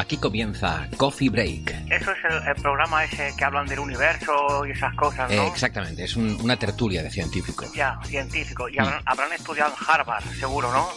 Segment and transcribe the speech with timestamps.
[0.00, 1.74] Aquí comienza Coffee Break.
[1.90, 5.42] Eso es el, el programa ese que hablan del universo y esas cosas, ¿no?
[5.42, 7.70] Eh, exactamente, es un- una tertulia de científicos.
[7.74, 8.66] Ya, científico.
[8.70, 10.88] Y habrán, habrán estudiado en Harvard, seguro, ¿no?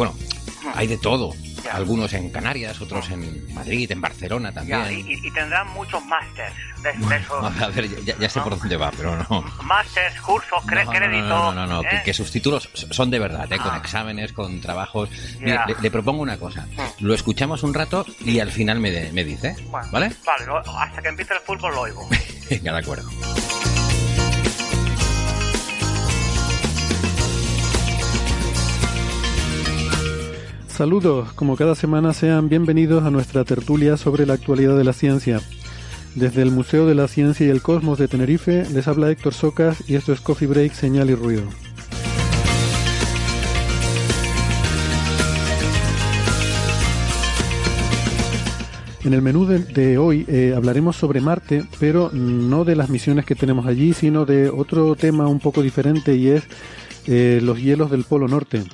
[0.00, 0.14] Bueno,
[0.76, 1.34] hay de todo.
[1.62, 1.72] Ya.
[1.72, 4.80] Algunos en Canarias, otros en Madrid, en Barcelona también.
[4.82, 7.36] Ya, y, tendrán muchos másters de, de eso.
[7.44, 9.42] A ver, ya, ya sé por dónde va, pero no.
[9.62, 11.28] Másters, cursos, cre- No, no, créditos.
[11.28, 12.02] no, no, no, no, que, ¿eh?
[12.02, 13.58] que sus títulos son de verdad, ¿eh?
[13.58, 13.76] con Ah.
[13.76, 15.10] exámenes, con trabajos.
[15.10, 15.38] Ya.
[15.40, 16.66] Mire, le, le propongo una cosa.
[17.00, 20.12] Lo escuchamos un rato y al final me, de- me dice, Bueno, ¿vale?
[20.24, 20.46] Vale,
[20.78, 22.08] hasta que empiece el fútbol lo oigo.
[22.50, 23.10] Venga, de acuerdo.
[30.80, 35.42] Saludos, como cada semana sean bienvenidos a nuestra tertulia sobre la actualidad de la ciencia.
[36.14, 39.84] Desde el Museo de la Ciencia y el Cosmos de Tenerife les habla Héctor Socas
[39.90, 41.42] y esto es Coffee Break, Señal y Ruido.
[49.04, 53.34] En el menú de, hoy eh, hablaremos sobre Marte, pero no de las misiones que
[53.34, 56.44] tenemos allí, sino de otro tema un poco diferente y es
[57.06, 58.64] eh, los hielos del Polo Norte.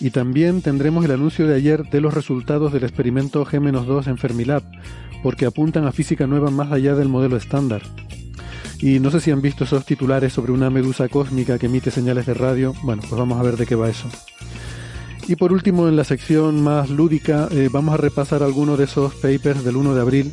[0.00, 4.62] Y también tendremos el anuncio de ayer de los resultados del experimento G-2 en Fermilab,
[5.22, 7.82] porque apuntan a física nueva más allá del modelo estándar.
[8.78, 12.26] Y no sé si han visto esos titulares sobre una medusa cósmica que emite señales
[12.26, 12.74] de radio.
[12.82, 14.08] Bueno, pues vamos a ver de qué va eso.
[15.28, 19.14] Y por último, en la sección más lúdica, eh, vamos a repasar algunos de esos
[19.14, 20.32] papers del 1 de abril.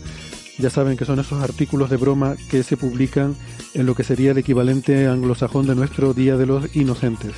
[0.59, 3.35] Ya saben que son esos artículos de broma que se publican
[3.73, 7.33] en lo que sería el equivalente anglosajón de nuestro Día de los Inocentes.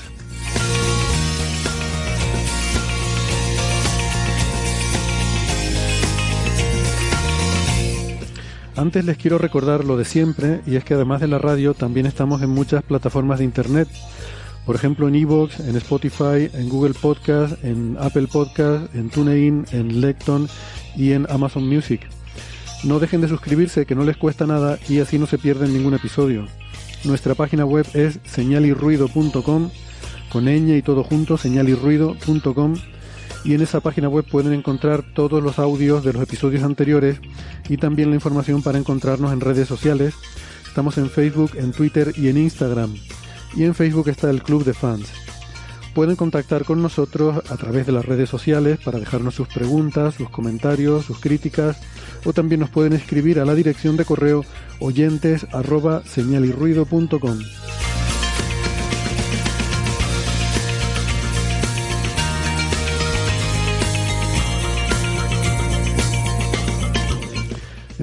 [8.78, 12.06] Antes les quiero recordar lo de siempre, y es que además de la radio también
[12.06, 13.88] estamos en muchas plataformas de internet.
[14.66, 20.02] Por ejemplo en Evox, en Spotify, en Google Podcast, en Apple Podcast, en TuneIn, en
[20.02, 20.50] Lecton
[20.98, 22.02] y en Amazon Music.
[22.84, 25.94] No dejen de suscribirse, que no les cuesta nada y así no se pierden ningún
[25.94, 26.46] episodio.
[27.06, 29.70] Nuestra página web es señalirruido.com,
[30.32, 32.76] con ñ y todo junto, señalirruido.com
[33.46, 37.20] y en esa página web pueden encontrar todos los audios de los episodios anteriores
[37.70, 40.16] y también la información para encontrarnos en redes sociales.
[40.68, 42.96] Estamos en Facebook, en Twitter y en Instagram.
[43.56, 45.10] Y en Facebook está el Club de Fans.
[45.94, 50.30] Pueden contactar con nosotros a través de las redes sociales para dejarnos sus preguntas, sus
[50.30, 51.78] comentarios, sus críticas
[52.26, 54.44] o también nos pueden escribir a la dirección de correo
[54.80, 57.40] oyentes arroba señalirruido.com.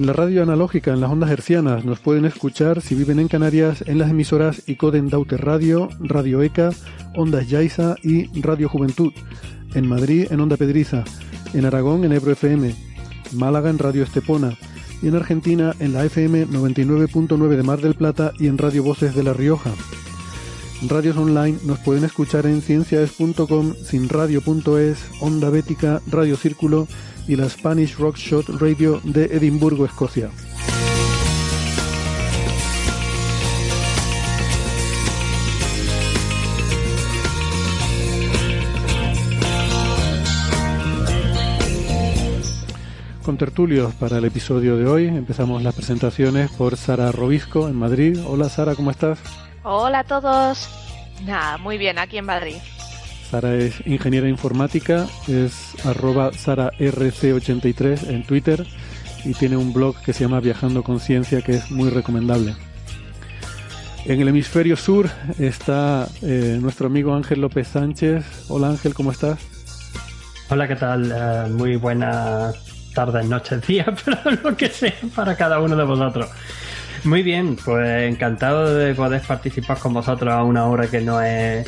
[0.03, 3.85] En la radio analógica, en las ondas hercianas, nos pueden escuchar si viven en Canarias
[3.87, 6.71] en las emisoras ICODEN Daute Radio, Radio ECA,
[7.15, 9.13] Ondas Yaiza y Radio Juventud.
[9.75, 11.05] En Madrid en Onda Pedriza,
[11.53, 12.75] en Aragón en Ebro FM,
[13.31, 14.57] Málaga en Radio Estepona
[15.01, 19.15] y en Argentina en la FM 99.9 de Mar del Plata y en Radio Voces
[19.15, 19.71] de La Rioja.
[20.89, 26.89] Radios online nos pueden escuchar en ciencias.com, sinradio.es, Onda Bética, Radio Círculo
[27.27, 30.29] y la Spanish Rock Shot Radio de Edimburgo, Escocia.
[43.23, 48.19] Con tertulios para el episodio de hoy empezamos las presentaciones por Sara Robisco en Madrid.
[48.27, 49.17] Hola Sara, ¿cómo estás?
[49.63, 50.69] Hola a todos.
[51.23, 52.57] Nada, muy bien, aquí en Madrid.
[53.33, 58.63] Sara es ingeniera informática, es arroba sararc83 en Twitter
[59.25, 62.53] y tiene un blog que se llama Viajando con Ciencia que es muy recomendable.
[64.05, 65.09] En el hemisferio sur
[65.39, 68.23] está eh, nuestro amigo Ángel López Sánchez.
[68.49, 69.39] Hola Ángel, ¿cómo estás?
[70.49, 71.11] Hola, ¿qué tal?
[71.11, 72.55] Eh, muy buenas
[72.93, 76.29] tardes, noches, días, pero lo que sea para cada uno de vosotros.
[77.03, 81.67] Muy bien, pues encantado de poder participar con vosotros a una hora que no es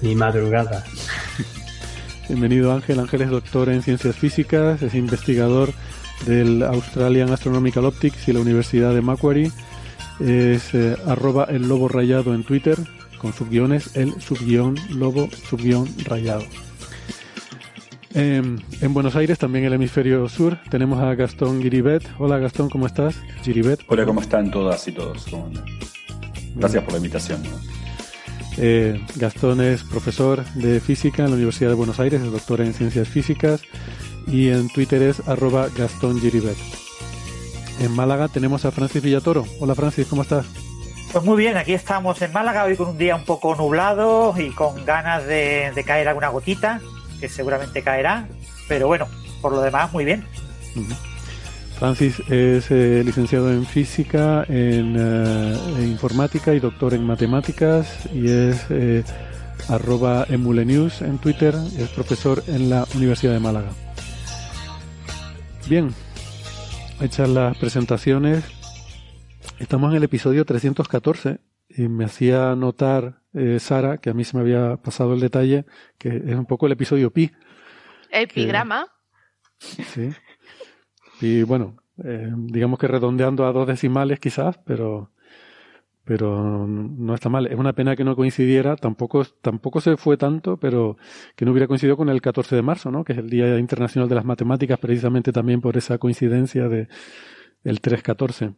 [0.00, 0.84] ni madrugada.
[2.28, 3.00] Bienvenido Ángel.
[3.00, 5.70] Ángel es doctor en ciencias físicas, es investigador
[6.26, 9.50] del Australian Astronomical Optics y la Universidad de Macquarie.
[10.20, 12.78] Es eh, arroba el lobo rayado en Twitter,
[13.18, 16.44] con subguiones el subguión lobo subguión rayado.
[18.14, 22.02] Em, en Buenos Aires, también el hemisferio sur, tenemos a Gastón Giribet.
[22.18, 23.16] Hola Gastón, ¿cómo estás?
[23.42, 23.80] Giribet.
[23.88, 25.26] Hola, ¿cómo están todas y todos?
[26.54, 27.42] Gracias por la invitación.
[28.58, 32.74] Eh, Gastón es profesor de física en la Universidad de Buenos Aires, es doctor en
[32.74, 33.62] ciencias físicas
[34.26, 36.56] y en Twitter es arroba Gastón Giribet.
[37.80, 39.44] En Málaga tenemos a Francis Villatoro.
[39.58, 40.46] Hola Francis, ¿cómo estás?
[41.12, 44.50] Pues muy bien, aquí estamos en Málaga hoy con un día un poco nublado y
[44.50, 46.80] con ganas de, de caer alguna gotita
[47.20, 48.28] que seguramente caerá,
[48.68, 49.06] pero bueno,
[49.40, 50.24] por lo demás, muy bien.
[51.82, 58.66] Francis es eh, licenciado en física, en, eh, informática y doctor en matemáticas y es
[58.70, 59.02] eh,
[59.68, 63.70] arroba emulenews en Twitter, es profesor en la Universidad de Málaga.
[65.68, 65.92] Bien,
[67.00, 68.44] hechas las presentaciones,
[69.58, 73.22] estamos en el episodio 314 y me hacía notar
[73.58, 75.64] Sara, que a mí se me había pasado el detalle,
[75.98, 77.32] que es un poco el episodio pi.
[78.08, 78.86] Epigrama.
[79.58, 80.12] sí.
[81.22, 85.10] Y bueno, eh, digamos que redondeando a dos decimales quizás, pero
[86.04, 87.46] pero no está mal.
[87.46, 90.96] Es una pena que no coincidiera, tampoco, tampoco se fue tanto, pero
[91.36, 93.04] que no hubiera coincidido con el 14 de marzo, ¿no?
[93.04, 96.88] que es el Día Internacional de las Matemáticas, precisamente también por esa coincidencia de
[97.62, 98.54] el 314.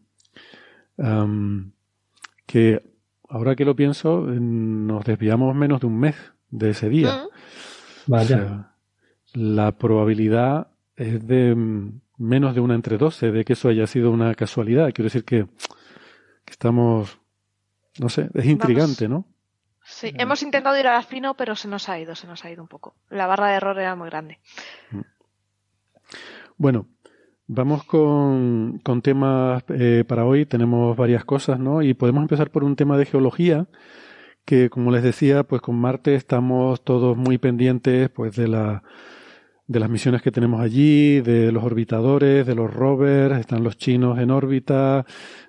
[2.46, 2.82] que
[3.28, 6.16] ahora que lo pienso, nos desviamos menos de un mes
[6.50, 7.24] de ese día.
[8.06, 8.10] Mm.
[8.10, 8.74] Vaya.
[9.34, 11.54] la probabilidad es de
[12.16, 14.92] menos de una entre doce de que eso haya sido una casualidad.
[14.92, 15.46] Quiero decir que,
[16.46, 17.18] estamos,
[17.98, 19.26] no sé, es intrigante, ¿no?
[19.84, 22.50] Sí, hemos intentado ir a la fino, pero se nos ha ido, se nos ha
[22.50, 22.94] ido un poco.
[23.10, 24.38] La barra de error era muy grande.
[24.90, 25.00] Mm.
[26.56, 26.86] Bueno,
[27.46, 30.46] Vamos con, con temas eh, para hoy.
[30.46, 31.82] Tenemos varias cosas, ¿no?
[31.82, 33.66] Y podemos empezar por un tema de geología,
[34.46, 38.82] que como les decía, pues con Marte estamos todos muy pendientes, pues de la
[39.66, 44.18] de las misiones que tenemos allí, de los orbitadores, de los rovers, están los chinos
[44.18, 45.06] en órbita,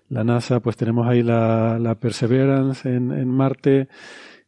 [0.10, 3.90] la NASA, pues tenemos ahí la, la Perseverance en, en Marte,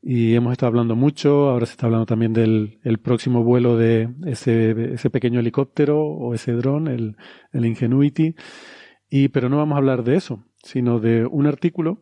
[0.02, 4.10] y hemos estado hablando mucho, ahora se está hablando también del el próximo vuelo de
[4.25, 7.18] ese, ese pequeño helicóptero o ese dron, el,
[7.52, 8.36] el Ingenuity,
[9.10, 12.02] y, pero no vamos a hablar de eso, sino de un artículo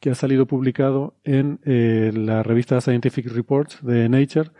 [0.00, 4.50] que ha salido publicado en eh, la revista Scientific Reports de Nature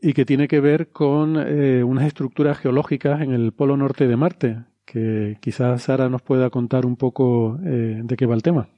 [0.00, 4.16] y que tiene que ver con eh, unas estructuras geológicas en el polo norte de
[4.16, 8.68] Marte, que quizás Sara nos pueda contar un poco eh, de qué va el tema.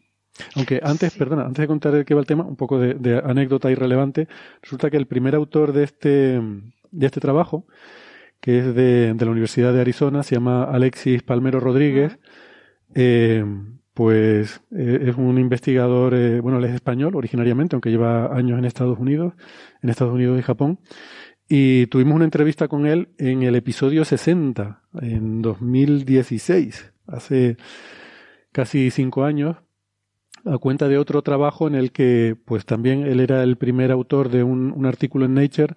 [0.57, 3.71] Aunque antes, perdona, antes de contar de qué va el tema, un poco de, anécdota
[3.71, 4.29] irrelevante,
[4.63, 6.41] resulta que el primer autor de este,
[6.91, 7.67] de este trabajo,
[8.41, 12.19] que es de, de la Universidad de Arizona, se llama Alexis Palmero Rodríguez,
[12.95, 13.45] eh,
[14.01, 18.65] pues eh, es un investigador, eh, bueno, él es español originariamente, aunque lleva años en
[18.65, 19.35] Estados Unidos,
[19.83, 20.79] en Estados Unidos y Japón,
[21.51, 27.59] y tuvimos una entrevista con él en el episodio 60, en 2016, hace
[28.53, 29.59] casi cinco años,
[30.47, 34.31] a cuenta de otro trabajo en el que pues también él era el primer autor
[34.31, 35.75] de un, artículo en Nature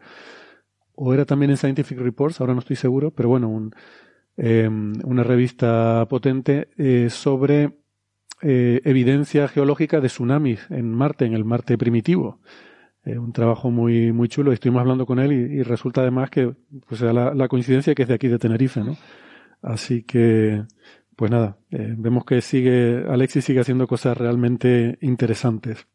[0.96, 3.70] o era también en Scientific Reports, ahora no estoy seguro, pero bueno,
[4.38, 7.83] eh, una revista potente eh, sobre
[8.44, 12.40] eh, evidencia geológica de tsunamis en Marte, en el Marte primitivo.
[13.06, 14.52] Eh, un trabajo muy, muy chulo.
[14.52, 16.54] Estuvimos hablando con él y, resulta además que,
[16.88, 18.96] pues, la, la coincidencia que es de aquí de Tenerife, ¿no?
[19.62, 20.64] Así que,
[21.16, 25.88] pues nada, eh, vemos que sigue, Alexis sigue haciendo cosas realmente interesantes.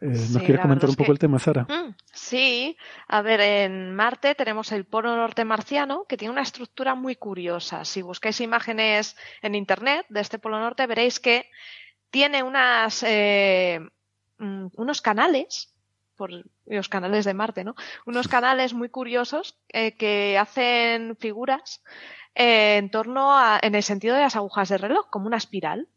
[0.00, 1.62] Eh, ¿Nos Sí, quieres comentar un poco que- el tema, Sara?
[1.68, 2.76] Mm, Sí,
[3.08, 7.84] a ver, en Marte tenemos el polo norte marciano que tiene una estructura muy curiosa.
[7.84, 11.50] Si buscáis imágenes en Internet de este polo norte veréis que
[12.10, 13.80] tiene unas, eh,
[14.38, 15.74] mm, unos canales,
[16.16, 16.30] por
[16.66, 17.74] los canales de Marte, ¿no?
[18.06, 21.82] Unos canales muy curiosos eh, que hacen figuras
[22.34, 25.88] en torno a, en el sentido de las agujas de reloj, como una espiral.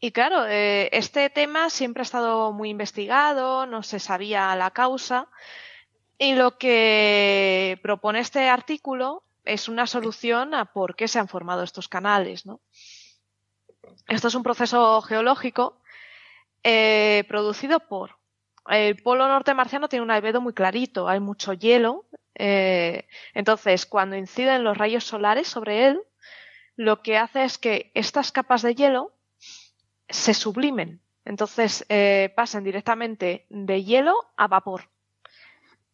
[0.00, 5.28] Y claro, eh, este tema siempre ha estado muy investigado, no se sabía la causa.
[6.18, 11.62] Y lo que propone este artículo es una solución a por qué se han formado
[11.62, 12.60] estos canales, ¿no?
[14.08, 15.80] Esto es un proceso geológico
[16.62, 18.16] eh, producido por
[18.68, 24.16] el polo norte marciano tiene un albedo muy clarito, hay mucho hielo, eh, entonces cuando
[24.16, 26.00] inciden los rayos solares sobre él,
[26.76, 29.12] lo que hace es que estas capas de hielo
[30.08, 31.00] se sublimen.
[31.24, 34.88] Entonces eh, pasan directamente de hielo a vapor.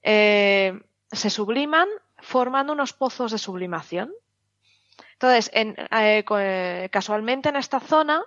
[0.03, 0.81] Eh,
[1.13, 1.89] se subliman
[2.19, 4.13] formando unos pozos de sublimación.
[5.13, 8.25] Entonces, en, eh, eh, casualmente en esta zona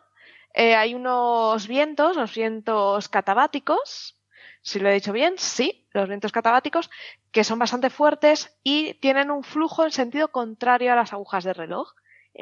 [0.56, 4.20] hay unos vientos, los vientos catabáticos,
[4.62, 6.92] si lo he dicho bien, sí, los vientos catabáticos,
[7.32, 11.54] que son bastante fuertes y tienen un flujo en sentido contrario a las agujas de
[11.54, 11.94] reloj,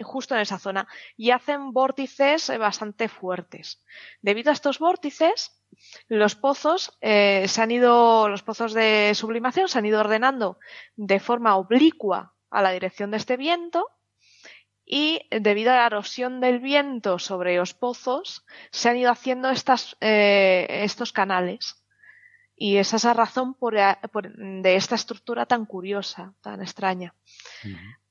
[0.04, 3.84] justo en esa zona, y hacen vórtices eh, bastante fuertes.
[4.22, 5.62] Debido a estos vórtices,
[6.08, 10.60] los pozos eh, se han ido, los pozos de sublimación se han ido ordenando
[10.96, 13.88] de forma oblicua a la dirección de este viento
[14.86, 19.96] y debido a la erosión del viento sobre los pozos se han ido haciendo estas,
[20.02, 21.78] eh, estos canales.
[22.56, 23.76] Y esa es la razón por,
[24.12, 27.16] por- de esta estructura tan curiosa, tan extraña.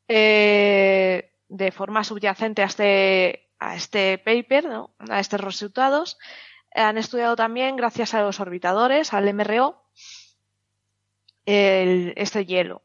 [0.08, 4.94] Eh, de forma subyacente a este, a este paper, ¿no?
[5.10, 6.18] a estos resultados,
[6.74, 9.82] han estudiado también, gracias a los orbitadores, al MRO,
[11.46, 12.82] el- este hielo.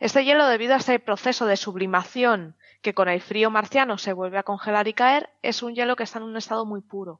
[0.00, 4.38] Este hielo, debido a este proceso de sublimación que con el frío marciano se vuelve
[4.38, 7.12] a congelar y caer, es un hielo que está en un estado muy puro.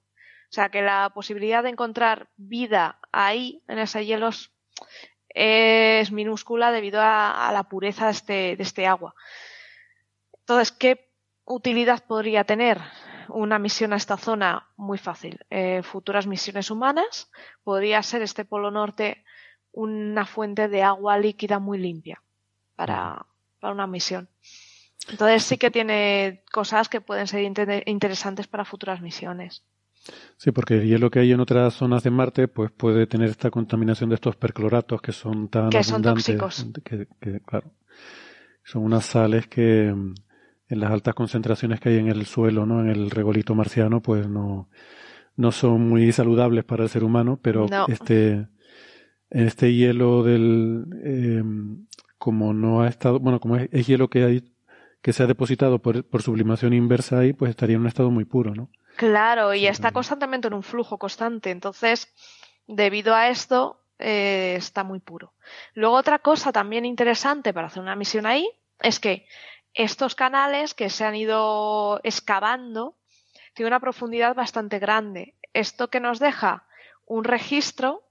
[0.51, 4.29] O sea que la posibilidad de encontrar vida ahí, en ese hielo,
[5.31, 9.15] es- minúscula debido a, a la pureza de este, de este agua.
[10.45, 11.11] Entonces, ¿qué
[11.47, 12.79] utilidad podría tener
[13.29, 14.69] una misión a esta zona?
[14.77, 15.39] Muy fácil.
[15.51, 17.31] Eh, futuras misiones humanas
[17.63, 19.25] podría ser este polo norte
[19.73, 22.23] una fuente de agua líquida muy limpia
[22.77, 23.27] para,
[23.59, 24.29] para una misión.
[25.09, 29.65] Entonces sí que tiene cosas que pueden ser inter- interesantes para futuras misiones.
[30.37, 33.51] Sí, porque el hielo que hay en otras zonas de Marte pues puede tener esta
[33.51, 36.67] contaminación de estos percloratos que son tan Que son tóxicos.
[36.85, 37.73] Que, que, claro,
[38.63, 39.95] son unas sales que
[40.69, 42.81] en las altas concentraciones que hay en el suelo, ¿no?
[42.81, 44.69] En el regolito marciano, pues no,
[45.37, 47.87] no son muy saludables para el ser humano, pero No.
[47.89, 48.47] este,
[49.31, 51.43] este hielo del, eh,
[52.19, 54.45] como no ha estado, bueno, como es, es hielo que hay,
[55.03, 58.25] que se ha depositado por, por sublimación inversa ahí, pues estaría en un estado muy
[58.25, 58.71] puro, ¿no?
[58.97, 59.95] Claro, y Sí, está también.
[59.95, 61.51] constantemente en un flujo constante.
[61.51, 62.09] Entonces,
[62.69, 65.35] debido a esto, eh, está muy puro.
[65.75, 68.49] Luego, otra cosa también interesante para hacer una misión ahí
[68.81, 69.27] es que
[69.75, 72.97] estos canales que se han ido excavando
[73.55, 75.35] tienen una profundidad bastante grande.
[75.53, 76.67] Esto que nos deja
[77.07, 78.09] un registro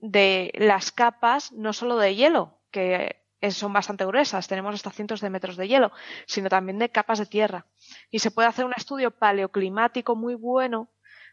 [0.00, 5.30] de las capas, no solo de hielo, que son bastante gruesas, tenemos hasta cientos de
[5.30, 5.92] metros de hielo,
[6.26, 7.66] sino también de capas de tierra.
[8.10, 10.88] Y se puede hacer un estudio paleoclimático muy bueno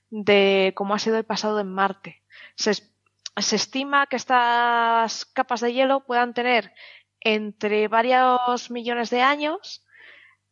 [0.09, 2.23] de cómo ha sido el pasado en Marte.
[2.55, 6.73] Se, se estima que estas capas de hielo puedan tener
[7.21, 9.85] entre varios millones de años.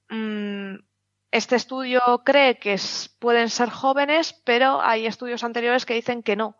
[0.09, 0.75] Mm,
[1.31, 2.75] Este estudio cree que
[3.19, 6.57] pueden ser jóvenes, pero hay estudios anteriores que dicen que no.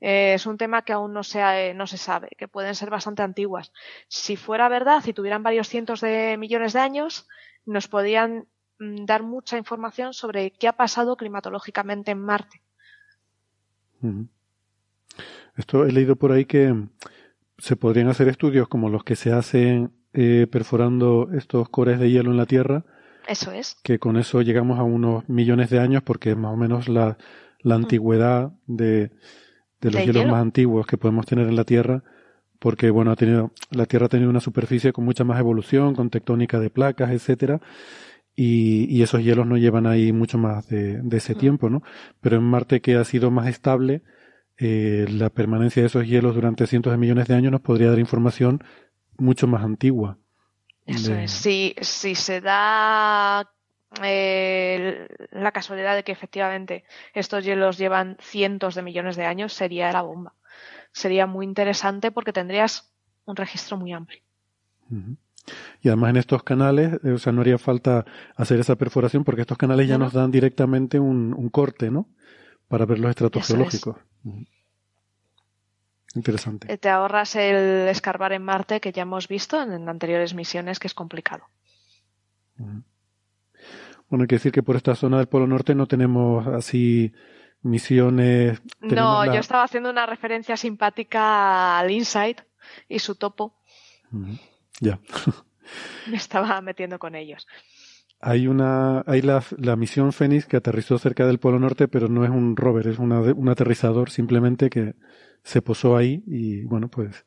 [0.00, 2.90] Eh, es un tema que aún no se, ha- no se sabe, que pueden ser
[2.90, 3.72] bastante antiguas.
[4.06, 7.26] Si fuera verdad y tuvieran varios cientos de millones de años,
[7.66, 8.46] nos podrían
[8.78, 12.62] mm, dar mucha información sobre qué ha pasado climatológicamente en Marte.
[15.56, 16.72] Esto he leído por ahí que
[17.58, 22.30] se podrían hacer estudios como los que se hacen eh, perforando estos cores de hielo
[22.30, 22.84] en la Tierra,
[23.28, 23.76] Eso es.
[23.82, 27.16] que con eso llegamos a unos millones de años porque es más o menos la,
[27.60, 29.10] la antigüedad de,
[29.80, 30.32] de los hielos hielo.
[30.32, 32.02] más antiguos que podemos tener en la Tierra,
[32.58, 36.10] porque bueno, ha tenido, la Tierra ha tenido una superficie con mucha más evolución, con
[36.10, 37.60] tectónica de placas, etcétera,
[38.36, 41.38] y, y esos hielos no llevan ahí mucho más de, de ese Mm.
[41.38, 41.82] tiempo, ¿no?
[42.20, 44.02] Pero en Marte que ha sido más estable,
[44.58, 47.98] eh, la permanencia de esos hielos durante cientos de millones de años nos podría dar
[47.98, 48.62] información
[49.18, 50.18] mucho más antigua.
[50.86, 51.30] Eso de- es.
[51.30, 53.50] Si, si se da
[54.02, 56.84] eh, la casualidad de que efectivamente
[57.14, 60.34] estos hielos llevan cientos de millones de años, sería la bomba.
[60.92, 62.92] Sería muy interesante porque tendrías
[63.24, 64.20] un registro muy amplio.
[65.82, 68.04] Y además en estos canales, eh, o sea, no haría falta
[68.36, 70.04] hacer esa perforación porque estos canales ya No, no.
[70.06, 72.08] nos dan directamente un, un corte, ¿no?
[72.68, 73.96] Para ver los estratos Eso geológicos.
[76.14, 76.72] Interesante.
[76.72, 80.86] Eh, Te ahorras el escarbar en Marte que ya hemos visto en anteriores misiones que
[80.86, 81.44] es complicado.
[82.56, 87.12] Bueno, hay que decir que por esta zona del Polo Norte no tenemos así
[87.62, 88.62] misiones.
[88.80, 92.42] No, la- yo estaba haciendo una referencia simpática al Insight
[92.88, 93.58] y su topo.
[94.80, 95.00] Ya.
[96.06, 97.46] Me estaba metiendo con ellos.
[98.20, 102.24] Hay una, hay la, la misión Fénix que aterrizó cerca del Polo Norte, pero no
[102.24, 104.94] es un rover, es una, un aterrizador simplemente que
[105.42, 107.26] se posó ahí y bueno, pues,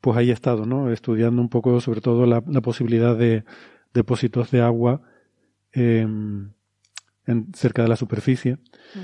[0.00, 0.92] pues ahí ha estado, ¿no?
[0.92, 3.44] Estudiando un poco sobre todo la, la posibilidad de
[3.94, 5.02] depósitos de agua
[5.72, 6.52] em,
[7.26, 8.58] en, cerca de la superficie,
[8.94, 9.00] Mm.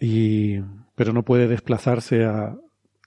[0.00, 0.60] y,
[0.94, 2.56] pero no puede desplazarse a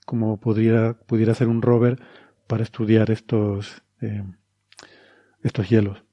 [0.06, 2.00] como podría, pudiera ser un rover
[2.48, 4.24] para estudiar estos, eh,
[5.44, 6.04] estos hielos.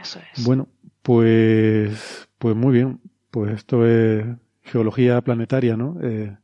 [0.00, 0.44] Eso es.
[0.44, 0.68] Bueno,
[1.02, 3.00] pues, pues muy bien.
[3.30, 4.24] Pues esto es
[4.62, 5.98] geología planetaria, ¿no?
[6.02, 6.36] Eh,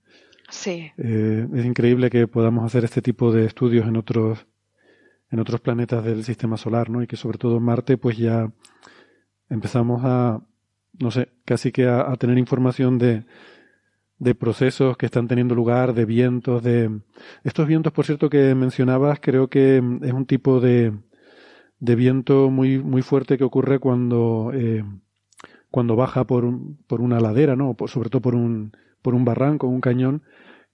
[0.51, 4.47] Sí, eh, es increíble que podamos hacer este tipo de estudios en otros,
[5.31, 7.03] en otros planetas del sistema solar, ¿no?
[7.03, 8.53] Y que sobre todo en Marte, pues ya
[9.49, 10.41] empezamos a,
[11.01, 13.25] no sé, casi que a, a tener información de,
[14.19, 17.01] de procesos que están teniendo lugar, de vientos, de
[17.43, 20.93] estos vientos, por cierto, que mencionabas, creo que es un tipo de,
[21.81, 24.85] de viento muy, muy fuerte que ocurre cuando, eh,
[25.71, 27.75] cuando baja por, un- por una ladera, ¿no?
[27.75, 30.23] Por- sobre todo por un, por un barranco, un cañón,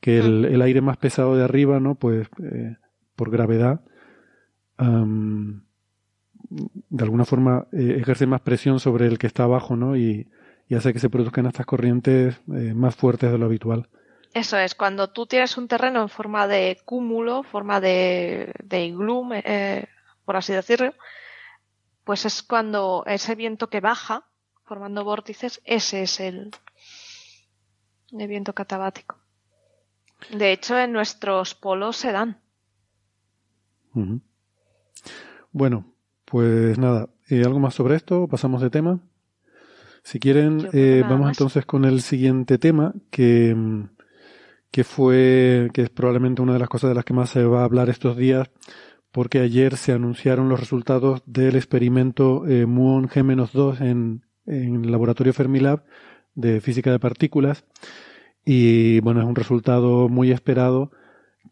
[0.01, 1.95] que el, el aire más pesado de arriba, ¿no?
[1.95, 2.77] Pues eh,
[3.17, 3.81] por gravedad,
[4.77, 5.65] am,
[6.49, 9.97] de alguna forma eh, ejerce más presión sobre el que está abajo, ¿no?
[9.97, 10.29] Y,
[10.69, 13.89] y hace que se produzcan estas corrientes más fuertes de lo habitual.
[14.35, 14.75] eso es.
[14.75, 19.87] Cuando tú tienes un terreno en forma de cúmulo, forma de, de iglú, eh,
[20.31, 20.95] por así decirlo,
[22.05, 24.29] pues es cuando ese viento que baja,
[24.65, 26.53] formando vórtices, ese es el,
[28.13, 29.17] el viento catabático.
[30.33, 32.41] De hecho, en nuestros polos se dan.
[35.51, 35.97] Bueno,
[36.27, 38.29] pues nada, eh, ¿algo más sobre esto?
[38.29, 39.01] ¿Pasamos de tema?
[40.05, 41.39] Si quieren, eh, vamos más.
[41.39, 43.57] entonces con el siguiente tema, que,
[44.71, 47.63] que fue, que es probablemente una de las cosas de las que más se va
[47.63, 48.49] a hablar estos días,
[49.13, 55.33] porque ayer se anunciaron los resultados del experimento eh, Muon G-2 en, en el laboratorio
[55.33, 55.85] Fermilab
[56.35, 57.65] de física de partículas.
[58.45, 60.91] Y bueno, es un resultado muy esperado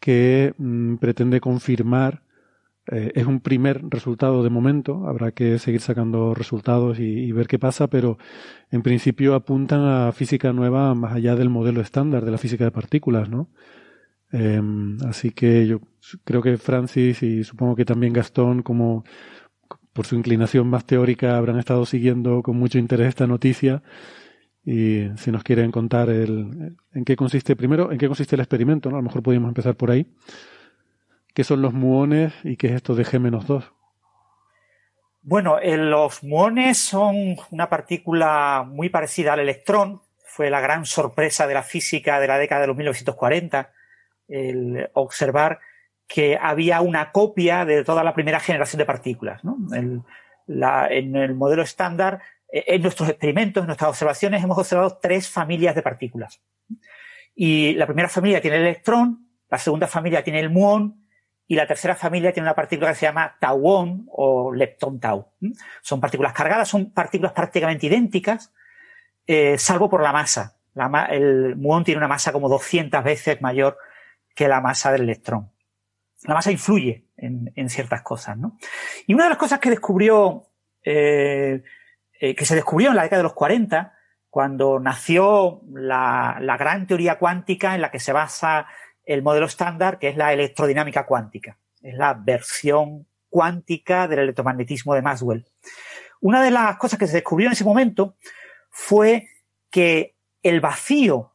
[0.00, 2.22] que mm, pretende confirmar,
[2.90, 7.46] eh, es un primer resultado de momento, habrá que seguir sacando resultados y, y ver
[7.48, 8.18] qué pasa, pero
[8.70, 12.70] en principio apuntan a física nueva más allá del modelo estándar de la física de
[12.70, 13.48] partículas, ¿no?
[14.32, 14.60] Eh,
[15.06, 15.80] así que yo
[16.24, 19.04] creo que Francis y supongo que también Gastón, como
[19.92, 23.82] por su inclinación más teórica, habrán estado siguiendo con mucho interés esta noticia.
[24.64, 28.90] Y si nos quieren contar el, en qué consiste, primero, en qué consiste el experimento,
[28.90, 28.96] ¿no?
[28.96, 30.06] A lo mejor podríamos empezar por ahí.
[31.34, 33.70] ¿Qué son los muones y qué es esto de G-2?
[35.22, 40.00] Bueno, eh, los muones son una partícula muy parecida al electrón.
[40.24, 43.72] Fue la gran sorpresa de la física de la década de los 1940,
[44.28, 45.60] el observar
[46.06, 49.44] que había una copia de toda la primera generación de partículas.
[49.44, 49.58] ¿no?
[49.74, 50.04] En
[51.16, 55.82] el modelo estándar, eh, en nuestros experimentos, en nuestras observaciones, hemos observado tres familias de
[55.82, 56.40] partículas.
[57.34, 61.06] Y la primera familia tiene el electrón, la segunda familia tiene el muón
[61.46, 65.28] y la tercera familia tiene una partícula que se llama tauón o leptón tau.
[65.40, 65.52] ¿m?
[65.82, 68.52] Son partículas cargadas, son partículas prácticamente idénticas,
[69.26, 70.56] eh, salvo por la masa.
[70.74, 73.78] La el muón tiene una masa como 200 veces mayor
[74.38, 75.50] que la masa del electrón.
[76.22, 78.56] La masa influye en, ciertas cosas, ¿no?
[79.04, 80.46] Y una de las cosas que descubrió,
[80.84, 81.64] eh,
[82.20, 83.92] eh, que se descubrió en la década de los 40,
[84.30, 88.68] cuando nació la gran teoría cuántica en la que se basa
[89.04, 91.58] el modelo estándar, que es la electrodinámica cuántica.
[91.82, 95.46] Es la versión cuántica del electromagnetismo de Maxwell.
[96.20, 98.14] Una de las cosas que se descubrió en ese momento
[98.70, 99.30] fue
[99.68, 101.32] que el vacío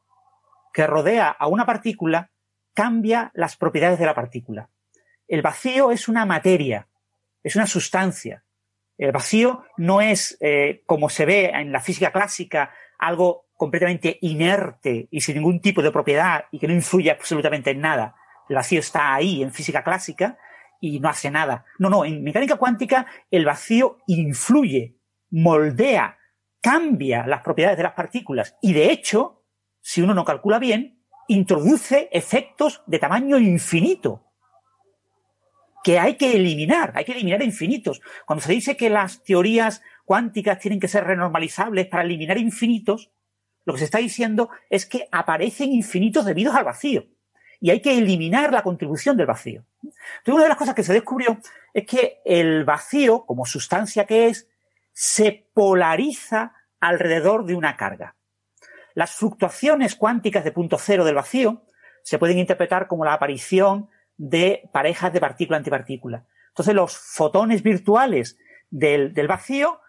[0.71, 2.29] que rodea a una partícula
[2.73, 4.69] cambia las propiedades de la partícula.
[5.27, 6.87] El vacío es una materia,
[7.43, 8.43] es una sustancia.
[8.97, 15.07] El vacío no es, eh, como se ve en la física clásica, algo completamente inerte
[15.09, 18.15] y sin ningún tipo de propiedad y que no influye absolutamente en nada.
[18.49, 20.37] El vacío está ahí en física clásica
[20.79, 21.65] y no hace nada.
[21.79, 24.97] No, no, en mecánica cuántica el vacío influye,
[25.31, 26.17] moldea,
[26.61, 29.43] cambia las propiedades de las partículas y de hecho,
[29.81, 34.23] si uno no calcula bien, introduce efectos de tamaño infinito
[35.83, 38.01] que hay que eliminar, hay que eliminar infinitos.
[38.25, 43.11] Cuando se dice que las teorías cuánticas tienen que ser renormalizables para eliminar infinitos,
[43.65, 47.05] lo que se está diciendo es que aparecen infinitos debidos al vacío
[47.59, 49.65] y hay que eliminar la contribución del vacío.
[49.81, 51.39] Entonces, una de las cosas que se descubrió
[51.73, 54.49] es que el vacío, como sustancia que es,
[54.91, 58.15] se polariza alrededor de una carga.
[58.95, 61.63] Las fluctuaciones cuánticas de punto cero del vacío
[62.03, 66.25] se pueden interpretar como la aparición de parejas de partícula-antipartícula.
[66.49, 68.37] Entonces, los fotones virtuales
[68.69, 69.79] del, del vacío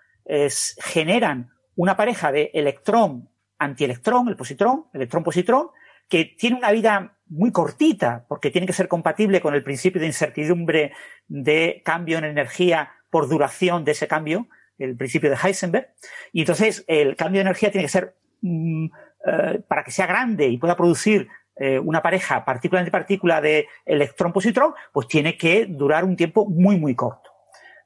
[0.79, 5.69] generan una pareja de electrón-antielectrón, el positrón, electrón-positrón,
[6.09, 10.07] que tiene una vida muy cortita, porque tiene que ser compatible con el principio de
[10.07, 10.93] incertidumbre
[11.27, 15.95] de cambio en energía por duración de ese cambio el principio de Heisenberg.
[16.33, 18.87] Y entonces el cambio de energía tiene que ser, mm,
[19.27, 23.69] eh, para que sea grande y pueda producir eh, una pareja partícula entre partícula de
[23.87, 27.31] electrón-positrón, pues tiene que durar un tiempo muy, muy corto.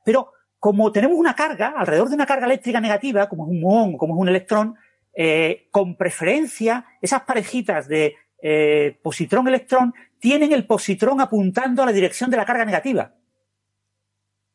[0.05, 3.99] Pero como tenemos una carga, alrededor de una carga eléctrica negativa, como es un muón
[3.99, 4.77] como es un electrón,
[5.15, 12.31] eh, con preferencia, esas parejitas de eh, positrón-electrón tienen el positrón apuntando a la dirección
[12.31, 13.15] de la carga negativa.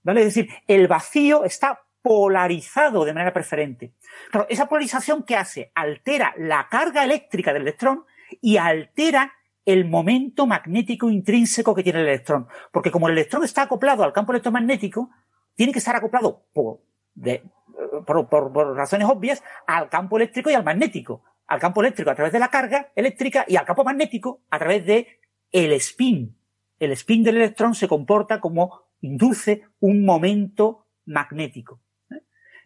[0.01, 0.21] ¿Vale?
[0.21, 3.93] Es decir, el vacío está polarizado de manera preferente.
[4.29, 8.03] Claro, esa polarización que hace altera la carga eléctrica del electrón
[8.41, 9.33] y altera
[9.65, 12.47] el momento magnético intrínseco que tiene el electrón.
[12.71, 15.09] Porque como el electrón está acoplado al campo electromagnético,
[15.55, 16.81] tiene que estar acoplado por,
[18.05, 21.23] por, razones obvias al campo eléctrico y al magnético.
[21.47, 24.85] Al campo eléctrico a través de la carga eléctrica y al campo magnético a través
[24.85, 25.19] de
[25.51, 26.37] el spin.
[26.79, 31.79] El spin del electrón se comporta como induce un momento magnético.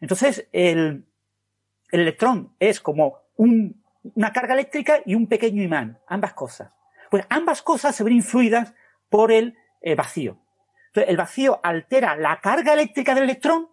[0.01, 1.05] Entonces, el,
[1.91, 6.71] electrón es como una carga eléctrica y un pequeño imán, ambas cosas.
[7.09, 8.73] Pues ambas cosas se ven influidas
[9.09, 10.37] por el eh, vacío.
[10.87, 13.69] Entonces, el vacío altera la carga eléctrica del electrón,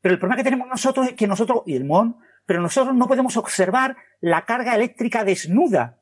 [0.00, 3.08] pero el problema que tenemos nosotros es que nosotros, y el muón, pero nosotros no
[3.08, 5.98] podemos observar la carga eléctrica desnuda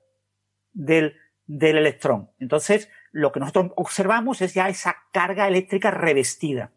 [0.73, 2.31] del, del electrón.
[2.39, 6.73] Entonces, lo que nosotros observamos es ya esa carga eléctrica revestida.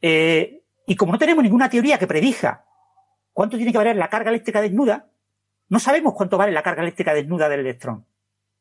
[0.00, 0.59] Eh,
[0.90, 2.64] y como no tenemos ninguna teoría que predija
[3.32, 5.06] cuánto tiene que valer la carga eléctrica desnuda,
[5.68, 8.06] no sabemos cuánto vale la carga eléctrica desnuda del electrón.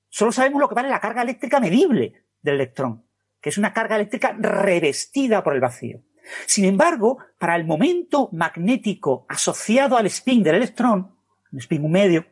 [0.10, 3.04] Solo sabemos lo que vale la carga eléctrica medible del electrón,
[3.42, 6.02] que es una carga eléctrica revestida por el vacío.
[6.46, 11.16] Sin embargo, para el momento magnético asociado al spin del electrón,
[11.52, 12.28] un spin medio,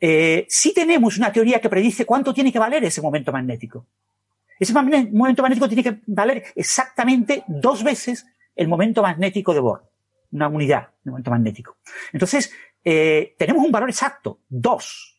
[0.00, 3.84] eh, sí tenemos una teoría que predice cuánto tiene que valer ese momento magnético.
[4.58, 9.88] Ese momento magnético tiene que valer exactamente dos veces el momento magnético de Bohr,
[10.32, 11.76] una unidad de momento magnético.
[12.12, 15.12] Entonces, eh, tenemos un valor exacto, 2.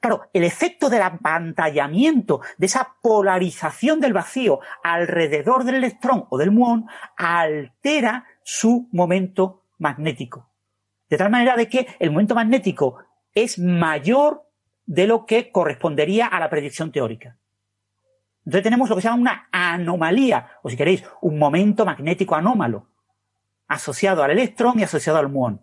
[0.00, 6.52] Claro, el efecto del apantallamiento, de esa polarización del vacío alrededor del electrón o del
[6.52, 10.50] muón, altera su momento magnético.
[11.08, 12.98] De tal manera de que el momento magnético
[13.34, 14.44] es mayor
[14.86, 17.36] de lo que correspondería a la predicción teórica.
[18.48, 22.88] Entonces tenemos lo que se llama una anomalía, o si queréis, un momento magnético anómalo,
[23.66, 25.60] asociado al electrón y asociado al muón.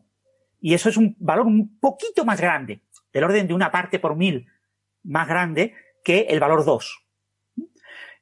[0.60, 4.16] Y eso es un valor un poquito más grande, del orden de una parte por
[4.16, 4.46] mil
[5.02, 7.08] más grande que el valor 2.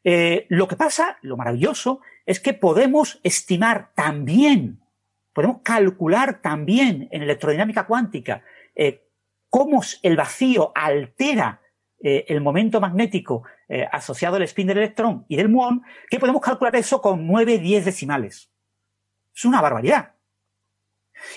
[0.05, 4.79] Eh, lo que pasa, lo maravilloso, es que podemos estimar también,
[5.33, 8.45] podemos calcular también en electrodinámica cuántica
[8.75, 9.09] eh,
[9.49, 11.59] cómo el vacío altera
[12.05, 13.43] eh, el momento magnético
[13.73, 17.57] eh, asociado al spin del electrón y del muón, que podemos calcular eso con 9,
[17.57, 18.51] 10 decimales.
[19.35, 20.13] Es una barbaridad.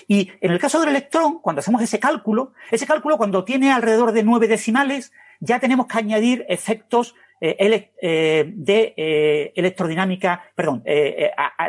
[0.07, 4.11] Y en el caso del electrón, cuando hacemos ese cálculo, ese cálculo cuando tiene alrededor
[4.11, 10.83] de 9 decimales, ya tenemos que añadir efectos eh, de electrodinámica, perdón,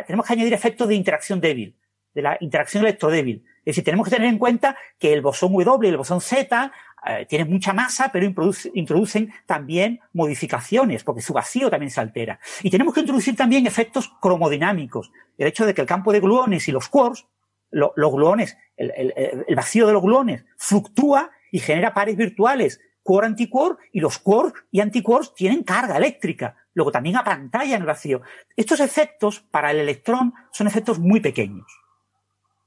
[0.05, 1.75] tenemos que añadir efectos de interacción débil,
[2.13, 3.43] de la interacción electrodébil.
[3.69, 6.71] Es decir, tenemos que tener en cuenta que el bosón W y el bosón Z
[7.05, 8.25] eh, tienen mucha masa, pero
[8.73, 12.39] introducen también modificaciones, porque su vacío también se altera.
[12.63, 15.11] Y tenemos que introducir también efectos cromodinámicos.
[15.37, 17.27] El hecho de que el campo de gluones y los quarks,
[17.69, 24.17] los gluones, el, vacío de los gluones fluctúa y genera pares virtuales quark-antiquark y los
[24.17, 28.23] quarks y antiquarks tienen carga eléctrica, luego también pantalla en el vacío.
[28.55, 31.78] Estos efectos para el electrón son efectos muy pequeños.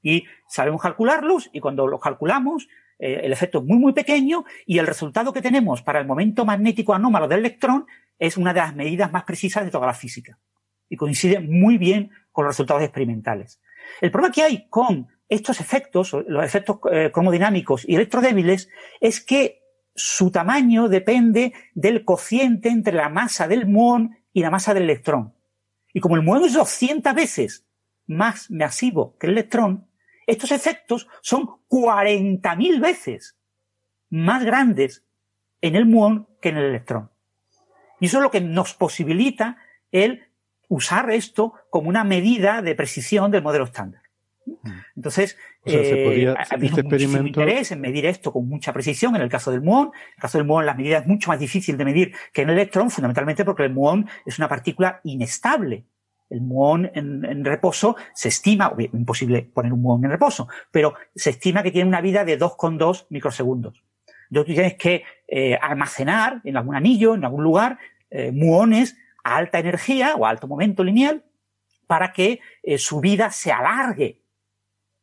[0.03, 4.79] Y sabemos calcularlos y cuando los calculamos eh, el efecto es muy, muy pequeño y
[4.79, 7.87] el resultado que tenemos para el momento magnético anómalo del electrón
[8.19, 10.39] es una de las medidas más precisas de toda la física
[10.89, 13.61] y coincide muy bien con los resultados experimentales.
[14.01, 18.69] El problema que hay con estos efectos, los efectos eh, cromodinámicos y electrodébiles,
[19.01, 19.63] es que
[19.95, 25.35] su tamaño depende del cociente entre la masa del muón y la masa del electrón.
[25.93, 27.67] Y como el muón es 200 veces
[28.07, 29.89] más masivo que el electrón,
[30.27, 33.37] estos efectos son 40.000 veces
[34.11, 35.05] más grandes
[35.61, 37.11] en el muón que en el electrón.
[38.01, 39.59] Y eso es lo que nos posibilita
[39.91, 40.27] el
[40.69, 44.03] usar esto como una medida de precisión del modelo estándar.
[44.97, 49.29] Entonces, o sea, se podría, este interés en medir esto con mucha precisión en el
[49.29, 49.93] caso del muón.
[49.95, 52.51] En el caso del muón, la medida es mucho más difícil de medir que en
[52.51, 55.85] el electrón, fundamentalmente porque el muón es una partícula inestable
[56.33, 61.63] el muón en, reposo se estima, imposible poner un muón en reposo, pero se estima
[61.63, 63.85] que tiene una vida de 2,2 microsegundos.
[64.31, 67.79] Entonces tú tienes que eh, almacenar en algún anillo, en algún lugar,
[68.11, 71.23] eh, muones a alta energía o a alto momento lineal
[71.87, 74.19] para que eh, su vida se alargue.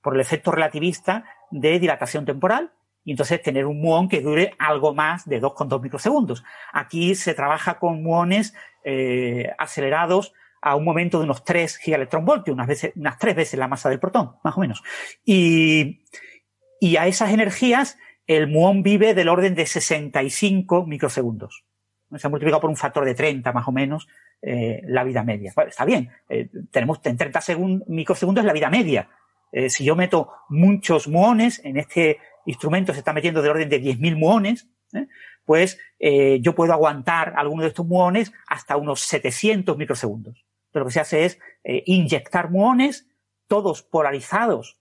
[0.02, 2.72] por el efecto relativista de dilatación temporal
[3.04, 6.44] y entonces tener un muón que dure algo más de 2,2 microsegundos.
[6.72, 8.56] Aquí se trabaja con muones
[9.58, 13.90] acelerados a un momento de unos 3 gigaelectronvoltios, unas, veces, unas tres veces la masa
[13.90, 14.84] del protón, más o menos.
[15.26, 16.04] Y,
[16.80, 17.98] y a esas energías
[18.30, 21.66] el muón vive del orden de 65 microsegundos.
[22.16, 24.08] Se ha multiplicado por un factor de 30 más o menos
[24.42, 25.52] eh, la vida media.
[25.68, 27.40] está bien, eh, tenemos en 30
[27.88, 29.10] microsegundos la vida media.
[29.52, 33.82] Eh, si yo meto muchos muones, en este instrumento se está metiendo del orden de
[33.82, 34.68] 10.000 muones,
[35.44, 35.80] pues
[36.42, 40.46] yo puedo aguantar algunos de estos muones hasta unos 700 microsegundos.
[40.74, 43.08] Lo que se hace es eh, inyectar muones,
[43.48, 44.78] todos polarizados,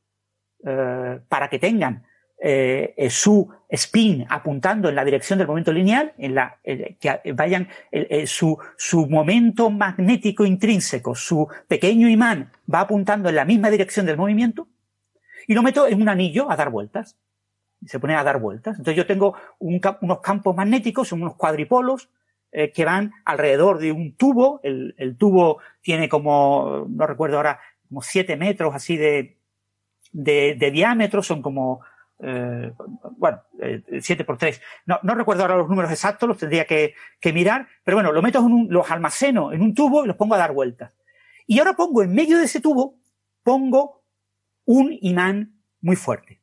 [1.28, 2.04] para que tengan
[3.08, 7.68] su spin apuntando en la dirección del momento lineal, en la, que vayan
[8.26, 14.16] su, su momento magnético intrínseco, su pequeño imán va apuntando en la misma dirección del
[14.16, 14.66] movimiento,
[15.46, 17.16] y lo meto en un anillo a dar vueltas
[17.86, 18.78] se pone a dar vueltas.
[18.78, 22.10] Entonces yo tengo unos campos magnéticos, unos cuadripolos,
[22.50, 24.60] eh, que van alrededor de un tubo.
[24.62, 29.38] El, tubo tiene como, no recuerdo ahora, como siete metros así de,
[30.12, 31.80] de, diámetro, son como,
[32.20, 32.72] eh,
[33.16, 34.62] bueno, eh, por tres.
[34.86, 38.22] No, no, recuerdo ahora los números exactos, los tendría que, que mirar, pero bueno, los
[38.22, 40.92] meto en un, los almaceno en un tubo y los pongo a dar vueltas.
[41.46, 42.96] Y ahora pongo en medio de ese tubo,
[43.42, 44.04] pongo
[44.64, 46.40] un imán muy fuerte.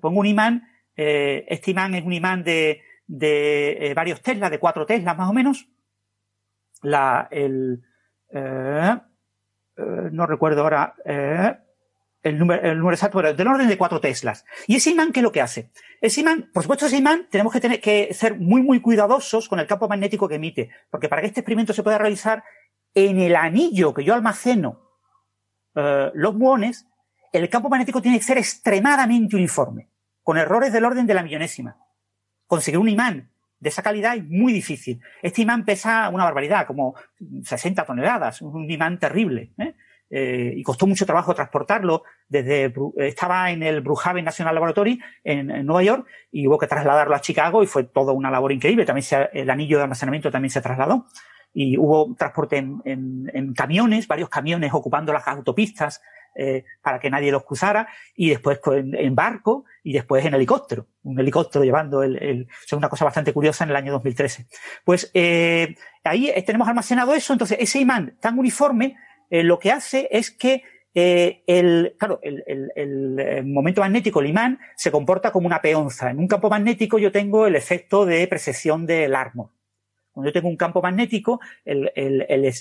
[0.00, 4.60] Pongo un imán, eh, este imán es un imán de, de eh, varios Teslas, de
[4.60, 5.68] cuatro Teslas más o menos.
[6.82, 7.82] La, el,
[8.30, 8.96] eh,
[10.12, 10.94] no recuerdo ahora
[12.22, 14.44] el, número, el número exacto, pero del orden de cuatro Teslas.
[14.68, 15.72] Y ese imán, ¿qué es lo que hace?
[16.00, 19.58] Ese imán, por supuesto, ese imán tenemos que tener que ser muy, muy cuidadosos con
[19.58, 22.44] el campo magnético que emite, porque para que este experimento se pueda realizar
[22.94, 24.84] en el anillo que yo almaceno
[26.14, 26.88] los muones,
[27.32, 29.90] el campo magnético tiene que ser extremadamente uniforme,
[30.24, 31.76] con errores del orden de la millonésima.
[32.48, 33.28] Conseguir un imán
[33.60, 35.00] de esa calidad es muy difícil.
[35.22, 36.94] Este imán pesa una barbaridad, como
[37.44, 39.52] 60 toneladas, un imán terrible.
[39.58, 39.74] ¿eh?
[40.10, 45.82] Eh, y costó mucho trabajo transportarlo desde estaba en el Brookhaven National Laboratory en, Nueva
[45.82, 49.50] York y hubo que trasladarlo a Chicago y fue toda una labor increíble también el
[49.50, 51.08] anillo de almacenamiento también se trasladó
[51.52, 56.00] y hubo transporte en camiones varios camiones ocupando las autopistas
[56.40, 61.18] eh, para que nadie los cruzara, y después en, barco y después en helicóptero, un
[61.18, 64.46] helicóptero llevando el, el o una cosa bastante curiosa en el año 2013.
[64.84, 65.74] Pues eh,
[66.04, 68.96] ahí tenemos almacenado eso, entonces ese imán tan uniforme
[69.30, 70.62] eh, lo que hace es que
[70.94, 72.42] el, claro, el,
[72.74, 76.10] el, momento magnético, el imán, se comporta como una peonza.
[76.10, 79.50] En un campo magnético yo tengo el efecto de precesión del árbol.
[80.12, 81.92] Cuando yo tengo un campo magnético el,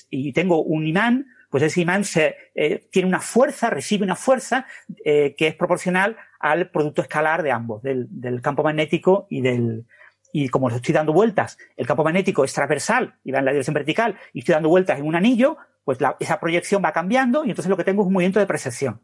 [0.10, 4.66] y tengo un imán, pues ese imán se, eh, tiene una fuerza, recibe una fuerza
[5.04, 9.86] eh, que es proporcional al producto escalar de ambos, del, del, campo magnético y del,
[10.34, 13.52] y como le estoy dando vueltas, el campo magnético es transversal y va en la
[13.52, 17.46] dirección vertical y estoy dando vueltas en un anillo, pues la, esa proyección va cambiando
[17.46, 19.02] y entonces lo que tengo es un movimiento de precesión.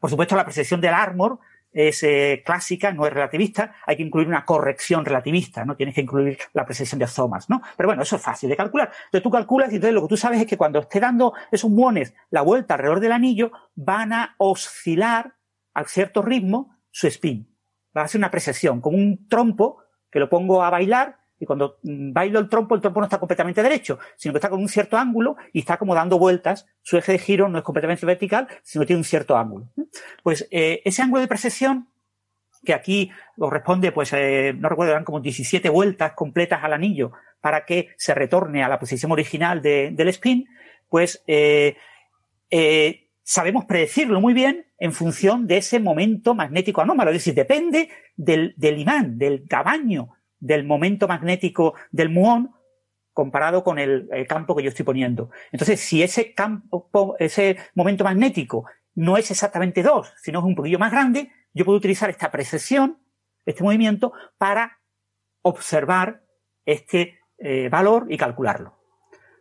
[0.00, 1.38] Por supuesto, la precesión del Armor
[1.76, 5.76] es eh, clásica, no es relativista, hay que incluir una corrección relativista, ¿no?
[5.76, 7.60] Tienes que incluir la precesión de Zomas, ¿no?
[7.76, 8.90] Pero bueno, eso es fácil de calcular.
[9.04, 11.70] Entonces tú calculas y entonces lo que tú sabes es que cuando esté dando esos
[11.70, 15.34] muones la vuelta alrededor del anillo, van a oscilar
[15.74, 17.54] a cierto ritmo su spin.
[17.94, 21.78] Va a ser una precesión, como un trompo que lo pongo a bailar y cuando
[21.82, 24.68] mm, bailo el trompo, el trompo no está completamente derecho, sino que está con un
[24.68, 26.66] cierto ángulo y está como dando vueltas.
[26.82, 29.68] Su eje de giro no es completamente vertical, sino que tiene un cierto ángulo.
[30.22, 31.88] Pues eh, ese ángulo de precesión,
[32.64, 37.64] que aquí corresponde, pues eh, no recuerdo, eran como 17 vueltas completas al anillo para
[37.64, 40.48] que se retorne a la posición original del spin,
[40.88, 41.76] pues eh,
[43.22, 47.10] sabemos predecirlo muy bien en función de ese momento magnético anómalo.
[47.10, 52.52] Es decir, depende del, del imán, del tamaño del momento magnético del muón
[53.12, 55.30] comparado con el, campo que yo estoy poniendo.
[55.50, 60.78] Entonces, si ese campo, ese momento magnético no es exactamente 2, sino es un poquillo
[60.78, 62.98] más grande, yo puedo utilizar esta precesión,
[63.46, 64.80] este movimiento, para
[65.40, 66.22] observar
[66.66, 68.76] este eh, valor y calcularlo.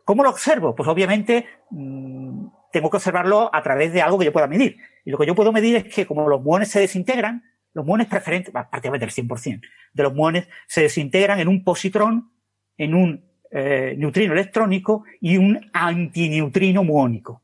[0.06, 0.76] ¿Cómo lo observo?
[0.76, 4.78] Pues obviamente mm, tengo que observarlo a través de algo que yo pueda medir.
[5.04, 7.44] Y lo que yo puedo medir es que como los muones se desintegran,
[7.76, 9.62] los muones preferentes, prácticamente el 100%
[9.94, 12.32] de los muones se desintegran en un positrón,
[12.78, 17.44] en un eh, neutrino electrónico y un antineutrino muónico.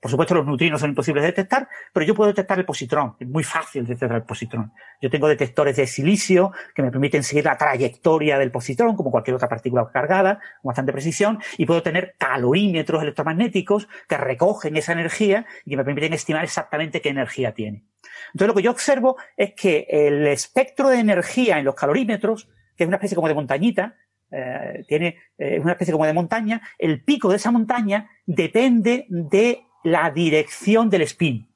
[0.00, 3.16] Por supuesto, los neutrinos son imposibles de detectar, pero yo puedo detectar el positrón.
[3.18, 4.72] Es muy fácil detectar el positrón.
[5.02, 9.34] Yo tengo detectores de silicio que me permiten seguir la trayectoria del positrón, como cualquier
[9.34, 15.46] otra partícula cargada, con bastante precisión, y puedo tener calorímetros electromagnéticos que recogen esa energía
[15.64, 17.84] y que me permiten estimar exactamente qué energía tiene.
[18.32, 22.84] Entonces lo que yo observo es que el espectro de energía en los calorímetros, que
[22.84, 23.96] es una especie como de montañita,
[24.30, 29.62] eh, tiene eh, una especie como de montaña, el pico de esa montaña depende de
[29.84, 31.48] la dirección del spin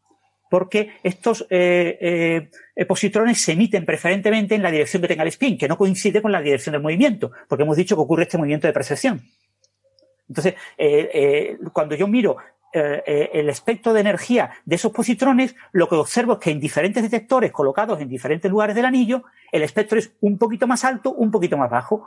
[0.52, 5.56] porque estos eh, eh, positrones se emiten preferentemente en la dirección que tenga el spin,
[5.56, 8.66] que no coincide con la dirección del movimiento, porque hemos dicho que ocurre este movimiento
[8.66, 9.22] de percepción.
[10.28, 12.36] Entonces, eh, cuando yo miro
[12.72, 17.52] el espectro de energía de esos positrones, lo que observo es que en diferentes detectores
[17.52, 21.56] colocados en diferentes lugares del anillo, el espectro es un poquito más alto, un poquito
[21.58, 22.06] más bajo,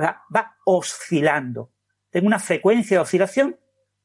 [0.00, 1.70] va, oscilando.
[2.10, 3.56] Tengo una frecuencia de oscilación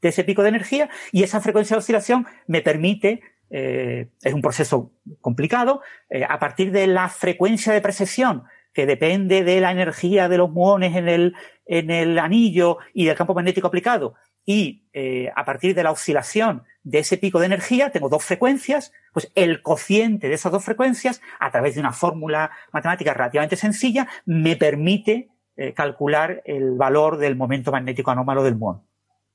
[0.02, 4.42] de ese pico de energía y esa frecuencia de oscilación me permite eh, es un
[4.42, 4.92] proceso
[5.22, 5.82] complicado.
[6.10, 8.44] Eh, a partir de la frecuencia de precesión,
[8.74, 13.16] que depende de la energía de los muones en el, en el anillo y del
[13.16, 17.92] campo magnético aplicado, y eh, a partir de la oscilación de ese pico de energía,
[17.92, 22.52] tengo dos frecuencias, pues el cociente de esas dos frecuencias, a través de una fórmula
[22.72, 25.30] matemática relativamente sencilla, me permite
[25.76, 28.82] calcular el valor del momento magnético anómalo del muón.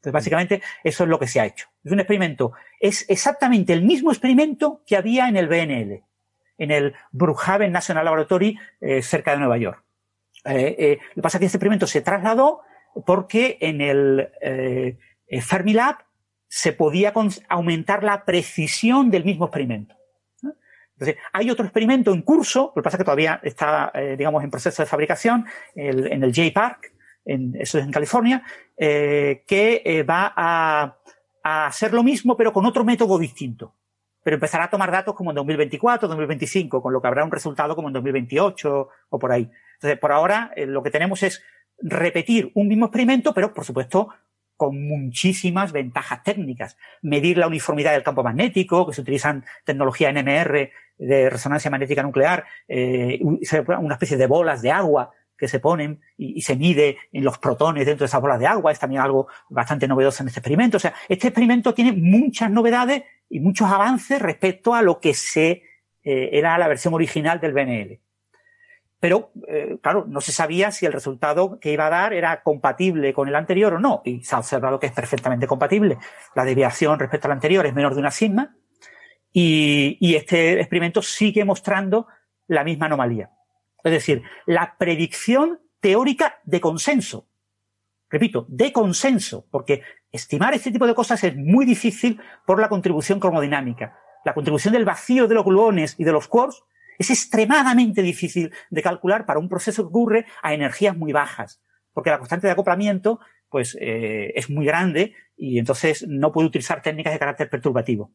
[0.05, 1.69] Entonces, básicamente, eso es lo que se ha hecho.
[1.83, 2.53] Es un experimento.
[2.79, 6.05] Es exactamente el mismo experimento que había en el BNL,
[6.59, 9.83] en el Brookhaven National Laboratory, eh, cerca de Nueva York.
[10.45, 12.61] Eh, eh, lo que pasa es que este experimento se trasladó
[13.07, 14.29] porque en el
[15.43, 15.97] Fermilab
[16.49, 17.13] se podía
[17.49, 19.97] aumentar la precisión del mismo experimento.
[20.93, 24.51] Entonces, hay otro experimento en curso, lo que pasa es que todavía está, digamos, en
[24.51, 28.43] proceso de fabricación, en el J-Park, eso es en California,
[28.77, 30.97] eh, que eh, va a,
[31.43, 33.75] a, hacer lo mismo, pero con otro método distinto.
[34.23, 37.75] Pero empezará a tomar datos como en 2024, 2025, con lo que habrá un resultado
[37.75, 39.51] como en 2028 o por ahí.
[39.75, 41.43] Entonces, por ahora, eh, lo que tenemos es
[41.79, 44.09] repetir un mismo experimento, pero por supuesto
[44.57, 46.77] con muchísimas ventajas técnicas.
[47.03, 52.45] Medir la uniformidad del campo magnético, que se utilizan tecnología NMR de resonancia magnética nuclear,
[52.69, 57.39] eh, una especie de bolas de agua que se ponen y, se mide en los
[57.39, 58.71] protones dentro de esas bolas de agua.
[58.71, 60.77] Es también algo bastante novedoso en este experimento.
[60.77, 65.63] O sea, este experimento tiene muchas novedades y muchos avances respecto a lo que se
[66.05, 68.01] eh, era la versión original del BNL.
[69.05, 73.13] Pero, eh, claro, no se sabía si el resultado que iba a dar era compatible
[73.13, 74.01] con el anterior o no.
[74.03, 75.99] Y se ha observado que es perfectamente compatible.
[76.35, 78.57] La desviación respecto al anterior es menor de una sigma.
[79.31, 82.07] Y, este experimento sigue mostrando
[82.47, 83.31] la misma anomalía.
[83.83, 87.29] Es decir, la predicción teórica de consenso.
[88.09, 93.21] Repito, de consenso, porque estimar este tipo de cosas es muy difícil por la contribución
[93.21, 93.99] cromodinámica.
[94.25, 96.65] La contribución del vacío de los gluones y de los quarks
[96.99, 102.11] es extremadamente difícil de calcular para un proceso que ocurre a energías muy bajas, porque
[102.11, 107.13] la constante de acoplamiento pues eh, es muy grande y entonces no puede utilizar técnicas
[107.13, 108.13] de carácter perturbativo.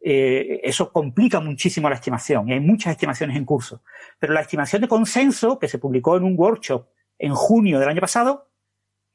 [0.00, 3.82] Eh, eso complica muchísimo la estimación y hay muchas estimaciones en curso.
[4.18, 6.88] Pero la estimación de consenso que se publicó en un workshop
[7.18, 8.50] en junio del año pasado,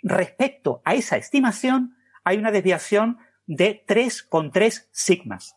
[0.02, 5.56] respecto a esa estimación hay una desviación de 3,3 sigmas.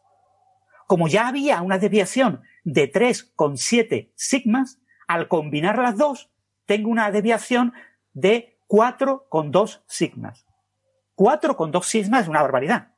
[0.87, 6.31] Como ya había una desviación de 3,7 sigmas, al combinar las dos,
[6.67, 7.73] tengo una desviación
[8.13, 10.45] de 4,2 sigmas.
[11.15, 12.89] 4,2 sigmas es una barbaridad.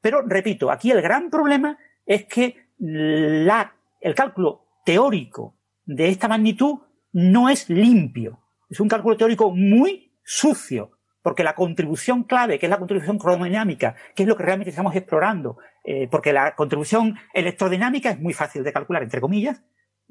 [0.00, 6.78] Pero, repito, aquí el gran problema es que la, el cálculo teórico de esta magnitud
[7.10, 8.38] no es limpio.
[8.70, 13.94] Es un cálculo teórico muy sucio, porque la contribución clave, que es la contribución cromodinámica,
[14.14, 18.64] que es lo que realmente estamos explorando, eh, porque la contribución electrodinámica es muy fácil
[18.64, 19.62] de calcular, entre comillas,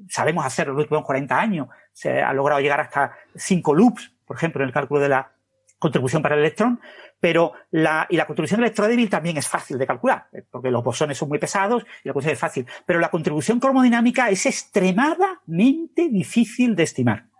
[0.08, 4.36] sabemos hacerlo en los últimos 40 años, se ha logrado llegar hasta 5 loops, por
[4.36, 5.32] ejemplo, en el cálculo de la
[5.78, 6.80] contribución para el electrón,
[7.20, 11.18] pero la, y la contribución electrodébil también es fácil de calcular, eh, porque los bosones
[11.18, 16.74] son muy pesados y la contribución es fácil, pero la contribución cromodinámica es extremadamente difícil
[16.74, 17.31] de estimar.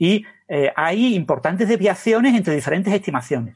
[0.00, 3.54] Y eh, hay importantes desviaciones entre diferentes estimaciones.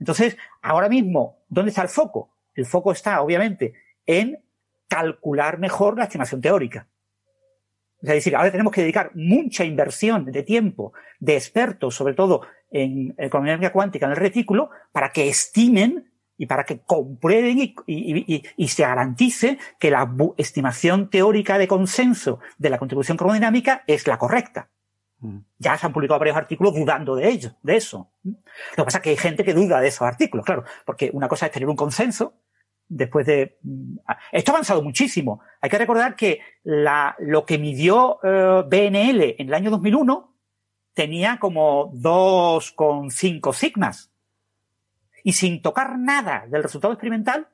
[0.00, 2.28] Entonces, ahora mismo, ¿dónde está el foco?
[2.56, 3.72] El foco está, obviamente,
[4.04, 4.40] en
[4.88, 6.88] calcular mejor la estimación teórica.
[8.02, 13.14] Es decir, ahora tenemos que dedicar mucha inversión de tiempo de expertos, sobre todo en
[13.16, 19.58] economía cuántica, en el retículo, para que estimen y para que comprueben y, se garantice
[19.78, 24.68] que la estimación teórica de consenso de la contribución cromodinámica es la correcta.
[25.20, 25.38] Mm.
[25.58, 28.10] Ya se han publicado varios artículos dudando de ello, de eso.
[28.22, 28.34] Lo
[28.76, 31.46] que pasa es que hay gente que duda de esos artículos, claro, porque una cosa
[31.46, 32.34] es tener un consenso
[32.88, 33.58] después de...
[33.62, 33.96] Mm,
[34.32, 35.40] esto ha avanzado muchísimo.
[35.60, 40.34] Hay que recordar que la, lo que midió eh, BNL en el año 2001
[40.94, 44.10] tenía como 2,5 sigmas.
[45.24, 47.48] Y sin tocar nada del resultado experimental,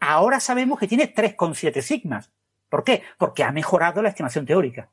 [0.00, 2.32] ahora sabemos que tiene 3,7 sigmas.
[2.68, 3.02] ¿Por qué?
[3.18, 4.90] Porque ha mejorado la estimación teórica.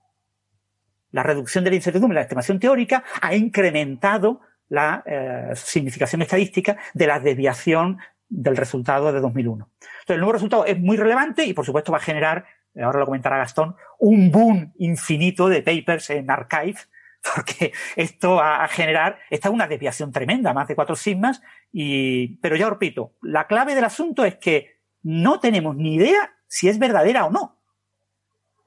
[1.12, 7.08] La reducción de la incertidumbre la estimación teórica ha incrementado la eh, significación estadística de
[7.08, 7.98] la desviación
[8.30, 9.70] del resultado de 2001.
[9.74, 12.46] Entonces, el nuevo resultado es muy relevante y, por supuesto, va a generar,
[12.82, 16.78] ahora lo comentará Gastón, un boom infinito de papers en Archive,
[17.36, 21.42] porque esto va a generar, esta es una desviación tremenda, más de cuatro sigmas,
[21.72, 26.70] y, pero ya repito, la clave del asunto es que no tenemos ni idea si
[26.70, 27.59] es verdadera o no.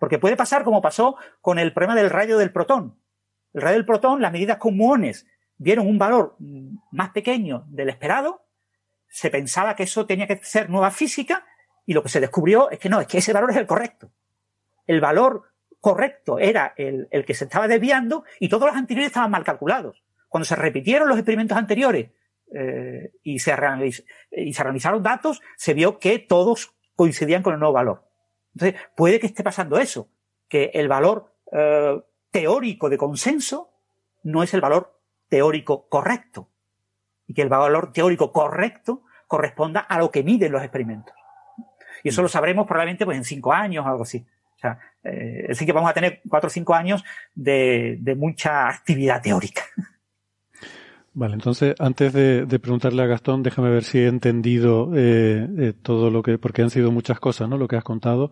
[0.02, 2.98] Porque puede pasar como pasó con el problema del rayo del protón.
[3.54, 5.28] El rayo del protón, las medidas con muones
[5.58, 6.34] dieron un valor
[6.90, 8.44] más pequeño del esperado,
[9.08, 11.46] se pensaba que eso tenía que ser nueva física
[11.86, 14.10] y lo que se descubrió es que no, es que ese valor es el correcto.
[14.88, 15.44] El valor
[15.78, 20.02] correcto era el, que se estaba desviando y todos los anteriores estaban mal calculados.
[20.28, 22.10] Cuando se repitieron los experimentos anteriores
[22.52, 23.54] eh, y, se
[24.32, 28.11] y se realizaron datos, se vio que todos coincidían con el nuevo valor.
[28.54, 30.08] Entonces, puede que esté pasando eso,
[30.48, 32.00] que el valor eh,
[32.30, 33.70] teórico de consenso
[34.22, 34.98] no es el valor
[35.28, 36.48] teórico correcto.
[37.26, 41.14] Y que el valor teórico correcto corresponda a lo que miden los experimentos.
[42.02, 44.26] Y eso lo sabremos probablemente pues, en cinco años o algo así.
[44.56, 49.22] O sea, eh, así que vamos a tener cuatro o cinco años de, mucha actividad
[49.22, 49.62] teórica.
[51.14, 56.10] Vale, entonces antes de, preguntarle a Gastón, déjame ver si he entendido eh, eh, todo
[56.10, 57.58] lo que, porque han sido muchas cosas, ¿no?
[57.58, 58.30] Lo que has contado.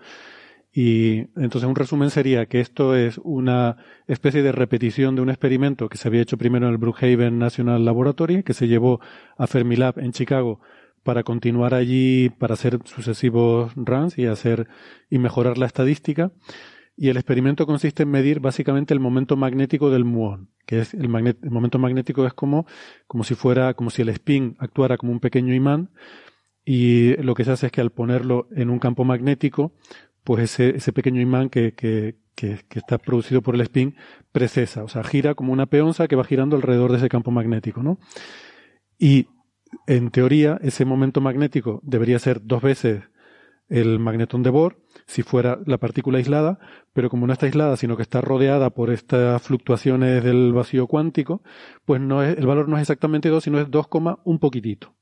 [0.72, 3.76] Y entonces un resumen sería que esto es una
[4.06, 7.84] especie de repetición de un experimento que se había hecho primero en el Brookhaven National
[7.84, 9.00] Laboratory, que se llevó
[9.36, 10.60] a Fermilab en Chicago
[11.02, 14.68] para continuar allí para hacer sucesivos runs y hacer
[15.10, 16.30] y mejorar la estadística.
[17.00, 21.04] Y el experimento consiste en medir básicamente el momento magnético del muón, que es el,
[21.04, 22.66] el momento magnético es como,
[23.06, 25.88] como si fuera, como si el spin actuara como un pequeño imán,
[26.62, 29.72] y lo que se hace es que al ponerlo en un campo magnético,
[30.24, 33.96] pues ese, pequeño imán que, que, que, está producido por el spin
[34.30, 37.82] precesa, o sea, gira como una peonza que va girando alrededor de ese campo magnético,
[37.82, 37.98] ¿no?
[38.98, 39.28] Y
[39.86, 43.04] en teoría, ese momento magnético debería ser dos veces
[43.70, 44.76] el magnetón de Bohr,
[45.06, 46.58] si fuera la partícula aislada,
[46.92, 51.42] pero como no está aislada, sino que está rodeada por estas fluctuaciones del vacío cuántico,
[51.84, 53.86] pues no es, el valor no es exactamente 2, sino es 2,
[54.24, 54.94] un poquitito.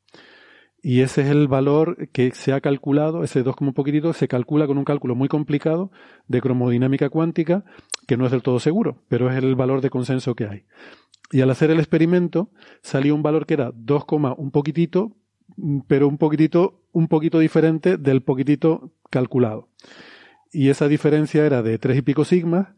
[0.80, 4.28] Y ese es el valor que se ha calculado, ese 2 como un poquitito, se
[4.28, 5.90] calcula con un cálculo muy complicado
[6.28, 7.64] de cromodinámica cuántica,
[8.06, 10.64] que no es del todo seguro, pero es el valor de consenso que hay.
[11.30, 14.04] Y al hacer el experimento salió un valor que era 2,
[14.36, 15.16] un poquitito,
[15.86, 19.68] pero un poquitito, un poquito diferente del poquitito calculado.
[20.52, 22.68] Y esa diferencia era de 3 y pico sigmas,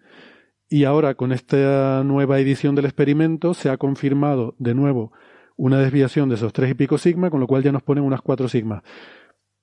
[0.69, 5.13] y ahora con esta nueva edición del experimento se ha confirmado de nuevo
[5.57, 8.23] una desviación de esos tres y pico sigma, con lo cual ya nos ponen unas
[8.23, 8.83] cuatro sigmas.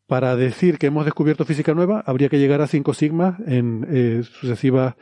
[0.06, 4.22] Para decir que hemos descubierto física nueva, habría que llegar a cinco sigmas en eh,
[4.24, 4.96] sucesivas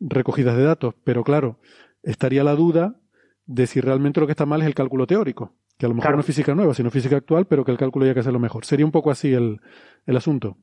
[0.00, 0.94] recogidas de datos.
[1.04, 1.60] Pero claro,
[2.02, 2.96] estaría la duda
[3.46, 6.12] de si realmente lo que está mal es el cálculo teórico, que a lo mejor
[6.14, 8.64] no es física nueva, sino física actual, pero que el cálculo ya que hacerlo mejor.
[8.64, 9.60] Sería un poco así el,
[10.06, 10.56] el asunto.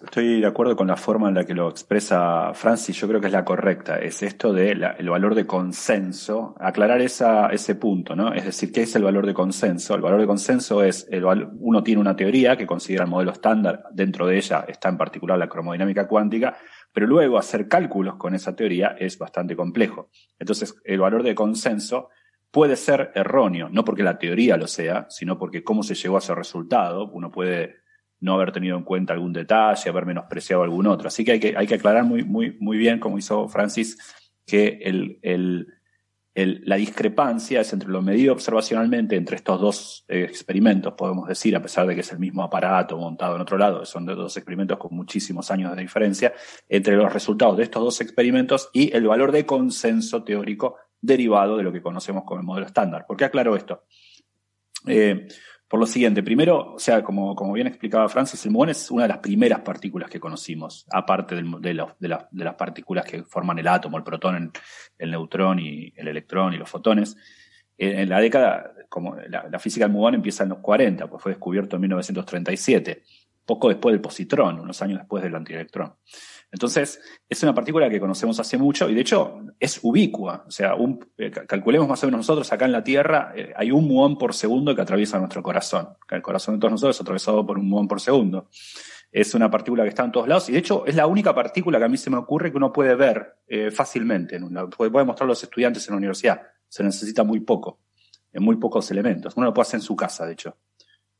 [0.00, 3.26] Estoy de acuerdo con la forma en la que lo expresa Francis, yo creo que
[3.26, 8.32] es la correcta, es esto de el valor de consenso, aclarar esa, ese punto, ¿no?
[8.32, 9.96] Es decir, ¿qué es el valor de consenso?
[9.96, 13.86] El valor de consenso es, el, uno tiene una teoría que considera el modelo estándar,
[13.90, 16.56] dentro de ella está en particular la cromodinámica cuántica,
[16.92, 20.10] pero luego hacer cálculos con esa teoría es bastante complejo.
[20.38, 22.08] Entonces, el valor de consenso
[22.50, 26.20] puede ser erróneo, no porque la teoría lo sea, sino porque cómo se llegó a
[26.20, 27.76] ese resultado, uno puede
[28.20, 31.08] no haber tenido en cuenta algún detalle, haber menospreciado algún otro.
[31.08, 33.96] Así que hay que, hay que aclarar muy, muy, muy bien, como hizo Francis,
[34.46, 35.66] que el, el,
[36.46, 41.62] la discrepancia es entre lo medido observacionalmente entre estos dos eh, experimentos, podemos decir, a
[41.62, 44.94] pesar de que es el mismo aparato montado en otro lado, son dos experimentos con
[44.94, 46.32] muchísimos años de diferencia,
[46.68, 51.62] entre los resultados de estos dos experimentos y el valor de consenso teórico derivado de
[51.62, 53.06] lo que conocemos como el modelo estándar.
[53.06, 53.84] ¿Por qué aclaro esto?
[54.86, 55.26] Eh,
[55.68, 59.02] por lo siguiente, primero, o sea, como, como bien explicaba Francis, el muón es una
[59.02, 63.68] de las primeras partículas que conocimos, aparte de, de, de, las partículas que forman el
[63.68, 64.50] átomo, el protón,
[64.98, 67.18] el, neutrón y el electrón y los fotones.
[67.76, 71.76] En, la década, como la, física del muón empieza en los 40, pues fue descubierto
[71.76, 73.02] en 1937,
[73.44, 75.92] poco después del positrón, unos años después del antielectrón.
[76.50, 80.44] Entonces, es una partícula que conocemos hace mucho y de hecho es ubicua.
[80.46, 80.74] O sea,
[81.18, 84.34] eh, calculemos más o menos nosotros acá en la Tierra, eh, hay un muón por
[84.34, 85.88] segundo que atraviesa nuestro corazón.
[86.10, 88.48] El corazón de todos nosotros es atravesado por un muón por segundo.
[89.12, 91.78] Es una partícula que está en todos lados y de hecho es la única partícula
[91.78, 94.40] que a mí se me ocurre que uno puede ver eh, fácilmente.
[94.74, 96.42] Puede, puede mostrar los estudiantes en la universidad.
[96.66, 97.80] Se necesita muy poco,
[98.32, 99.36] en muy pocos elementos.
[99.36, 100.56] Uno lo puede hacer en su casa, de hecho.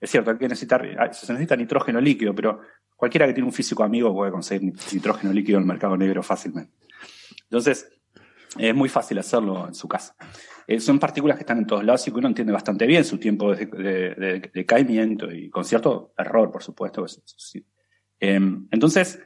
[0.01, 2.61] Es cierto, hay que necesitar, se necesita nitrógeno líquido, pero
[2.99, 6.73] cualquiera que tiene un físico amigo puede conseguir nitrógeno líquido en el mercado negro fácilmente.
[7.45, 7.89] Entonces,
[8.59, 10.17] es muy fácil hacerlo en su casa.
[10.67, 13.19] Eh, son partículas que están en todos lados y que uno entiende bastante bien su
[13.19, 17.07] tiempo de, caimiento y con cierto error, por supuesto.
[18.19, 19.21] Em, entonces,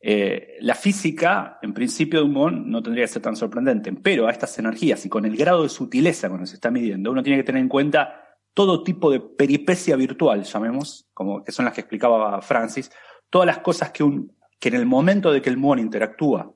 [0.00, 4.26] eh, la física, en principio de un muón, no tendría que ser tan sorprendente, pero
[4.26, 7.10] a estas energías y con el grado de sutileza con el que se está midiendo,
[7.10, 8.24] uno tiene que tener en cuenta
[8.54, 12.90] todo tipo de peripecia virtual, llamemos, como que son las que explicaba Francis,
[13.30, 16.52] todas las cosas que, un, que en el momento de que el muón interactúa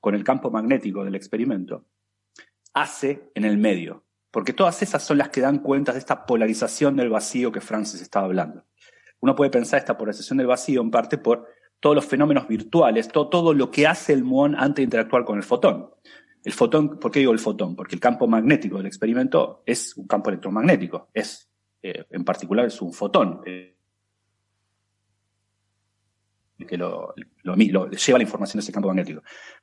[0.00, 1.84] con el campo magnético del experimento,
[2.72, 4.04] hace en el medio.
[4.30, 8.00] Porque todas esas son las que dan cuenta de esta polarización del vacío que Francis
[8.00, 8.64] estaba hablando.
[9.20, 11.46] Uno puede pensar esta polarización del vacío en parte por
[11.80, 15.42] todos los fenómenos virtuales, todo, lo que hace el muón antes de interactuar con el
[15.42, 15.90] fotón.
[16.44, 17.74] El fotón, ¿por qué digo el fotón?
[17.74, 21.50] Porque el campo magnético del experimento es un campo electromagnético, es,
[21.82, 23.42] eh, en particular, es un fotón.
[26.66, 29.22] Que lo, lleva la información de ese campo magnético.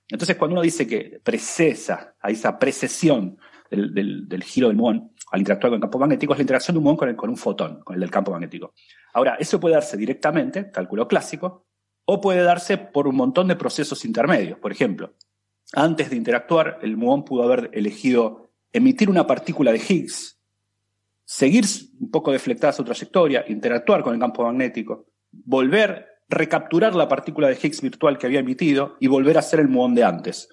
[0.10, 3.38] Entonces, cuando uno dice que precesa a esa precesión
[3.70, 6.84] del, giro del muón al interactuar con el campo magnético, es la interacción de un
[6.86, 8.74] muón con, con un fotón, con el del campo magnético.
[9.14, 11.66] Ahora, eso puede darse directamente, cálculo clásico,
[12.06, 14.58] o puede darse por un montón de procesos intermedios.
[14.60, 15.14] Por ejemplo,
[15.74, 20.40] antes de interactuar, el muón pudo haber elegido emitir una partícula de Higgs,
[21.26, 21.66] seguir
[22.00, 27.58] un poco deflectada su trayectoria, interactuar con el campo magnético, volver, recapturar la partícula de
[27.62, 30.50] Higgs virtual que había emitido y volver a hacer el muón de antes.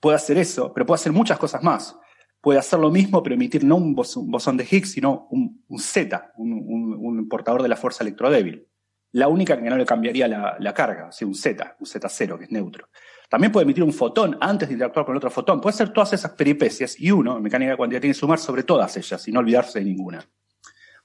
[0.00, 1.96] Puede hacer eso, pero puede hacer muchas cosas más.
[2.40, 7.26] Puede hacer lo mismo, pero emitir no un bosón de Higgs, sino un, Z, un,
[7.28, 8.68] portador de la fuerza electrodébil.
[9.12, 12.50] La única que no le cambiaría la, carga, o un Z, un Z0, que es
[12.50, 12.88] neutro.
[13.30, 15.60] También puede emitir un fotón antes de interactuar con el otro fotón.
[15.60, 18.94] Puede hacer todas esas peripecias y uno, en mecánica cuantía, tiene que sumar sobre todas
[18.96, 20.28] ellas y no olvidarse de ninguna.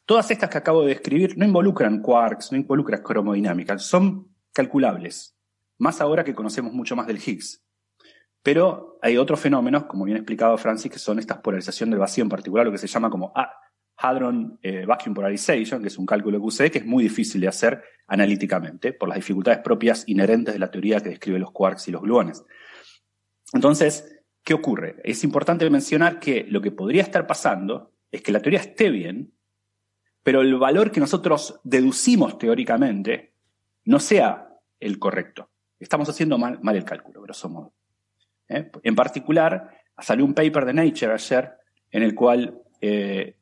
[0.10, 5.38] Todas estas que acabo de describir no involucran quarks, no involucran cromodinámica, son calculables,
[5.78, 7.64] más ahora que conocemos mucho más del Higgs.
[8.42, 12.30] Pero hay otros fenómenos, como bien explicado Francis, que son estas polarización del vacío, en
[12.30, 13.32] particular lo que se llama como
[13.98, 17.84] Hadron eh, Vacuum Polarization, que es un cálculo QCD que es muy difícil de hacer
[18.08, 22.02] analíticamente por las dificultades propias inherentes de la teoría que describe los quarks y los
[22.02, 22.44] gluones.
[23.54, 24.96] Entonces, ¿qué ocurre?
[25.04, 29.36] Es importante mencionar que lo que podría estar pasando es que la teoría esté bien,
[30.30, 33.34] pero el valor que nosotros deducimos teóricamente
[33.86, 34.48] no sea
[34.80, 35.50] el correcto.
[35.80, 37.74] Estamos haciendo mal, el cálculo, grosso modo.
[38.48, 38.70] ¿eh?
[38.84, 41.50] En particular, salió un paper de Nature ayer
[41.90, 43.38] en el cual eh,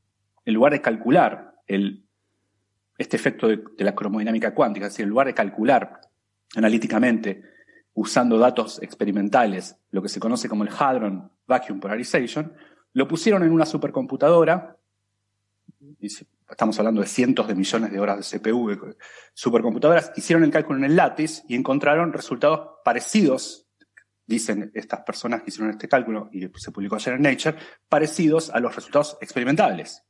[0.46, 5.34] en lugar de calcular este efecto de, la cromodinámica cuántica, es decir, en lugar de
[5.34, 6.00] calcular
[6.56, 7.44] analíticamente,
[7.96, 12.54] usando datos experimentales, lo que se conoce como el Hadron Vacuum Polarization,
[12.94, 14.78] lo pusieron en una supercomputadora,
[16.50, 18.96] estamos hablando de cientos de millones de horas de CPU,
[19.34, 23.68] supercomputadoras, hicieron el cálculo en el látiz y encontraron resultados parecidos,
[24.26, 27.58] dicen estas personas que hicieron este cálculo y se publicó ayer en Nature,
[27.90, 30.04] parecidos a los resultados experimentales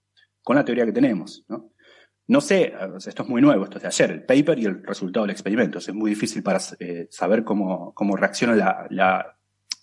[0.43, 1.45] con la teoría que tenemos.
[1.47, 2.41] ¿no?
[2.41, 2.73] Sé,
[3.05, 5.79] esto es muy nuevo, esto es de ayer, el paper y el resultado del experimento.
[5.79, 9.37] Es muy difícil para eh, saber cómo, cómo reacciona la, la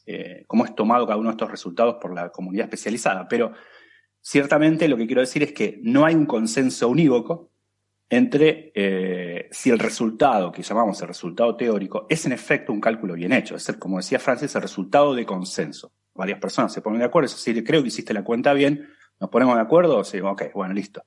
[0.07, 3.27] eh, cómo es tomado cada uno de estos resultados por la comunidad especializada.
[3.29, 3.53] Pero
[4.25, 7.51] ciertamente lo que quiero decir es que no hay un consenso unívoco
[8.09, 13.15] entre eh, si el resultado, que llamamos el resultado teórico, es en efecto un cálculo
[13.15, 13.55] bien hecho.
[13.55, 15.93] Es, como decía Francis, el resultado de consenso.
[16.15, 18.89] Varias personas se ponen de acuerdo, es decir, creo que hiciste la cuenta bien,
[19.21, 20.03] ¿Nos ponemos de acuerdo?
[20.03, 21.05] Sí, ok, bueno, listo.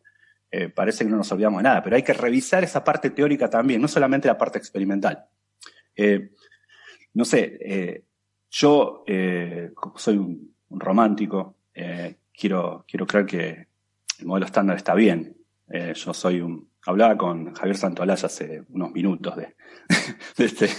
[0.50, 3.50] Eh, parece que no nos olvidamos de nada, pero hay que revisar esa parte teórica
[3.50, 5.26] también, no solamente la parte experimental.
[5.94, 6.32] Eh,
[7.14, 8.06] no sé,
[8.50, 9.04] yo
[9.96, 11.58] soy un, romántico,
[12.38, 13.68] quiero, quiero creer que
[14.20, 15.36] el modelo estándar está bien.
[15.70, 19.36] Eh, yo soy un, hablaba con Javier Santolaya hace unos minutos
[20.38, 20.70] de, este,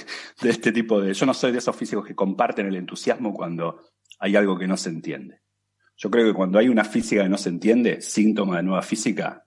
[0.40, 3.80] de este tipo de, yo no soy de esos físicos que comparten el entusiasmo cuando
[4.20, 5.40] hay algo que no se entiende.
[5.96, 9.44] Yo creo que cuando hay una física que no se entiende, síntoma de nueva física,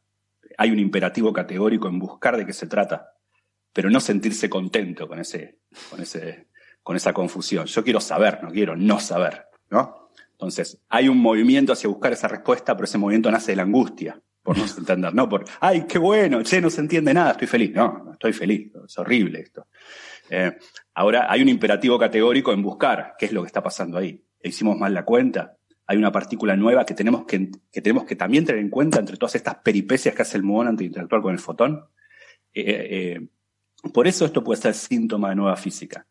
[0.57, 3.13] hay un imperativo categórico en buscar de qué se trata,
[3.71, 5.59] pero no sentirse contento con ese,
[5.89, 6.49] con ese,
[6.83, 7.65] con esa confusión.
[7.67, 10.00] Yo quiero saber, no quiero no saber, ¿no?
[10.41, 14.19] Entonces, hay un movimiento hacia buscar esa respuesta, pero ese movimiento nace de la angustia,
[14.41, 17.71] por no entender, no por, ay, qué bueno, che, no se entiende nada, estoy feliz.
[17.75, 19.67] No, no estoy feliz, es horrible esto.
[20.31, 20.57] Eh,
[20.95, 24.19] ahora, hay un imperativo categórico en buscar qué es lo que está pasando ahí.
[24.41, 28.43] hicimos mal la cuenta, hay una partícula nueva que tenemos que, que, tenemos que también
[28.43, 31.33] tener en cuenta entre todas estas peripecias que hace el muón antes de interactuar con
[31.33, 31.85] el fotón.
[32.51, 33.27] Eh, eh,
[33.93, 36.07] por eso esto puede ser síntoma de nueva física.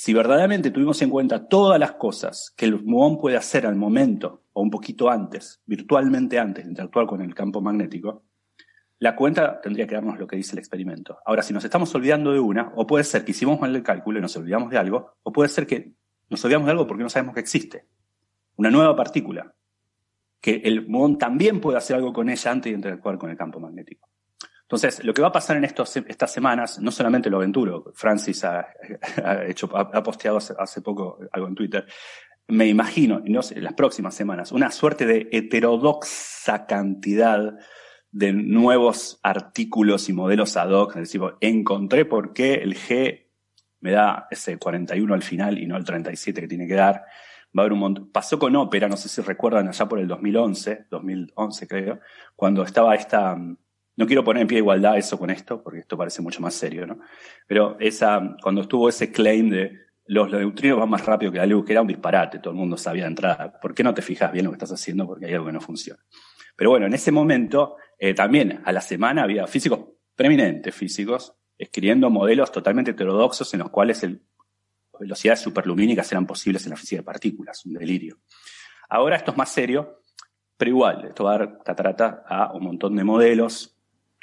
[0.00, 4.44] Si verdaderamente tuvimos en cuenta todas las cosas que el muón puede hacer al momento
[4.52, 8.22] o un poquito antes, virtualmente antes de interactuar con el campo magnético,
[9.00, 11.18] la cuenta tendría que darnos lo que dice el experimento.
[11.26, 14.20] Ahora, si nos estamos olvidando de una, o puede ser que hicimos mal el cálculo
[14.20, 15.94] y nos olvidamos de algo, o puede ser que
[16.30, 17.88] nos olvidamos de algo porque no sabemos que existe.
[18.54, 19.52] Una nueva partícula.
[20.40, 23.58] Que el muón también puede hacer algo con ella antes de interactuar con el campo
[23.58, 24.08] magnético.
[24.68, 28.44] Entonces, lo que va a pasar en estos, estas semanas, no solamente lo aventuro, Francis
[28.44, 28.68] ha,
[29.46, 31.86] hecho, ha, posteado hace, poco algo en Twitter,
[32.48, 37.54] me imagino, no sé, las próximas semanas, una suerte de heterodoxa cantidad
[38.10, 40.96] de nuevos artículos y modelos ad hoc.
[40.96, 43.26] Es decir, encontré por qué el G
[43.80, 47.06] me da ese 41 al final y no el 37 que tiene que dar.
[47.56, 48.10] Va a haber un montón.
[48.10, 52.00] Pasó con Ópera, no sé si recuerdan allá por el 2011, 2011 creo,
[52.36, 53.34] cuando estaba esta,
[53.98, 56.54] no quiero poner en pie de igualdad eso con esto, porque esto parece mucho más
[56.54, 57.00] serio, ¿no?
[57.48, 59.72] Pero esa, cuando estuvo ese claim de
[60.06, 62.76] los, neutrinos van más rápido que la luz, que era un disparate, todo el mundo
[62.76, 63.58] sabía de entrada.
[63.60, 65.04] ¿Por qué no te fijas bien lo que estás haciendo?
[65.04, 66.00] Porque hay algo que no funciona.
[66.54, 69.80] Pero bueno, en ese momento, eh, también a la semana había físicos,
[70.14, 74.22] preeminentes físicos, escribiendo modelos totalmente heterodoxos en los cuales el,
[75.00, 78.18] velocidades superlumínicas eran posibles en la física de partículas, un delirio.
[78.88, 80.02] Ahora esto es más serio,
[80.56, 83.77] pero igual, esto va a dar trata a un montón de modelos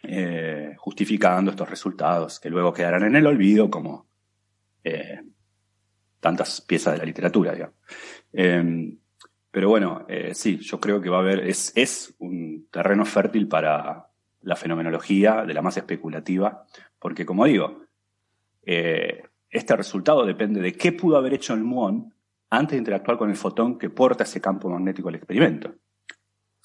[0.07, 4.07] eh, justificando estos resultados que luego quedarán en el olvido como
[4.83, 5.21] eh,
[6.19, 7.71] tantas piezas de la literatura.
[8.33, 8.97] Em,
[9.51, 13.47] pero bueno, eh, sí, yo creo que va a haber, es, es un terreno fértil
[13.47, 14.07] para
[14.41, 16.65] la fenomenología de la más especulativa,
[16.99, 17.81] porque como digo,
[18.61, 22.13] este resultado depende de qué pudo haber hecho el muón
[22.49, 25.75] antes de interactuar con el fotón que porta ese campo magnético al experimento.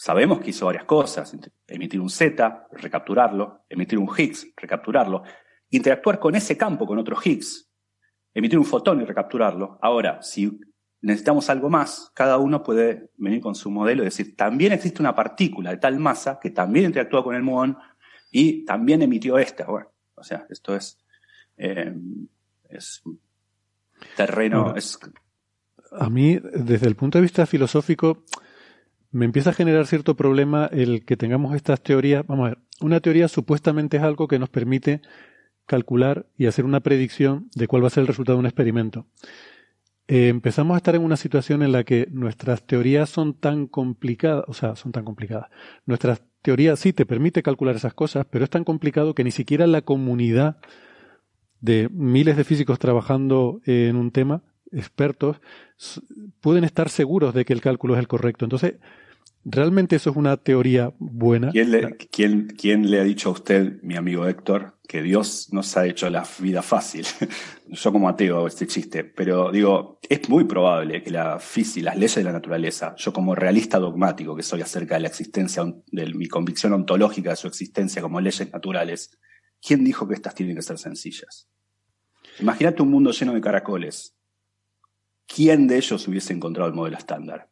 [0.02, 1.36] Sabemos que hizo varias cosas,
[1.66, 5.24] emitir un Z, recapturarlo, emitir un Higgs, recapturarlo,
[5.68, 7.70] interactuar con ese campo, con otro Higgs,
[8.32, 9.78] emitir un fotón y recapturarlo.
[9.82, 10.58] Ahora, si
[11.02, 15.14] necesitamos algo más, cada uno puede venir con su modelo y decir, también existe una
[15.14, 17.76] partícula de tal masa que también interactúa con el muón
[18.30, 19.66] y también emitió esta.
[19.66, 20.98] Bueno, o sea, esto es,
[21.58, 21.94] eh,
[22.70, 23.02] es
[24.16, 24.74] terreno.
[24.74, 24.98] es...
[25.92, 28.24] A mí, desde el punto de vista filosófico,
[29.10, 32.26] me empieza a generar cierto problema el que tengamos estas teorías.
[32.26, 35.00] Vamos a ver, una teoría supuestamente es algo que nos permite
[35.66, 39.06] calcular y hacer una predicción de cuál va a ser el resultado de un experimento.
[40.08, 44.44] Eh, empezamos a estar en una situación en la que nuestras teorías son tan complicadas,
[44.48, 45.48] o sea, son tan complicadas.
[45.86, 49.68] Nuestras teorías sí te permite calcular esas cosas, pero es tan complicado que ni siquiera
[49.68, 50.56] la comunidad
[51.60, 54.42] de miles de físicos trabajando en un tema,
[54.72, 55.40] expertos,
[56.40, 58.44] pueden estar seguros de que el cálculo es el correcto.
[58.44, 58.74] Entonces,
[59.42, 61.50] ¿Realmente eso es una teoría buena?
[61.50, 65.86] ¿Quién le, quién, le ha dicho a usted, mi amigo Héctor, que Dios nos ha
[65.86, 67.06] hecho la vida fácil?
[67.68, 71.96] Yo como ateo hago este chiste, pero digo, es muy probable que la física, las
[71.96, 76.14] leyes de la naturaleza, yo como realista dogmático que soy acerca de la existencia, de
[76.14, 79.16] mi convicción ontológica de su existencia como leyes naturales,
[79.62, 81.48] ¿quién dijo que estas tienen que ser sencillas?
[82.40, 84.16] Imagínate un mundo lleno de caracoles.
[85.32, 87.48] ¿Quién de ellos hubiese encontrado el modelo estándar?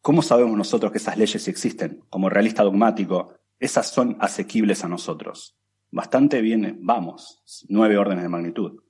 [0.00, 2.04] ¿Cómo sabemos nosotros que esas leyes existen?
[2.08, 5.56] Como realista dogmático, esas son asequibles a nosotros.
[5.90, 8.82] Bastante bien, vamos, nueve órdenes de magnitud.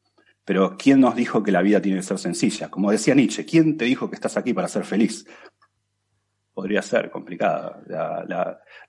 [0.45, 2.71] Pero ¿quién nos dijo que la vida tiene que ser sencilla?
[2.71, 5.27] Como decía Nietzsche, ¿quién te dijo que estás aquí para ser feliz?
[6.53, 7.81] Podría ser complicada.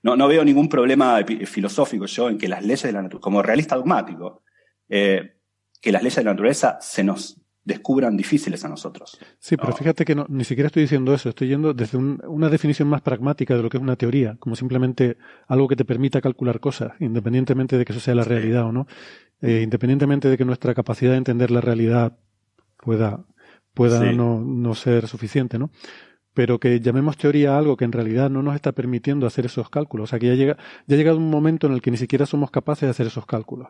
[0.02, 3.42] no, no, veo ningún problema filosófico yo en que las leyes de la naturaleza, como
[3.42, 4.42] realista dogmático,
[4.90, 5.38] eh,
[5.80, 9.18] que las leyes de la naturaleza se nos descubran difíciles a nosotros.
[9.38, 12.88] Sí, pero fíjate que no, ni siquiera estoy diciendo eso, estoy yendo desde una definición
[12.88, 16.60] más pragmática de lo que es una teoría, como simplemente algo que te permita calcular
[16.60, 18.86] cosas, independientemente de que eso sea la realidad o no,
[19.40, 22.18] eh, independientemente de que nuestra capacidad de entender la realidad
[22.78, 23.24] pueda,
[23.74, 25.70] pueda no, no ser suficiente, ¿no?
[26.34, 29.68] pero que llamemos teoría a algo que en realidad no nos está permitiendo hacer esos
[29.68, 30.04] cálculos.
[30.04, 30.56] O sea, que ya, llega,
[30.86, 33.26] ya ha llegado un momento en el que ni siquiera somos capaces de hacer esos
[33.26, 33.68] cálculos.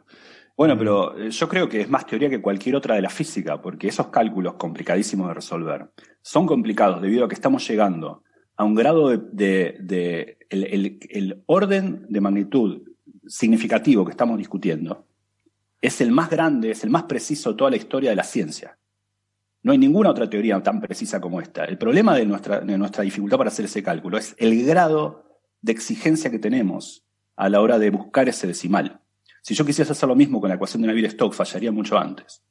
[0.57, 3.61] Bueno, pero eh, yo creo que es más teoría que cualquier otra de la física,
[3.61, 5.91] porque esos cálculos complicadísimos de resolver
[6.21, 8.23] son complicados debido a que estamos llegando
[8.57, 12.83] a un grado de, el, orden de magnitud
[13.27, 15.07] significativo que estamos discutiendo
[15.81, 18.79] es el más grande, es el más preciso de toda la historia de la ciencia.
[19.65, 21.65] No hay ninguna otra teoría tan precisa como esta.
[21.65, 25.25] El problema de nuestra, de nuestra dificultad para hacer ese cálculo es el grado
[25.61, 29.02] de exigencia que tenemos a la hora de buscar ese decimal.
[29.43, 32.43] Si yo quisiese hacer lo mismo con la ecuación de Navier-Stokes, fallaría mucho antes.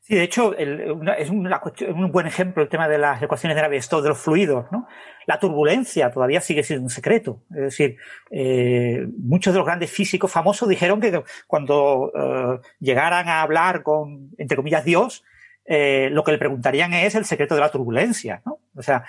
[0.00, 4.08] Sí, de hecho, es un buen ejemplo el tema de las ecuaciones de Navier-Stokes, de
[4.08, 4.66] los fluidos.
[4.72, 4.88] ¿no?
[5.26, 7.44] La turbulencia todavía sigue siendo un secreto.
[7.50, 7.98] Es decir,
[8.32, 14.30] eh, muchos de los grandes físicos famosos dijeron que cuando eh, llegaran a hablar con,
[14.38, 15.22] entre comillas, Dios,
[15.64, 18.42] eh, lo que le preguntarían es el secreto de la turbulencia.
[18.44, 18.58] ¿no?
[18.74, 19.04] O sea,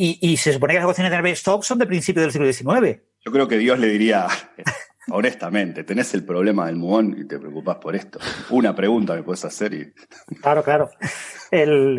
[0.00, 3.00] y, se supone que las ecuaciones de Navier-Stokes son de principio del siglo XIX.
[3.28, 4.26] Yo creo que Dios le diría,
[5.10, 8.18] honestamente, tenés el problema del muón y te preocupas por esto.
[8.48, 9.92] Una pregunta me puedes hacer y...
[10.40, 10.88] Claro, claro.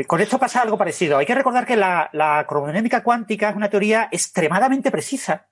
[0.08, 1.20] con esto pasa algo parecido.
[1.20, 5.50] Hay que recordar que la, la cromodinámica cuántica es una teoría extremadamente precisa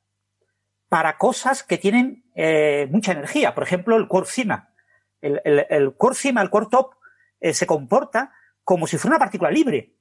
[0.90, 3.54] para cosas que tienen eh, mucha energía.
[3.54, 4.74] Por ejemplo, el quark cima.
[5.22, 6.96] El, el, el quark cima, el quark top,
[7.40, 8.32] eh, se comporta
[8.64, 9.94] como si fuera una partícula libre,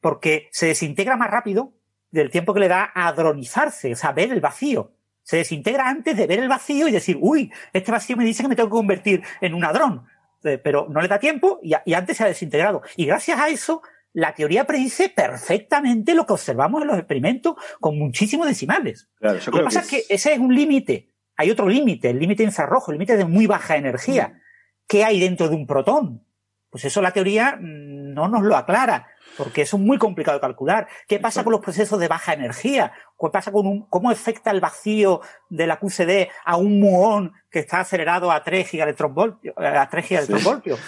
[0.00, 1.74] porque se desintegra más rápido
[2.10, 6.16] del tiempo que le da a dronizarse, o sea, ver el vacío se desintegra antes
[6.16, 8.76] de ver el vacío y decir, uy, este vacío me dice que me tengo que
[8.76, 10.06] convertir en un hadrón.
[10.44, 12.82] Eh, pero no le da tiempo y, antes se ha desintegrado.
[12.96, 17.98] Y gracias a eso, la teoría predice perfectamente lo que observamos en los experimentos con
[17.98, 19.08] muchísimos decimales.
[19.20, 21.10] lo que pasa es que ese es un límite.
[21.36, 24.28] Hay otro límite, el límite infrarrojo, el límite de muy baja energía.
[24.28, 24.40] Mm.
[24.88, 26.26] ¿Qué hay dentro de un protón?
[26.68, 29.06] Pues eso la teoría mm, no nos lo aclara
[29.36, 30.88] porque eso es muy complicado de calcular.
[31.06, 32.92] ¿Qué pasa con los procesos de baja energía?
[33.18, 37.60] ¿Qué pasa con un, cómo afecta el vacío de la QCD a un muón que
[37.60, 39.54] está acelerado a 3 gigaelectronvoltios?
[39.56, 40.80] A 3 gigaelectronvoltios.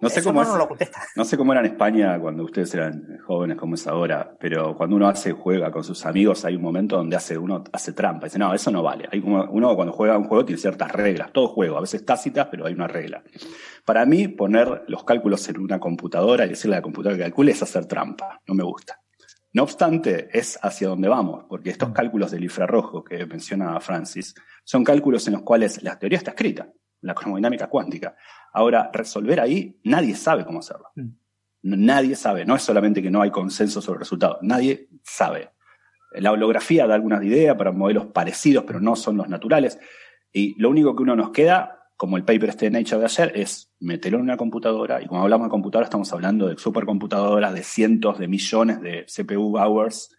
[0.00, 0.44] no, sé cómo
[1.16, 4.96] no, sé cómo era en España cuando ustedes eran jóvenes como es ahora, pero cuando
[4.96, 8.26] uno hace juega con sus amigos hay un momento donde hace uno hace trampa.
[8.26, 9.08] Dice, no, eso no vale.
[9.10, 11.32] Hay como, uno cuando juega un juego tiene ciertas reglas.
[11.32, 13.22] Todo juego, a veces tácitas, pero hay una regla.
[13.84, 17.39] Para mí, poner los cálculos en una computadora y decirle a la computadora que calcule
[17.48, 18.40] es hacer trampa.
[18.46, 19.00] No me gusta.
[19.52, 24.84] No obstante, es hacia donde vamos, porque estos cálculos del infrarrojo que menciona Francis son
[24.84, 28.14] cálculos en los cuales la teoría está escrita, la cromodinámica cuántica.
[28.52, 30.86] Ahora, resolver ahí, nadie sabe cómo hacerlo.
[30.94, 31.08] Mm.
[31.62, 35.50] Nadie sabe, no es solamente que no hay consenso sobre el resultado, nadie sabe.
[36.12, 39.78] La holografía da algunas ideas para modelos parecidos, pero no son los naturales.
[40.32, 43.32] Y lo único que uno nos queda como el paper este de Nature de ayer,
[43.34, 47.62] es meterlo en una computadora, y cuando hablamos de computadora estamos hablando de supercomputadoras de
[47.62, 50.16] cientos de millones de CPU hours,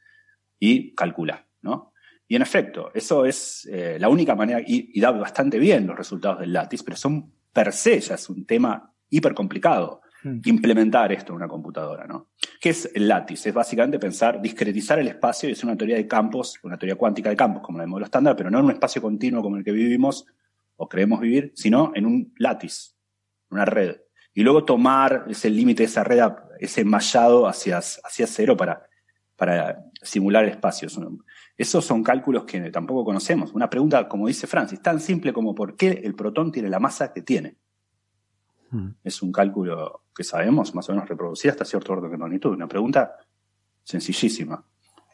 [0.60, 1.92] y calcula, ¿no?
[2.28, 6.42] Y en efecto, eso es eh, la única manera, y, da bastante bien los resultados
[6.42, 10.42] del Lattice, pero son per se, ya es un tema hiper complicado hmm.
[10.46, 12.30] implementar esto en una computadora, ¿no?
[12.62, 13.50] ¿Qué es el Lattice?
[13.50, 17.32] Es básicamente pensar, discretizar el espacio y es una teoría de campos, una teoría cuántica
[17.32, 19.64] de campos, como la de modelo estándar, pero no en un espacio continuo como el
[19.64, 20.28] que vivimos,
[20.82, 22.96] o creemos vivir, sino en un látiz,
[23.52, 23.98] una red.
[24.34, 26.20] Y luego tomar ese límite de esa red,
[26.60, 28.88] ese mallado hacia, hacia cero para,
[29.36, 31.00] para simular espacios.
[31.56, 33.54] Esos son cálculos que tampoco conocemos.
[33.54, 37.14] Una pregunta, como dice Francis, tan simple como por qué el protón tiene la masa
[37.14, 37.58] que tiene.
[38.72, 38.90] Hmm.
[39.04, 42.56] Es un cálculo que sabemos más o menos reproducir hasta cierto orden de magnitud.
[42.56, 43.18] Una pregunta
[43.84, 44.66] sencillísima.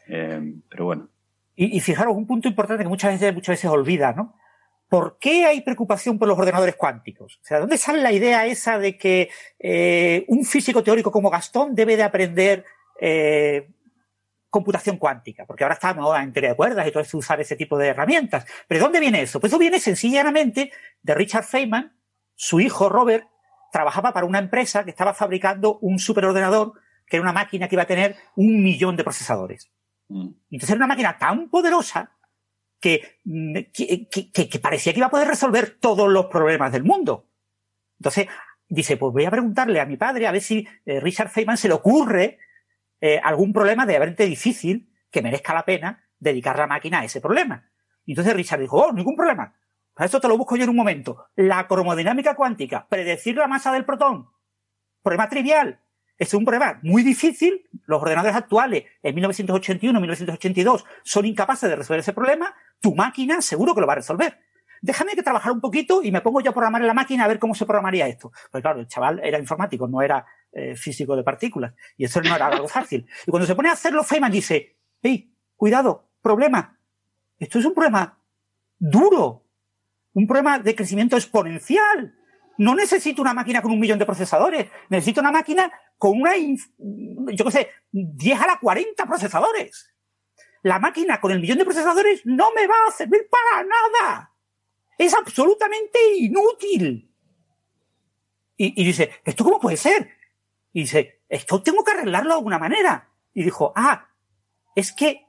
[0.06, 1.10] Eh, pero bueno.
[1.54, 4.34] Y, y, fijaros, un punto importante que muchas veces, muchas veces olvida, ¿no?
[4.88, 7.38] ¿Por qué hay preocupación por los ordenadores cuánticos?
[7.42, 11.74] O sea, ¿dónde sale la idea esa de que eh, un físico teórico como Gastón
[11.74, 12.64] debe de aprender
[12.98, 13.68] eh,
[14.48, 15.44] computación cuántica?
[15.44, 18.46] Porque ahora estamos en teoría de cuerdas y todo eso usar ese tipo de herramientas.
[18.66, 19.40] ¿Pero de dónde viene eso?
[19.40, 20.72] Pues eso viene sencillamente
[21.02, 21.94] de Richard Feynman.
[22.34, 23.26] Su hijo Robert
[23.70, 26.72] trabajaba para una empresa que estaba fabricando un superordenador
[27.06, 29.70] que era una máquina que iba a tener un millón de procesadores.
[30.08, 30.28] Mm.
[30.50, 32.12] Entonces era una máquina tan poderosa
[33.24, 37.28] Mm, que, que, parecía que iba a poder resolver todos los problemas del mundo.
[37.98, 38.28] Entonces,
[38.68, 41.68] dice, pues voy a preguntarle a mi padre a ver si eh, Richard Feynman se
[41.68, 42.38] le ocurre
[43.00, 47.20] eh, algún problema de verente difícil que merezca la pena dedicar la máquina a ese
[47.20, 47.68] problema.
[48.04, 49.54] Y entonces Richard dijo, oh, ningún problema.
[49.94, 51.26] Para esto te lo busco yo en un momento.
[51.34, 54.28] La cromodinámica cuántica, predecir la masa del protón.
[55.02, 55.80] Problema trivial.
[56.16, 57.68] Es un problema muy difícil.
[57.86, 62.54] Los ordenadores actuales en 1981, 1982 son incapaces de resolver ese problema.
[62.80, 64.38] Tu máquina seguro que lo va a resolver.
[64.80, 67.28] déjame que trabajar un poquito y me pongo yo a programar en la máquina a
[67.28, 68.30] ver cómo se programaría esto.
[68.50, 71.74] Pues claro, el chaval era informático, no era eh, físico de partículas.
[71.96, 73.06] Y eso no era algo fácil.
[73.26, 76.78] Y cuando se pone a hacerlo, Feynman dice, hey, cuidado, problema.
[77.38, 78.18] Esto es un problema
[78.78, 79.44] duro.
[80.14, 82.14] Un problema de crecimiento exponencial.
[82.56, 84.68] No necesito una máquina con un millón de procesadores.
[84.88, 89.92] Necesito una máquina con una, yo qué sé, 10 a la 40 procesadores.
[90.62, 94.32] La máquina con el millón de procesadores no me va a servir para nada.
[94.96, 97.10] Es absolutamente inútil.
[98.56, 100.10] Y, dice, ¿esto cómo puede ser?
[100.72, 103.08] Y dice, esto tengo que arreglarlo de alguna manera.
[103.32, 104.08] Y dijo, ah,
[104.74, 105.26] es que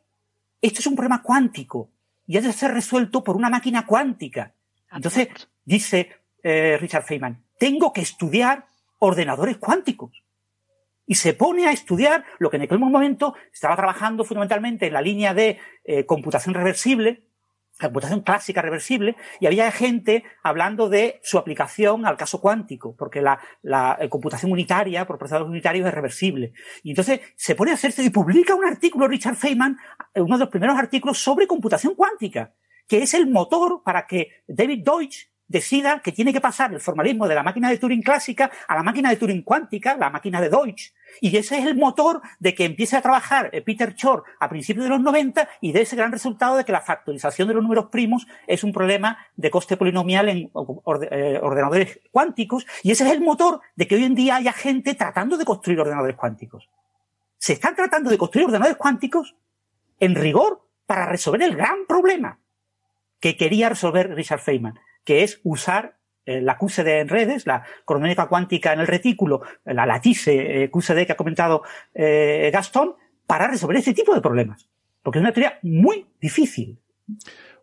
[0.61, 1.91] esto es un problema cuántico
[2.25, 4.55] y ha de ser resuelto por una máquina cuántica.
[4.91, 5.29] Entonces,
[5.63, 6.09] dice
[6.43, 8.65] eh, Richard Feynman, tengo que estudiar
[8.97, 10.23] ordenadores cuánticos
[11.09, 15.01] y se pone a estudiar lo que en aquel momento estaba trabajando fundamentalmente en la
[15.01, 17.23] línea de eh, computación reversible,
[17.81, 23.39] computación clásica reversible, y había gente hablando de su aplicación al caso cuántico, porque la,
[23.99, 26.53] eh, computación unitaria por procesadores unitarios es reversible.
[26.83, 29.79] Y entonces se pone a hacerse y publica un artículo, Richard Feynman,
[30.13, 32.53] eh, uno de los primeros artículos sobre computación cuántica,
[32.87, 37.27] que es el motor para que David Deutsch decida que tiene que pasar el formalismo
[37.27, 40.49] de la máquina de Turing clásica a la máquina de Turing cuántica, la máquina de
[40.49, 44.47] Deutsch, y ese es el motor de que empiece a trabajar eh, Peter Shor a
[44.47, 47.63] principios de los 90 y de ese gran resultado de que la factorización de los
[47.63, 50.51] números primos es un problema de coste polinomial en
[51.11, 54.93] eh, ordenadores cuánticos, y ese es el motor de que hoy en día haya gente
[54.93, 56.69] tratando de construir ordenadores cuánticos.
[57.37, 59.35] Se están tratando de construir ordenadores cuánticos
[59.99, 62.39] en rigor para resolver el gran problema
[63.19, 64.79] que quería resolver Richard Feynman
[65.09, 65.97] que es usar
[66.27, 71.07] eh, la QCD en redes, la cronómica cuántica en el retículo, la latice eh, QCD
[71.07, 71.63] que ha comentado
[71.95, 72.93] eh, Gastón,
[73.25, 74.69] para resolver este tipo de problemas.
[75.01, 76.77] Porque es una teoría muy difícil.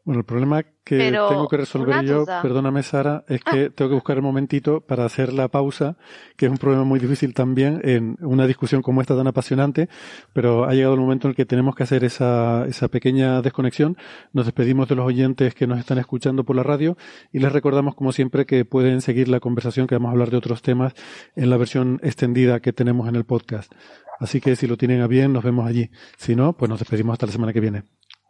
[0.07, 3.70] Bueno, el problema que tengo que resolver yo, perdóname Sara, es que ah.
[3.74, 5.96] tengo que buscar el momentito para hacer la pausa,
[6.36, 9.88] que es un problema muy difícil también en una discusión como esta tan apasionante,
[10.32, 13.96] pero ha llegado el momento en el que tenemos que hacer esa, esa pequeña desconexión.
[14.32, 16.96] Nos despedimos de los oyentes que nos están escuchando por la radio
[17.32, 20.36] y les recordamos como siempre que pueden seguir la conversación, que vamos a hablar de
[20.36, 20.94] otros temas
[21.34, 23.72] en la versión extendida que tenemos en el podcast.
[24.20, 25.90] Así que si lo tienen a bien, nos vemos allí.
[26.16, 27.82] Si no, pues nos despedimos hasta la semana que viene.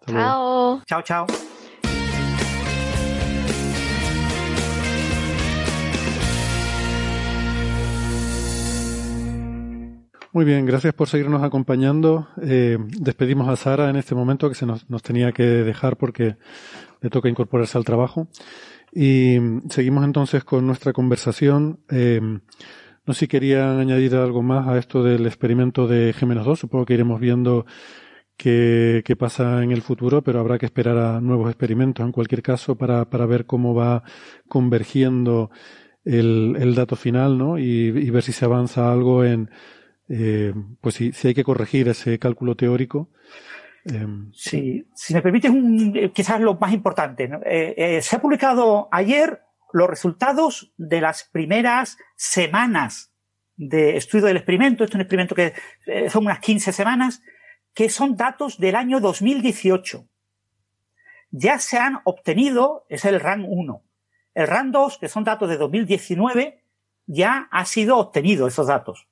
[0.06, 0.80] chao.
[0.86, 1.26] Chao, chao.
[10.32, 12.28] Muy bien, gracias por seguirnos acompañando.
[12.42, 16.36] Eh, despedimos a Sara en este momento que se nos, tenía que dejar porque
[17.00, 18.28] le toca incorporarse al trabajo.
[18.92, 19.38] Y
[19.70, 21.78] seguimos entonces con nuestra conversación.
[21.90, 26.56] Eh, no sé si querían añadir algo más a esto del experimento de G-2.
[26.56, 27.64] Supongo que iremos viendo
[28.36, 32.42] qué, qué, pasa en el futuro, pero habrá que esperar a nuevos experimentos en cualquier
[32.42, 34.02] caso para, para ver cómo va
[34.48, 35.50] convergiendo
[36.04, 37.58] el, el dato final, ¿no?
[37.58, 39.50] Y ver si se avanza algo en,
[40.09, 43.11] eh, pues si, si, hay que corregir ese cálculo teórico.
[43.84, 47.30] Eh, sí, si me permites, un, eh, quizás lo más importante.
[47.44, 49.42] Eh, se ha publicado ayer
[49.72, 53.12] los resultados de las primeras semanas
[53.57, 54.84] de estudio del experimento.
[54.84, 55.52] Esto es un experimento que
[56.11, 57.22] son unas 15 semanas,
[57.74, 60.07] que son datos del año 2018.
[61.30, 63.82] Ya se han obtenido, es el RAN 1.
[64.34, 66.62] El RAN 2, que son datos de 2019,
[67.07, 69.09] ya ha sido obtenido esos datos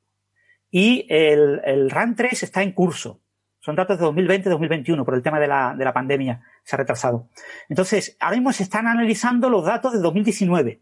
[0.77, 3.21] y el, el RAN 3 está en curso.
[3.61, 6.43] Son datos de 2020-2021 por el tema de la, de la pandemia.
[6.65, 7.29] Se ha retrasado.
[7.69, 10.81] Entonces, ahora mismo se están analizando los datos de 2019.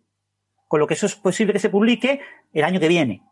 [0.67, 2.23] Con lo que eso es posible que se publique
[2.55, 3.23] el año que viene.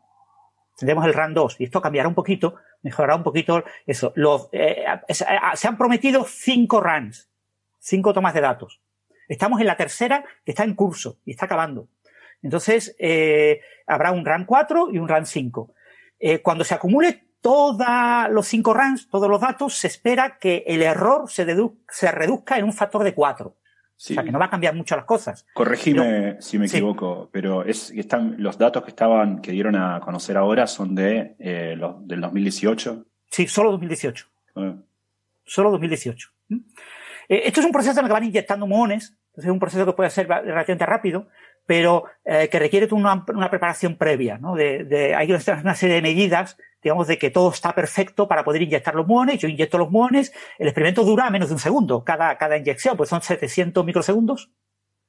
[0.77, 4.13] Tendremos el RAN 2 y esto cambiará un poquito, mejorará un poquito eso.
[4.15, 7.31] Los, eh, eh, se han prometido cinco RANs,
[7.79, 8.83] cinco tomas de datos.
[9.29, 11.89] Estamos en la tercera que está en curso y está acabando.
[12.43, 15.73] Entonces, eh, habrá un RAN 4 y un RAN 5.
[16.21, 17.79] Eh, cuando se acumule todos
[18.31, 21.47] los cinco RANs, todos los datos, se espera que el error se,
[21.89, 23.57] se reduzca en un factor de cuatro.
[24.01, 25.47] O sea, que no va a cambiar mucho las cosas.
[25.53, 30.39] Corregime si me equivoco, pero es, están, los datos que estaban, que dieron a conocer
[30.39, 33.05] ahora son de eh, los, del 2018.
[33.31, 34.27] Sí, solo 2018.
[34.57, 34.75] Ah.
[35.45, 36.31] Solo 2018.
[36.49, 36.57] ¿Mm?
[37.29, 39.85] Eh, esto es un proceso en el que van inyectando muones, entonces es un proceso
[39.85, 41.29] que puede ser relativamente rápido,
[41.71, 44.57] pero eh, que requiere una, una, preparación previa, ¿no?
[44.57, 48.63] De, de, hay una serie de medidas, digamos, de que todo está perfecto para poder
[48.63, 49.39] inyectar los muones.
[49.39, 53.09] Yo inyecto los muones, el experimento dura menos de un segundo cada, cada inyección, pues
[53.09, 54.51] son 700 microsegundos.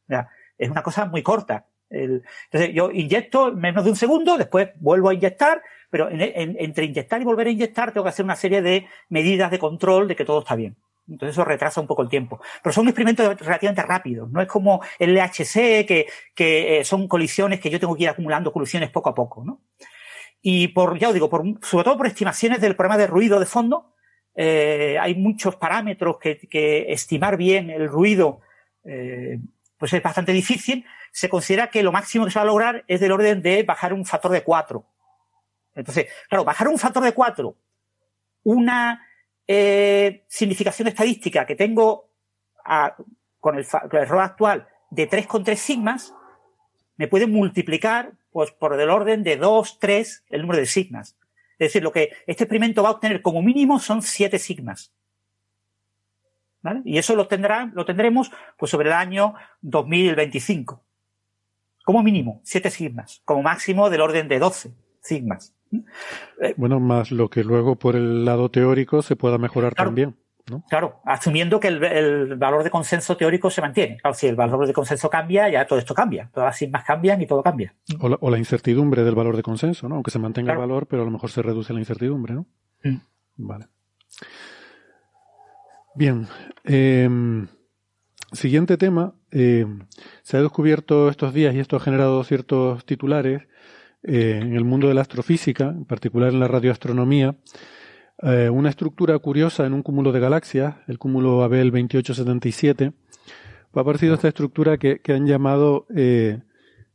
[0.07, 1.66] Ya, es una cosa muy corta.
[1.89, 6.86] Entonces yo inyecto menos de un segundo, después vuelvo a inyectar, pero en, en, entre
[6.86, 10.16] inyectar y volver a inyectar tengo que hacer una serie de medidas de control de
[10.16, 10.76] que todo está bien.
[11.12, 12.39] Entonces eso retrasa un poco el tiempo.
[12.64, 14.32] Pero son experimentos relativamente rápidos.
[14.32, 18.09] No es como el LHC, que, que eh, son colisiones que yo tengo que ir
[18.09, 19.62] acumulando colisiones poco a poco, ¿no?
[20.41, 21.30] Y por, ya os digo,
[21.62, 23.93] sobre todo por estimaciones del programa de ruido de fondo,
[24.34, 28.39] eh, hay muchos parámetros que, que, estimar bien el ruido,
[28.86, 29.38] eh,
[29.78, 30.86] pues es bastante difícil.
[31.12, 33.93] Se considera que lo máximo que se va a lograr es del orden de bajar
[33.93, 34.84] un factor de 4.
[35.76, 37.55] Entonces, claro, bajar un factor de 4,
[38.43, 39.05] una
[39.54, 42.10] eh, significación estadística que tengo
[42.64, 42.95] a,
[43.41, 46.14] con, el, con, el, error actual de 3,3 sigmas,
[46.95, 51.18] me puede multiplicar pues, por el orden de 2, 3 el número de sigmas.
[51.60, 54.93] Es decir, lo que este experimento va a obtener como mínimo son 7 sigmas.
[56.62, 56.82] ¿Vale?
[56.86, 60.82] Y eso lo, tendrá, lo tendremos pues, sobre el año 2025.
[61.84, 63.22] Como mínimo, 7 sigmas.
[63.26, 64.72] Como máximo del orden de 12
[65.02, 65.54] sigmas.
[65.72, 70.15] Eh, bueno, más lo que luego por el lado teórico se pueda mejorar claro, también.
[70.49, 70.63] ¿no?
[70.69, 73.97] Claro, asumiendo que el, el, valor de consenso teórico se mantiene.
[73.97, 76.30] Claro, si el valor de consenso cambia, ya todo esto cambia.
[76.34, 77.74] Todas las sigmas cambian y todo cambia.
[77.99, 79.95] O la, o la incertidumbre del valor de consenso, ¿no?
[79.95, 80.63] Aunque se mantenga claro.
[80.63, 82.47] el valor, pero a lo mejor se reduce la incertidumbre, ¿no?
[82.84, 82.97] Mm.
[83.38, 83.67] Vale.
[85.95, 86.28] Bien.
[86.63, 87.09] Eh,
[88.32, 89.13] siguiente tema.
[89.32, 89.65] Eh,
[90.24, 93.43] se ha descubierto estos días y esto ha generado ciertos titulares
[94.04, 97.36] eh, en el mundo de la astrofísica, en particular en la radioastronomía,
[98.24, 102.93] eh, una estructura curiosa en un cúmulo de galaxias, el cúmulo Abel 2877.
[103.74, 106.39] Ha aparecido esta estructura que, han llamado eh,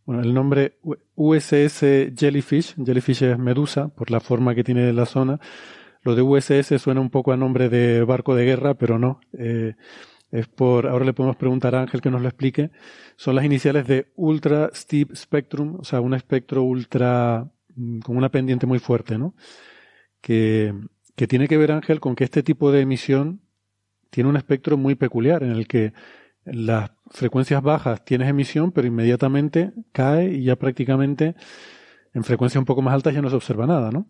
[0.04, 0.78] bueno, el nombre
[1.14, 2.74] USS Jellyfish.
[2.84, 5.40] Jellyfish es medusa, por la forma que tiene la zona.
[6.02, 9.20] Lo de USS suena un poco a nombre de barco de guerra, pero no.
[10.30, 12.70] Es por, ahora le podemos preguntar a Ángel que nos lo explique,
[13.16, 17.48] son las iniciales de Ultra Steep Spectrum, o sea, un espectro ultra,
[18.04, 19.34] con una pendiente muy fuerte, ¿no?
[20.20, 20.74] Que,
[21.14, 23.40] que tiene que ver, Ángel, con que este tipo de emisión
[24.10, 25.92] tiene un espectro muy peculiar, en el que
[26.44, 31.34] las frecuencias bajas tienes emisión, pero inmediatamente cae y ya prácticamente
[32.14, 34.06] en frecuencias un poco más altas ya no se observa nada, ¿no?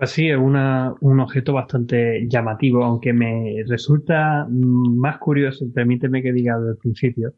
[0.00, 6.32] Pues sí, es una, un objeto bastante llamativo, aunque me resulta más curioso, permíteme que
[6.32, 7.34] diga desde el principio,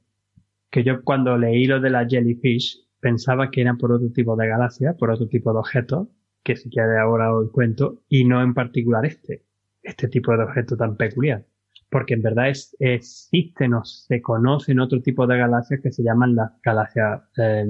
[0.70, 4.46] que yo cuando leí lo de la jellyfish pensaba que eran por otro tipo de
[4.46, 6.06] galaxia, por otro tipo de objetos,
[6.44, 9.44] que si quiere ahora os cuento, y no en particular este,
[9.82, 11.44] este tipo de objeto tan peculiar.
[11.90, 16.36] Porque en verdad es, existen o se conocen otro tipo de galaxias que se llaman
[16.36, 17.64] las galaxias eh,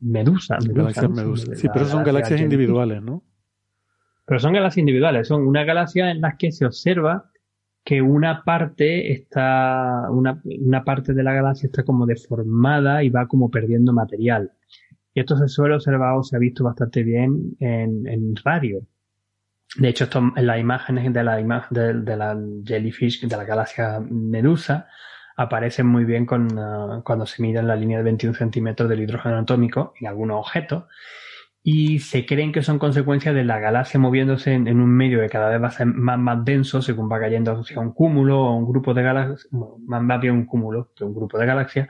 [0.00, 0.56] medusa.
[0.60, 1.54] medusa, galaxias medusa.
[1.56, 3.22] Sí, pero son galaxias individuales, ¿no?
[4.24, 7.30] Pero son galaxias individuales, son una galaxia en las que se observa
[7.84, 13.26] que una parte está, una, una parte de la galaxia está como deformada y va
[13.26, 14.52] como perdiendo material.
[15.14, 18.86] Y esto se suele observar o se ha visto bastante bien en, en radio.
[19.76, 24.00] De hecho, esto en las imágenes de la, ima de, la jellyfish, de la galaxia
[24.00, 24.86] Medusa,
[25.36, 29.38] aparecen muy bien con, uh, cuando se mide la línea de 21 centímetros del hidrógeno
[29.38, 30.84] atómico en algunos objetos
[31.64, 35.28] y se creen que son consecuencias de la galaxia moviéndose en, en, un medio que
[35.28, 38.56] cada vez va a ser más, más denso según va cayendo hacia un cúmulo o
[38.56, 41.88] un grupo de galaxias, más, más bien un cúmulo que un grupo de galaxias,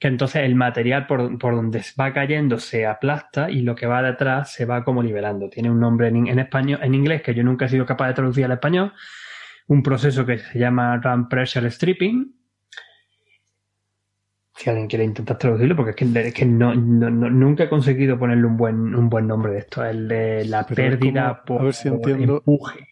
[0.00, 4.02] que entonces el material por, por, donde va cayendo se aplasta y lo que va
[4.02, 5.48] detrás se va como liberando.
[5.48, 8.14] Tiene un nombre en, en español, en inglés que yo nunca he sido capaz de
[8.14, 8.92] traducir al español,
[9.68, 12.41] un proceso que se llama Run Pressure Stripping,
[14.54, 17.68] si alguien quiere intentar traducirlo, porque es que, es que no, no, no, nunca he
[17.68, 19.84] conseguido ponerle un buen, un buen nombre de esto.
[19.84, 22.88] El de la Pero pérdida como, por, si por empuje.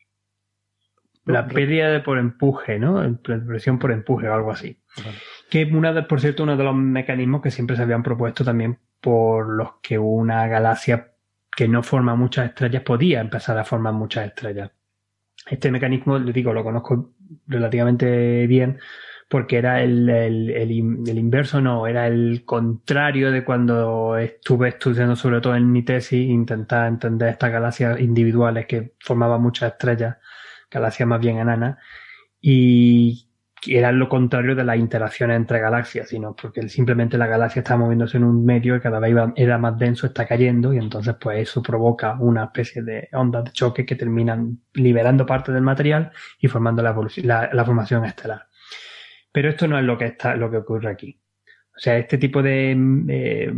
[1.26, 3.18] La pérdida de por empuje, ¿no?
[3.22, 4.80] Presión por empuje o algo así.
[4.96, 5.18] Vale.
[5.48, 8.78] Que una de, por cierto, uno de los mecanismos que siempre se habían propuesto también
[9.00, 11.12] por los que una galaxia
[11.54, 14.70] que no forma muchas estrellas podía empezar a formar muchas estrellas.
[15.46, 17.12] Este mecanismo, le digo, lo conozco
[17.46, 18.78] relativamente bien
[19.31, 25.41] porque era el, el, el, inverso, no, era el contrario de cuando estuve estudiando sobre
[25.41, 30.16] todo en mi tesis, intentar entender estas galaxias individuales que formaban muchas estrellas,
[30.68, 31.78] galaxias más bien enanas,
[32.41, 33.28] y
[33.68, 38.16] era lo contrario de las interacciones entre galaxias, sino porque simplemente la galaxia está moviéndose
[38.16, 41.62] en un medio y cada vez era más denso, está cayendo, y entonces pues eso
[41.62, 46.11] provoca una especie de ondas de choque que terminan liberando parte del material
[46.41, 48.49] y formando la, la, la formación estelar.
[49.33, 51.20] Pero esto no es lo que está, lo que ocurre aquí.
[51.76, 52.72] O sea, este tipo de
[53.09, 53.53] eh,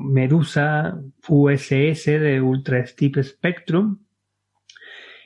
[0.00, 3.98] medusa USS de Ultra Steep Spectrum,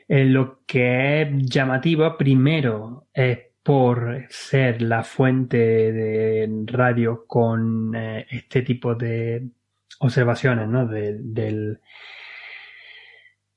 [0.09, 8.61] lo que es llamativo primero es por ser la fuente de radio con eh, este
[8.61, 9.49] tipo de
[10.01, 10.87] observaciones, ¿no?
[10.87, 11.81] De, del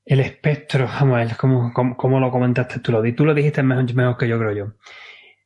[0.06, 2.92] El espectro, vamos a ver, ¿cómo, lo comentaste tú?
[2.92, 4.72] Lo, tú lo dijiste mejor, mejor que yo creo yo.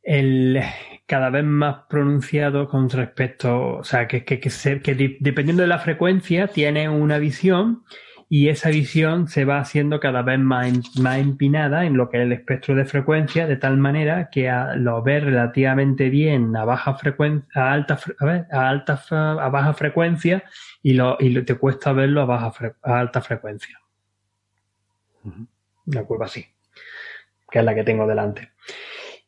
[0.02, 0.60] El,
[1.06, 6.48] cada vez más pronunciado con respecto, o sea, que, que, que, dependiendo de la frecuencia
[6.48, 7.84] tiene una visión
[8.34, 12.22] y esa visión se va haciendo cada vez más, más empinada en lo que es
[12.22, 16.94] el espectro de frecuencia, de tal manera que a, lo ves relativamente bien a baja
[16.94, 17.98] frecuencia, a alta,
[18.50, 20.44] a, alta, a baja frecuencia
[20.82, 23.78] y, lo, y te cuesta verlo a, baja a alta frecuencia.
[25.84, 26.46] Una curva así,
[27.50, 28.52] que es la que tengo delante.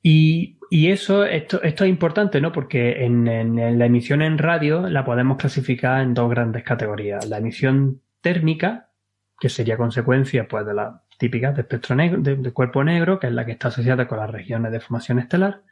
[0.03, 2.53] Y, y eso, esto, esto es importante, ¿no?
[2.53, 7.27] Porque en, la emisión en radio la podemos clasificar en dos grandes categorías.
[7.27, 8.91] La emisión térmica,
[9.39, 13.33] que sería consecuencia pues, de la típica de espectro negro, de, cuerpo negro, que es
[13.33, 15.63] la que está asociada con las regiones de formación estelar,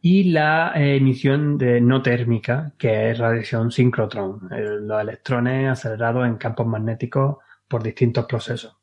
[0.00, 6.36] y la eh, emisión de no térmica, que es radiación sincrotrón, los electrones acelerados en
[6.36, 8.76] campos magnéticos por distintos procesos.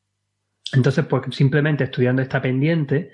[0.74, 3.12] Entonces, pues simplemente estudiando esta pendiente,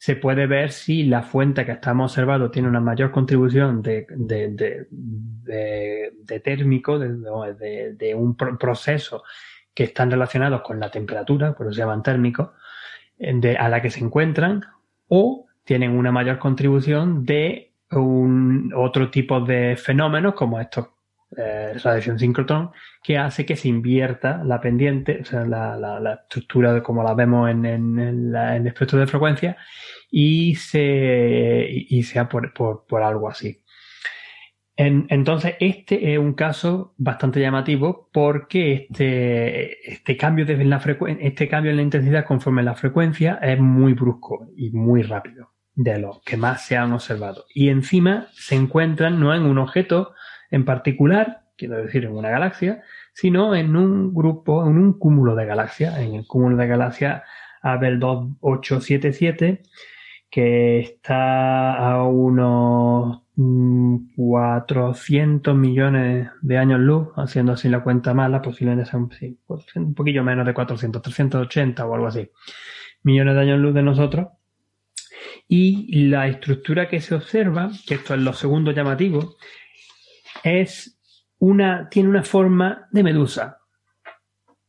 [0.00, 4.88] se puede ver si la fuente que estamos observando tiene una mayor contribución de, de,
[4.88, 9.24] de, térmico, de, un proceso
[9.74, 12.48] que están relacionados con la temperatura, por eso se llaman térmicos,
[13.58, 14.64] a la que se encuentran,
[15.08, 20.88] o tienen una mayor contribución de un, otro tipo de fenómenos como estos
[21.36, 22.70] eh, radiación sincrotrón,
[23.02, 27.14] que hace que se invierta la pendiente, o sea, la, la, estructura de como la
[27.14, 27.98] vemos en, en,
[28.34, 29.56] el espectro de frecuencia,
[30.10, 33.62] y, se, y sea por, por, por algo así.
[34.76, 40.82] En, entonces, este es un caso bastante llamativo porque este, este, cambio de la
[41.20, 45.98] este cambio en la intensidad conforme la frecuencia es muy brusco y muy rápido de
[45.98, 47.44] los que más se han observado.
[47.54, 50.14] Y encima se encuentran no en un objeto
[50.50, 52.82] en particular, quiero decir en una galaxia,
[53.12, 57.22] sino en un grupo, en un cúmulo de galaxias, en el cúmulo de galaxias
[57.62, 59.62] Abel 2877,
[60.30, 63.22] que está a unos
[64.16, 69.10] 400 mm, millones de años luz, haciendo así la cuenta mala, posiblemente sea un,
[69.74, 72.30] un poquillo menos de 400, 380 o algo así,
[73.02, 74.28] millones de años luz de nosotros.
[75.52, 79.36] Y la estructura que se observa, que esto es lo segundo llamativo,
[80.42, 80.98] es
[81.38, 83.58] una, tiene una forma de medusa.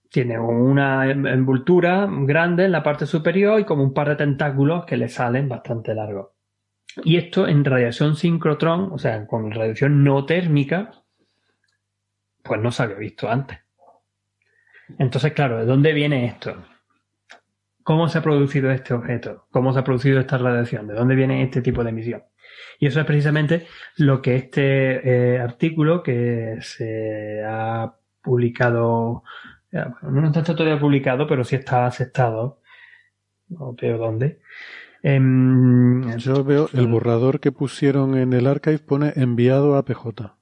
[0.09, 4.97] Tiene una envoltura grande en la parte superior y como un par de tentáculos que
[4.97, 6.31] le salen bastante largos.
[7.03, 10.91] Y esto en radiación sincrotrón, o sea, con radiación no térmica,
[12.43, 13.59] pues no se había visto antes.
[14.97, 16.65] Entonces, claro, ¿de dónde viene esto?
[17.83, 19.47] ¿Cómo se ha producido este objeto?
[19.51, 20.87] ¿Cómo se ha producido esta radiación?
[20.87, 22.23] ¿De dónde viene este tipo de emisión?
[22.79, 29.23] Y eso es precisamente lo que este eh, artículo que se ha publicado,
[29.71, 32.59] no está todavía publicado, pero sí está aceptado,
[33.49, 34.39] no veo dónde.
[35.03, 40.35] Em, Yo veo el borrador que pusieron en el archive pone enviado a PJ.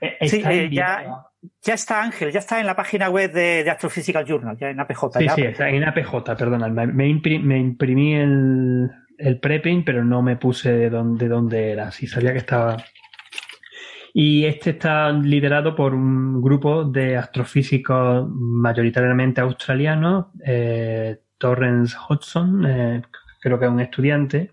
[0.00, 1.24] Eh, sí, eh, ya,
[1.62, 5.18] ya, está Ángel, ya está en la página web de, Astrophysical Journal, ya en APJ.
[5.18, 6.68] Sí, sí, está en APJ, perdona.
[6.68, 11.90] me imprimí el, el prepping, pero no me puse de dónde, era.
[11.90, 12.76] Sí sabía que estaba.
[14.12, 23.02] Y este está liderado por un grupo de astrofísicos mayoritariamente australianos, eh, Torrens Hodgson, eh,
[23.40, 24.52] creo que es un estudiante,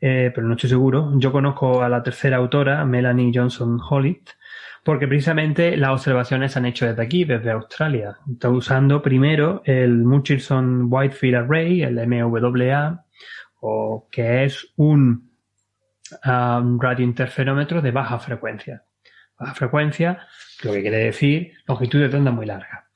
[0.00, 1.12] eh, pero no estoy seguro.
[1.16, 4.30] Yo conozco a la tercera autora, Melanie Johnson Hollitt,
[4.82, 8.16] porque precisamente las observaciones se han hecho desde aquí, desde Australia.
[8.30, 13.04] Está usando primero el Murchison Whitefield Array, el MWA,
[13.60, 15.30] o que es un
[16.24, 18.84] um, radiointerferómetro de baja frecuencia.
[19.38, 20.26] Baja frecuencia,
[20.64, 22.88] lo que quiere decir longitud de onda muy larga.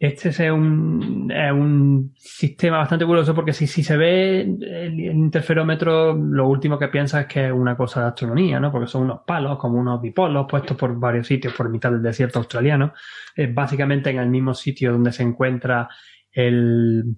[0.00, 6.78] Este es un, un sistema bastante curioso porque si, se ve el, interferómetro, lo último
[6.78, 8.70] que piensa es que es una cosa de astronomía, ¿no?
[8.70, 12.38] Porque son unos palos, como unos bipolos, puestos por varios sitios por mitad del desierto
[12.38, 12.92] australiano.
[13.34, 15.88] Es básicamente en el mismo sitio donde se encuentra
[16.30, 17.16] el,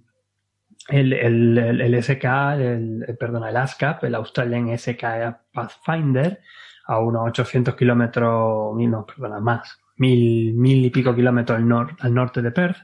[0.89, 2.25] el, el, el, SK,
[2.59, 5.05] el, perdona, el ASCAP, el Australian SK
[5.53, 6.41] Pathfinder,
[6.87, 12.43] a unos 800 kilómetros, no, perdona, más, mil, mil y pico kilómetros al, al norte
[12.43, 12.79] de Perth.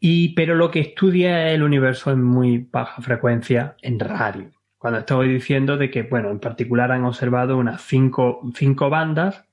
[0.00, 4.52] Y, pero lo que estudia el universo en muy baja frecuencia en radio.
[4.76, 9.47] Cuando estoy diciendo de que, bueno, en particular han observado unas cinco, cinco bandas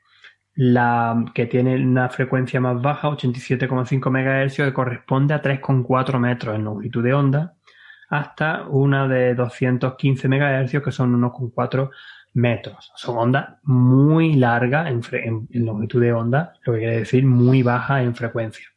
[0.56, 6.64] la que tiene una frecuencia más baja, 87,5 MHz, que corresponde a 3,4 metros en
[6.64, 7.56] longitud de onda,
[8.10, 11.90] hasta una de 215 MHz, que son 1,4
[12.34, 12.92] metros.
[12.96, 18.16] Son ondas muy largas en, longitud de onda, lo que quiere decir muy baja en
[18.16, 18.68] frecuencia.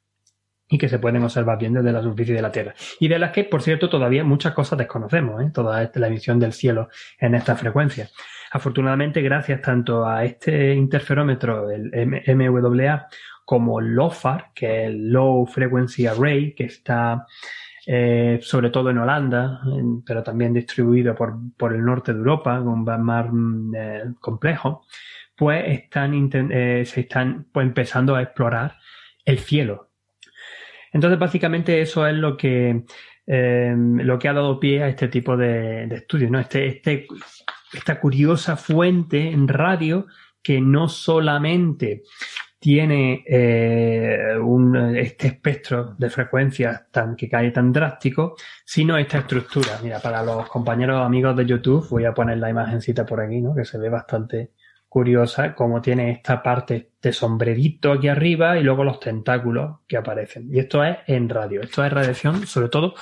[0.71, 2.75] y que se pueden observar bien desde la superficie de la Tierra.
[3.01, 5.51] Y de las que, por cierto, todavía muchas cosas desconocemos, ¿eh?
[5.51, 8.11] toda la emisión del cielo en esta frecuencia.
[8.51, 11.91] Afortunadamente, gracias tanto a este interferómetro, el
[12.37, 13.09] MWA,
[13.45, 17.27] como LOFAR, que es el Low Frequency Array, que está
[17.91, 19.63] eh, sobre todo en Holanda,
[20.05, 24.85] pero también distribuido por, por, el norte de Europa, con más mm, eh, complejo,
[25.35, 28.77] pues están, eh, se están pues, empezando a explorar
[29.25, 29.93] el cielo.
[30.93, 32.85] Entonces, básicamente eso es lo que,
[33.27, 36.39] lo que ha dado pie a este tipo de, de estudios, ¿no?
[36.39, 37.07] Este, este,
[37.73, 40.07] esta curiosa fuente en radio
[40.43, 42.03] que no solamente
[42.59, 48.35] tiene eh, un, este espectro de frecuencias tan, que cae tan drástico,
[48.65, 49.79] sino esta estructura.
[49.83, 53.55] Mira, para los compañeros amigos de YouTube, voy a poner la imagencita por aquí, ¿no?
[53.55, 54.53] que se ve bastante
[54.89, 60.49] curiosa, como tiene esta parte de sombrerito aquí arriba y luego los tentáculos que aparecen.
[60.51, 62.95] Y esto es en radio, esto es radiación, sobre todo,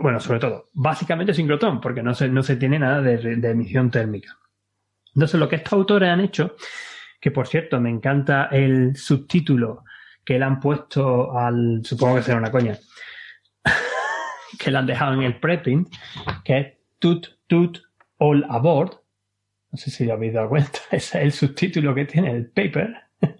[0.00, 4.38] bueno, sobre todo, básicamente sincrotón, porque no se, no se tiene nada de, emisión térmica.
[5.14, 6.56] Entonces, lo que estos autores han hecho
[7.22, 9.84] que por cierto me encanta el subtítulo
[10.24, 12.76] que le han puesto al, supongo que será una coña,
[14.58, 15.88] que le han dejado en el preprint,
[16.44, 17.78] que es Tut Tut
[18.18, 18.94] All Aboard.
[19.70, 22.96] No sé si lo habéis dado cuenta, ese es el subtítulo que tiene el paper.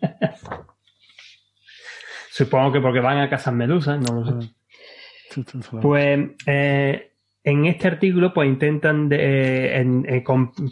[2.30, 4.48] Supongo que porque van a cazar medusas, no lo sé.
[5.80, 7.12] Pues eh,
[7.44, 10.24] en este artículo, pues intentan eh,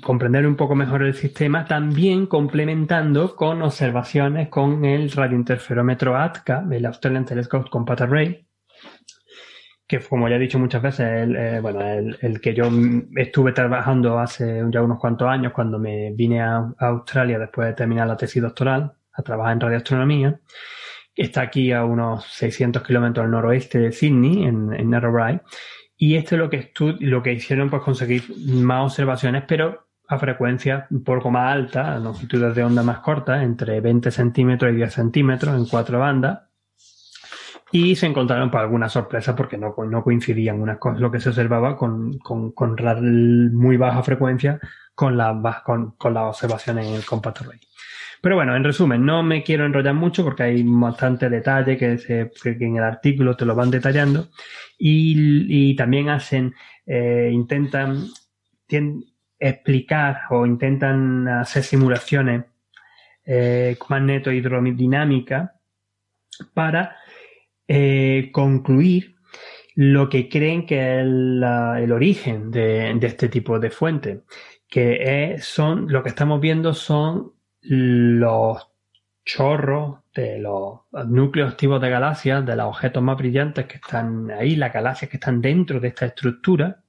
[0.03, 6.87] comprender un poco mejor el sistema, también complementando con observaciones con el radiointerferómetro ATCA, el
[6.87, 8.47] Australian Telescope Compact Array,
[9.91, 12.71] que como ya he dicho muchas veces, el, eh, bueno, el, que yo
[13.17, 18.07] estuve trabajando hace ya unos cuantos años cuando me vine a, Australia después de terminar
[18.07, 20.41] la tesis doctoral a trabajar en radioastronomía.
[21.21, 25.41] Está aquí a unos 600 kilómetros al noroeste de Sydney, en, en Narrabri
[26.03, 30.87] y esto es lo que, lo que hicieron, pues conseguir más observaciones, pero a frecuencia
[30.91, 34.95] un poco más alta, a longitudes de onda más cortas, entre 20 centímetros y 10
[34.95, 36.41] centímetros en cuatro bandas.
[37.71, 41.21] Y se encontraron por pues, algunas sorpresas porque no, no coincidían unas cosas, lo que
[41.21, 42.55] se observaba con, con,
[43.53, 44.59] muy baja frecuencia
[44.95, 47.61] con, la, con, con las observaciones en el Compact Array.
[48.21, 51.99] Pero bueno, en resumen, no me quiero enrollar mucho porque hay bastante detalle que,
[52.45, 54.29] en el artículo te lo van detallando.
[54.79, 56.55] Y, también hacen,
[56.87, 58.07] eh, intentan
[59.39, 62.45] explicar o intentan hacer simulaciones
[63.25, 65.55] eh, magneto-hidrodinámica
[66.55, 66.97] para
[67.67, 69.17] eh, concluir
[69.77, 74.23] lo que creen que es el origen de, este tipo de fuente,
[74.69, 78.71] que son, lo que estamos viendo son los
[79.25, 84.57] chorros de los núcleos activos de galaxias, de los objetos más brillantes que están ahí,
[84.57, 86.83] las galaxias que están dentro de esta estructura,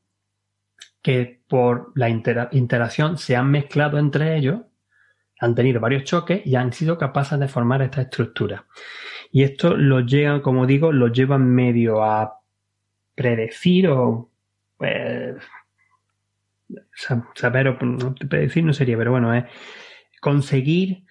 [1.01, 4.61] que por la interacción se han mezclado entre ellos,
[5.39, 8.65] han tenido varios choques y han sido capaces de formar esta estructura.
[9.31, 12.41] Y esto lo llegan, como digo, lo llevan medio a
[13.15, 14.29] predecir o
[14.77, 15.35] pues,
[17.35, 17.77] saber o
[18.29, 19.45] predecir no sería, pero bueno, es
[20.21, 21.03] conseguir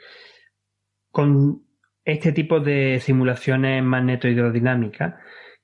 [1.11, 1.63] con
[2.05, 5.17] este tipo de simulaciones magnetohidrodinámicas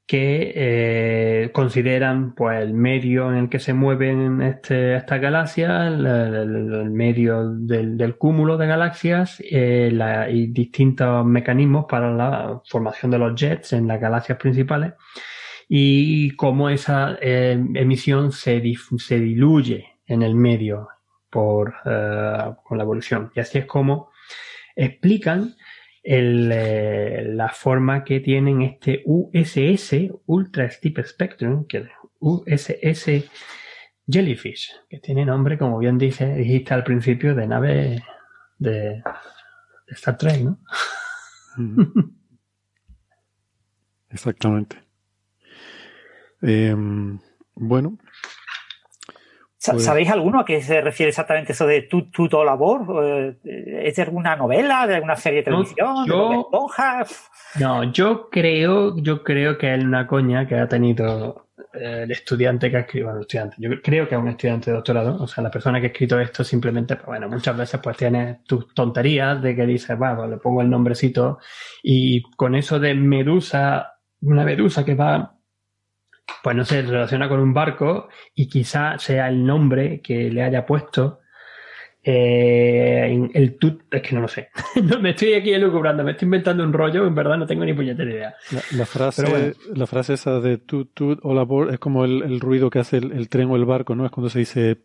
[0.06, 6.90] que eh, consideran pues el medio en el que se mueven este, estas galaxias, el,
[6.90, 9.90] medio del, cúmulo de galaxias eh,
[10.30, 14.92] y distintos mecanismos para la formación de los jets en las galaxias principales
[15.68, 18.62] y cómo esa eh, emisión se,
[18.98, 20.88] se diluye en el medio
[21.36, 21.74] por,
[22.64, 23.30] con la evolución.
[23.34, 24.10] Y así es como
[24.74, 25.54] explican
[26.02, 31.88] eh, la forma que tienen este USS, Ultra Steep Spectrum, que
[32.20, 33.28] USS
[34.06, 38.02] Jellyfish, que tiene nombre, como bien dijiste al principio, de nave
[38.58, 39.02] de,
[39.88, 40.58] Star Trek, ¿no?
[44.10, 44.76] Exactamente.
[46.40, 47.18] Em,
[47.54, 47.98] bueno,
[49.58, 53.04] ¿Sabéis alguno a qué se refiere exactamente eso de tu, labor?
[53.04, 53.36] Eh,
[53.84, 56.48] ¿Es de alguna novela, de alguna serie de televisión, yo,
[57.58, 62.70] No, yo creo, yo creo que es una coña que ha tenido eh, el estudiante
[62.70, 65.42] que ha escrito, bueno, estudiante, yo creo que es un estudiante de doctorado, o sea,
[65.42, 69.40] la persona que ha escrito esto simplemente, pues bueno, muchas veces pues tiene tus tonterías
[69.42, 71.38] de que dices, bueno, le pongo el nombrecito
[71.82, 75.35] y con eso de medusa, una medusa que va
[76.42, 80.64] pues no se relaciona con un barco y quizá sea el nombre que le haya
[80.64, 81.20] puesto
[82.08, 84.50] Eh, el tut, es que no lo sé.
[84.84, 87.74] no, me estoy aquí elucubrando, me estoy inventando un rollo, en verdad no tengo ni
[87.74, 88.34] puñetera idea.
[88.76, 92.78] La, frase, la frase esa de tut, tut, all aboard es como el, ruido que
[92.78, 94.06] hace el, tren o el barco, ¿no?
[94.06, 94.78] Es cuando se dice,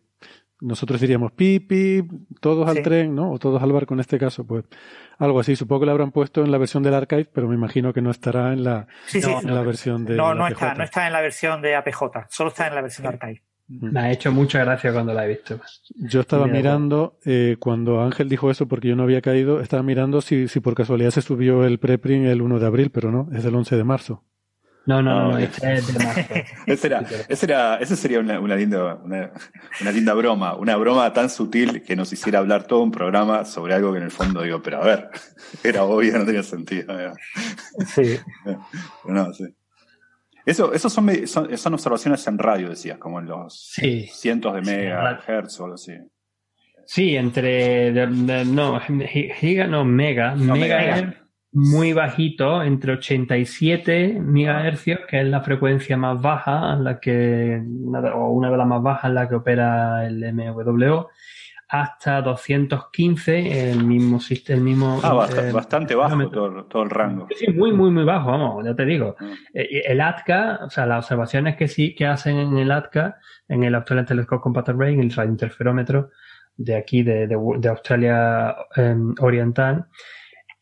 [0.62, 2.02] nosotros diríamos pi, pi,
[2.40, 3.32] todos al tren, ¿no?
[3.32, 4.64] O todos al barco en este caso, pues
[5.18, 5.56] algo así.
[5.56, 8.10] Supongo que lo habrán puesto en la versión del archive, pero me imagino que no
[8.10, 10.16] estará en la, en la versión de.
[10.16, 13.02] No, no está, no está en la versión de APJ, solo está en la versión
[13.02, 13.42] de archive.
[13.68, 15.58] Me ha hecho mucha gracia cuando la he visto.
[15.96, 20.20] Yo estaba mirando, eh, cuando Ángel dijo eso, porque yo no había caído, estaba mirando
[20.20, 23.44] si, si por casualidad se subió el preprint el 1 de abril, pero no, es
[23.44, 24.24] el 11 de marzo.
[24.84, 28.96] No, no, no, este es de ese, era, ese, era, ese sería una, una, linda,
[28.96, 29.30] una,
[29.80, 33.74] una, linda broma, una broma tan sutil que nos hiciera hablar todo un programa sobre
[33.74, 35.08] algo que en el fondo digo, pero a ver,
[35.62, 36.94] era obvio, no tenía sentido.
[37.86, 38.18] Sí.
[39.04, 39.44] no, sí.
[40.44, 43.76] Eso, eso son, son, observaciones en radio, decías, como en los
[44.10, 45.92] cientos de megahertz o algo así.
[46.84, 47.92] Sí, entre.
[48.46, 50.34] no, giga, no, mega.
[50.34, 51.21] mega,
[51.52, 57.62] muy bajito, entre 87 megahercios, que es la frecuencia más baja, la que,
[58.14, 61.10] o una de las más bajas en la que opera el MWO,
[61.68, 65.00] hasta 215, el mismo sistema, el mismo...
[65.02, 67.28] Ah, eh, bastante, bajo todo, el rango.
[67.34, 69.16] Sí, muy, muy, muy bajo, vamos, ya te digo.
[69.18, 69.30] Ah.
[69.54, 73.16] Eh, el ATCA, o sea, las observaciones que sí que hacen en el ATCA,
[73.48, 76.10] en el Australian Telescope Compact Array, en el radiointerferómetro
[76.56, 79.86] de aquí, de, de, Australia em, Oriental,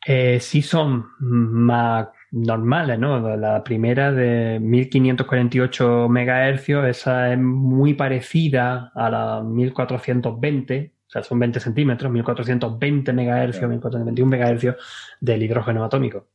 [0.06, 3.36] eh, sí son más normales, ¿no?
[3.36, 11.40] La primera de 1548 megahercios, esa es muy parecida a la 1420 o sea, son
[11.40, 14.76] 20 centímetros, 1420 megahercios, 1421 megahercios
[15.20, 16.28] del hidrógeno atómico.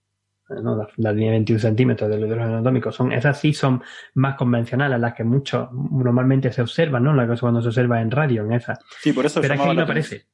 [0.49, 0.85] ¿no?
[0.97, 2.91] La, línea de 21 centímetros del hidrógeno atómico.
[2.91, 3.81] Son, esas sí son
[4.15, 7.13] más convencionales, las que mucho normalmente se observan, ¿no?
[7.13, 8.79] Las que cuando se observa en radio, en esas.
[8.99, 10.25] Sí, por eso Pero aquí no aparece.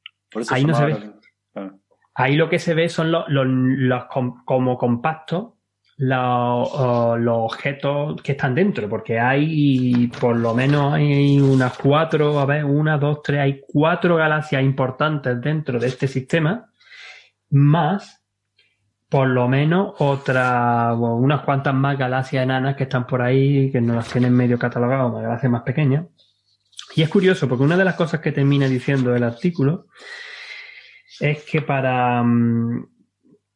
[0.50, 1.12] ahí no se ve.
[2.14, 4.06] Ahí lo que se ve son los,
[4.46, 5.54] como compactos
[5.98, 12.66] los, objetos que están dentro, porque hay por lo menos hay unas cuatro, a ver,
[12.66, 16.72] una, dos, tres, hay cuatro galaxias importantes dentro de este sistema,
[17.52, 18.22] más
[19.10, 23.94] por lo menos otras, unas cuantas más galaxias enanas que están por ahí, que no
[23.94, 26.06] las tienen medio catalogadas, galaxias más pequeñas.
[26.96, 29.88] Y es curioso, porque una de las cosas que termina diciendo el artículo
[31.22, 32.88] es que para, mm,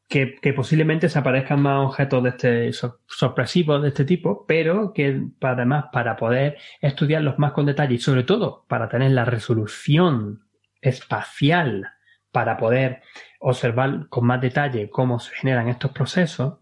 [0.07, 2.73] que, posiblemente se aparezcan más objetos de este
[3.07, 8.23] sorpresivos de este tipo, pero que además para poder estudiarlos más con detalle y sobre
[8.23, 10.45] todo para tener la resolución
[10.81, 11.91] espacial
[12.31, 13.01] para poder
[13.39, 16.59] observar con más detalle cómo se generan estos procesos,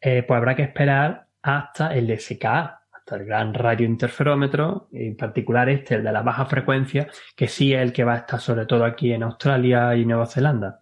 [0.00, 2.79] eh, pues habrá que esperar hasta el SKA,
[3.16, 7.92] el gran radiointerferómetro, en particular este, el de la baja frecuencia, que sí es el
[7.92, 10.80] que va a estar sobre todo aquí en Australia y Nueva Zelanda.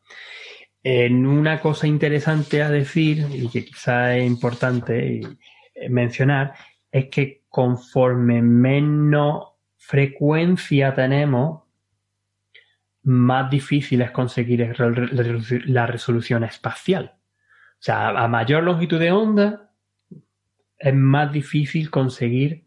[0.83, 6.55] En una cosa interesante a decir y que quizá es importante eh, mencionar
[6.91, 11.65] es que conforme menos frecuencia tenemos,
[13.03, 17.15] más difícil es conseguir la resolución espacial.
[17.17, 19.68] O sea, a mayor longitud de onda,
[20.79, 22.65] es más difícil conseguir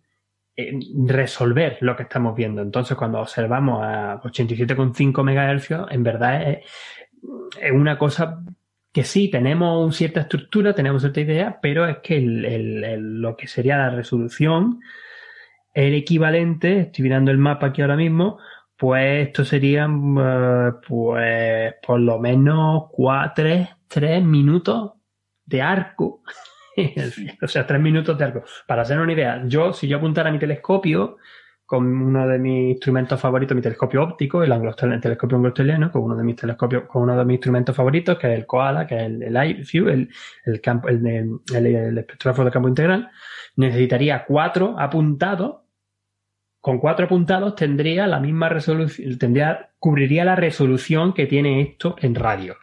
[0.56, 2.62] eh, resolver lo que estamos viendo.
[2.62, 8.44] Entonces, cuando observamos a 87,5 MHz, en verdad es, una cosa
[8.92, 13.90] que sí, tenemos cierta estructura, tenemos cierta idea, pero es que lo que sería la
[13.92, 14.82] resolución,
[15.74, 18.38] el equivalente, estoy mirando el mapa aquí ahora mismo,
[18.82, 23.48] pues esto serían, eh, pues, por lo menos cuatro,
[23.88, 24.94] tres, minutos
[25.46, 26.24] de arco.
[27.42, 28.44] o sea, tres minutos de arco.
[28.68, 31.18] Para hacer una idea, yo, si yo apuntara mi telescopio,
[31.72, 36.04] con uno de mis instrumentos favoritos, mi telescopio óptico, el, anglo el telescopio anglo-australiano, con
[36.04, 38.96] uno de mis telescopios, con uno de mis instrumentos favoritos, que es el Koala, que
[38.96, 40.10] es el, el el,
[40.44, 41.08] el, campo, el,
[41.56, 43.10] el, espectrógrafo de campo integral,
[43.56, 45.62] necesitaría cuatro apuntados.
[46.60, 52.16] Con cuatro apuntados tendría la misma resolución, tendría, cubriría la resolución que tiene esto en
[52.16, 52.58] radio.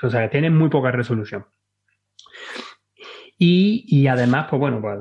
[0.00, 1.44] O sea, que tiene muy poca resolución.
[3.38, 4.98] Y, además, pues bueno, pues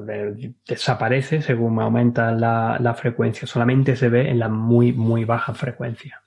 [0.68, 3.48] desaparece según aumenta la, frecuencia.
[3.48, 6.22] Solamente se ve en la muy, muy baja frecuencia.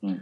[0.00, 0.16] Mm.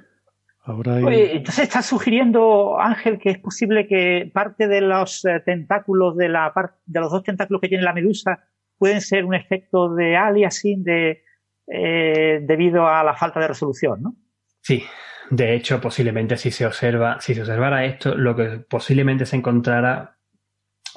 [0.67, 6.53] entonces está sugiriendo, Ángel, que es posible que parte de los eh, tentáculos de la
[6.85, 8.45] de los dos tentáculos que tiene la medusa
[8.77, 11.23] pueden ser un efecto de aliasing de,
[11.67, 14.17] eh, debido a la falta de resolución, ¿no?
[14.61, 14.85] Sí,
[15.31, 20.18] de hecho, posiblemente si se observa, si se observara esto, lo que posiblemente se encontrara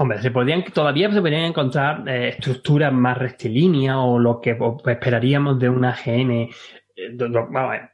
[0.02, 0.32] Hombre, se
[0.74, 4.58] todavía se podrían encontrar eh, estructuras más rectilíneas o lo que
[4.88, 6.50] esperaríamos de una GN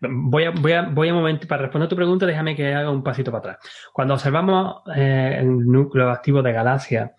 [0.09, 2.73] voy a, voy a, voy a un momento, para responder a tu pregunta, déjame que
[2.73, 3.57] haga un pasito para atrás.
[3.91, 7.11] Cuando observamos eh, el núcleo activo de galaxias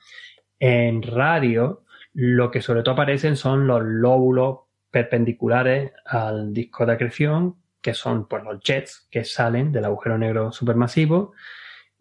[0.59, 1.85] en radio,
[2.15, 4.61] lo que sobre todo aparecen son los lóbulos
[4.91, 10.51] perpendiculares al disco de acreción, que son pues, los jets que salen del agujero negro
[10.51, 11.35] supermasivo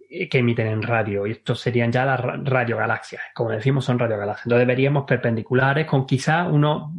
[0.09, 1.27] que emiten en radio.
[1.27, 3.21] Y estos serían ya las radiogalaxias.
[3.33, 4.45] Como decimos, son radiogalaxias.
[4.45, 6.93] Entonces veríamos perpendiculares con quizá uno,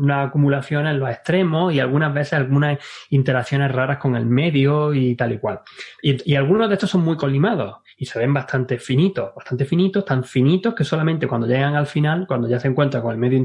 [0.00, 2.78] una acumulación en los extremos y algunas veces algunas
[3.10, 5.60] interacciones raras con el medio y tal y cual.
[6.02, 10.24] Y, algunos de estos son muy colimados y se ven bastante finitos, bastante finitos, tan
[10.24, 13.38] finitos que solamente cuando llegan al final, cuando ya se encuentran con el medio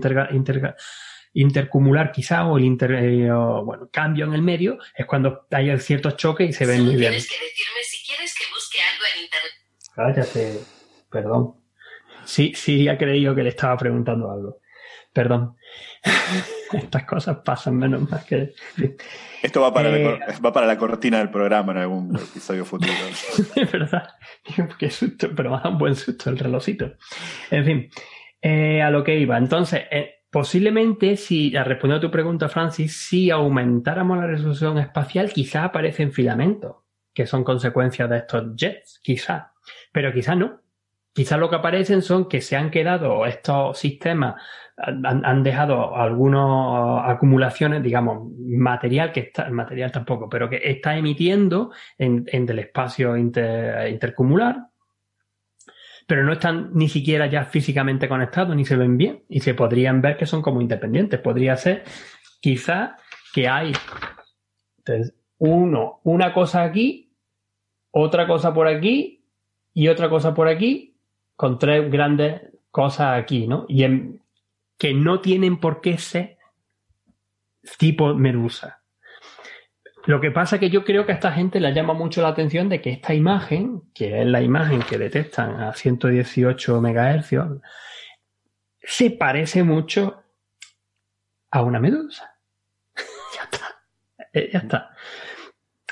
[1.34, 3.30] intercumular quizá o el inter, eh,
[3.64, 7.12] bueno, cambio en el medio, es cuando hay ciertos choques y se ven muy bien.
[7.12, 9.52] Tienes que decirme si quieres que busque algo en internet.
[9.95, 10.59] Cállate,
[11.09, 11.55] perdón.
[12.26, 14.59] Sí, sí, ha creído que le estaba preguntando algo.
[15.13, 15.55] Perdón.
[16.73, 18.53] Estas cosas pasan menos más que.
[19.41, 22.91] Esto va para, la, eh, va para la cortina del programa en algún episodio futuro.
[23.55, 24.09] es verdad.
[24.77, 26.93] Qué susto, pero me da un buen susto el relojito.
[27.49, 27.89] En fin,
[28.41, 29.38] eh, a lo que iba.
[29.38, 35.63] Entonces, eh, posiblemente, si, respondiendo a tu pregunta, Francis, si aumentáramos la resolución espacial, quizá
[35.63, 36.76] aparecen filamentos,
[37.13, 39.55] que son consecuencias de estos jets, quizá.
[39.92, 40.62] Pero quizá no.
[41.14, 44.36] Quizá lo que aparecen son que se han quedado estos sistemas
[44.78, 52.26] han, dejado algunas acumulaciones, digamos, material que está, material tampoco, pero que está emitiendo en,
[52.28, 54.68] en el espacio intercumular,
[56.08, 60.02] pero no están ni siquiera ya físicamente conectados ni se ven bien y se podrían
[60.02, 61.20] ver que son como independientes.
[61.20, 61.84] Podría ser
[62.42, 62.98] quizá
[63.34, 63.72] que hay
[65.38, 67.14] uno, una cosa aquí,
[67.92, 69.24] otra cosa por aquí
[69.76, 70.95] y otra cosa por aquí,
[71.35, 72.41] con tres grandes
[72.72, 73.65] cosas aquí, ¿no?
[73.68, 73.85] Y
[74.77, 76.38] que no tienen por qué ser
[77.77, 78.81] tipo medusa.
[80.06, 82.30] Lo que pasa es que yo creo que a esta gente le llama mucho la
[82.30, 87.34] atención de que esta imagen, que es la imagen que detectan a 118 MHz,
[88.81, 90.23] se parece mucho
[91.52, 92.34] a una medusa.
[93.35, 93.84] ya está.
[94.31, 94.94] Eh, ya está.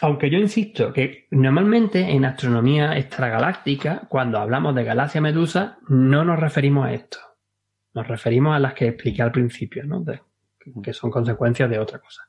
[0.03, 6.37] Aunque yo insisto que normalmente en astronomía extragaláctica, cuando hablamos de galaxia medusa, no nos
[6.37, 7.19] referimos a esto.
[7.93, 10.03] Nos referimos a las que expliqué al principio, ¿no?
[10.83, 12.23] que son consecuencias de otra cosa.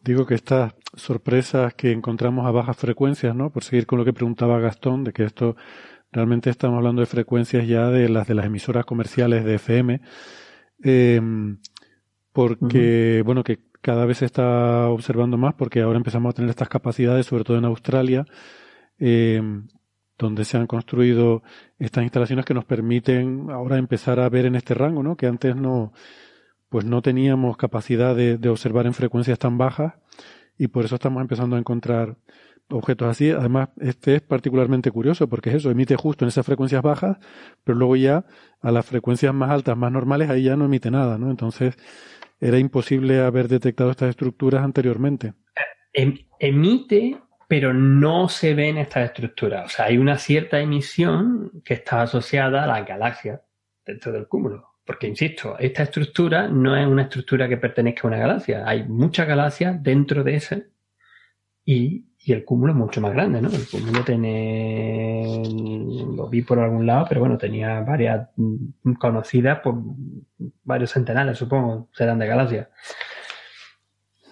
[0.00, 3.52] Digo que estas sorpresas que encontramos a bajas frecuencias, ¿no?
[3.52, 5.54] Por seguir con lo que preguntaba Gastón, de que esto
[6.10, 10.00] realmente estamos hablando de frecuencias ya de las de las emisoras comerciales de FM,
[10.82, 11.58] em,
[12.32, 16.68] porque, bueno, que cada vez se está observando más, porque ahora empezamos a tener estas
[16.68, 18.26] capacidades, sobre todo en Australia,
[18.98, 19.40] eh,
[20.18, 21.42] donde se han construido
[21.78, 25.16] estas instalaciones que nos permiten ahora empezar a ver en este rango, ¿no?
[25.16, 25.94] Que antes no,
[26.68, 29.94] pues no teníamos capacidad de, observar en frecuencias tan bajas
[30.58, 32.18] y por eso estamos empezando a encontrar
[32.68, 33.30] objetos así.
[33.30, 37.16] Además, este es particularmente curioso porque es eso, emite justo en esas frecuencias bajas,
[37.64, 38.26] pero luego ya
[38.60, 41.30] a las frecuencias más altas, más normales, ahí ya no emite nada, ¿no?
[41.30, 41.78] Entonces,
[42.40, 45.34] era imposible haber detectado estas estructuras anteriormente.
[45.92, 49.64] Em, emite pero no se ven estas estructuras.
[49.64, 53.40] O sea, hay una cierta emisión que está asociada a las galaxias
[53.84, 54.68] dentro del cúmulo.
[54.84, 58.68] Porque, insisto, esta estructura no es una estructura que pertenezca a una galaxia.
[58.68, 60.68] Hay muchas galaxias dentro de ese
[61.64, 63.48] y, el cúmulo es mucho más grande, ¿no?
[63.48, 65.42] El cúmulo tiene,
[66.16, 68.28] lo vi por algún lado, pero bueno, tenía varias
[68.98, 69.76] conocidas por
[70.64, 72.68] varios centenares, supongo, serán de galaxias.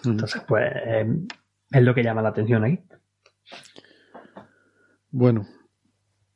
[0.04, 0.10] Mm.
[0.10, 1.06] Entonces, pues, eh,
[1.70, 2.80] es lo que llama la atención ahí.
[5.10, 5.46] Bueno,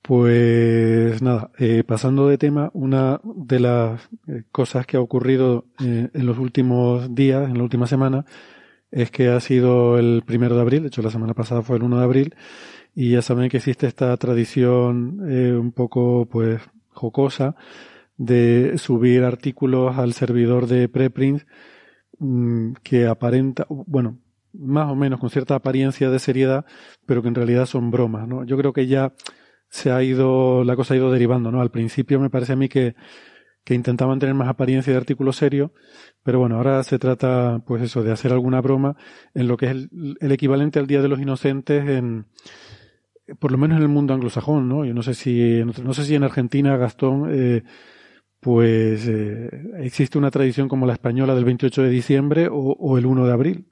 [0.02, 6.08] pues nada, eh, pasando de tema, una de las eh, cosas que ha ocurrido eh,
[6.12, 8.24] en los últimos días, en la última semana,
[8.90, 11.82] es que ha sido el primero de abril, de hecho la semana pasada fue el
[11.82, 12.34] 1 de abril,
[12.94, 16.60] y ya saben que existe esta tradición un poco pues
[16.90, 17.54] jocosa
[18.20, 21.46] de subir artículos al servidor de preprints
[22.18, 24.18] mm, que aparenta, bueno,
[24.52, 26.66] más o menos con cierta apariencia de seriedad,
[27.06, 28.44] pero que en realidad son bromas, ¿no?
[28.44, 29.14] Yo creo que ya
[29.70, 31.62] se ha ido, la cosa ha ido derivando, ¿no?
[31.62, 32.94] Al principio me parece a mí que,
[33.64, 35.72] que intentaban tener más apariencia de artículo serio,
[36.22, 38.96] pero bueno, ahora se trata, pues eso, de hacer alguna broma
[39.34, 42.26] en lo que es el, equivalente al Día de los Inocentes en,
[43.38, 44.84] por lo menos en el mundo anglosajón, ¿no?
[44.84, 47.62] Yo no sé si, no sé si en Argentina, Gastón, eh,
[48.40, 53.06] pues eh, existe una tradición como la española del 28 de diciembre o, o el
[53.06, 53.66] 1 de abril.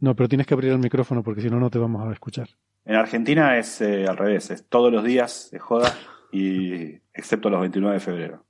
[0.00, 2.48] No, pero tienes que abrir el micrófono porque si no, no te vamos a escuchar.
[2.84, 5.92] En Argentina es eh, al revés, es todos los días de joda
[6.32, 8.46] y excepto los 29 de febrero.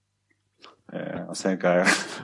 [0.92, 1.66] Eh, o sea, que,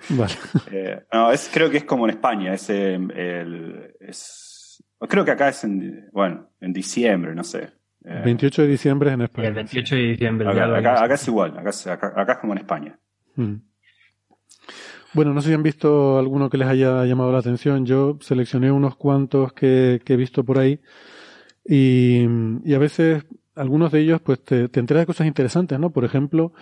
[0.73, 5.49] eh, no, es, creo que es como en España, es, el, es, creo que acá
[5.49, 7.73] es en, bueno, en diciembre, no sé.
[8.01, 9.49] 28 de diciembre en España.
[9.49, 10.49] El 28 de diciembre.
[10.49, 12.99] Acá, es igual, acá, acá, es como en España.
[13.37, 13.55] Mm.
[15.15, 17.87] Bueno, no sé si han visto alguno que les haya llamado la atención.
[17.87, 20.81] Yo seleccioné unos cuantos que, he visto por ahí
[21.65, 22.27] y,
[22.75, 23.25] a veces
[23.55, 25.91] algunos de ellos pues te, te enteras de cosas interesantes, ¿no?
[25.91, 26.53] Por ejemplo,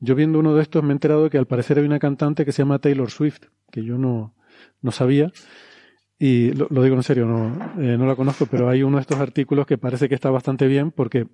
[0.00, 2.44] yo viendo uno de estos me he enterado de que al parecer hay una cantante
[2.44, 4.34] que se llama Taylor Swift, que yo no,
[4.82, 5.32] no sabía.
[6.18, 9.18] Y lo, digo en serio, no, eh, no la conozco, pero hay uno de estos
[9.18, 11.26] artículos que parece que está bastante bien porque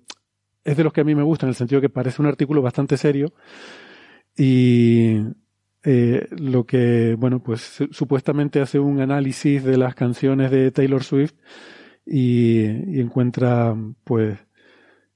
[0.63, 2.61] es de los que a mí me gusta, en el sentido que parece un artículo
[2.61, 3.33] bastante serio.
[4.37, 5.19] Y
[5.83, 11.33] eh, lo que, bueno, pues supuestamente hace un análisis de las canciones de Taylor Swift
[12.05, 14.37] y, encuentra, pues,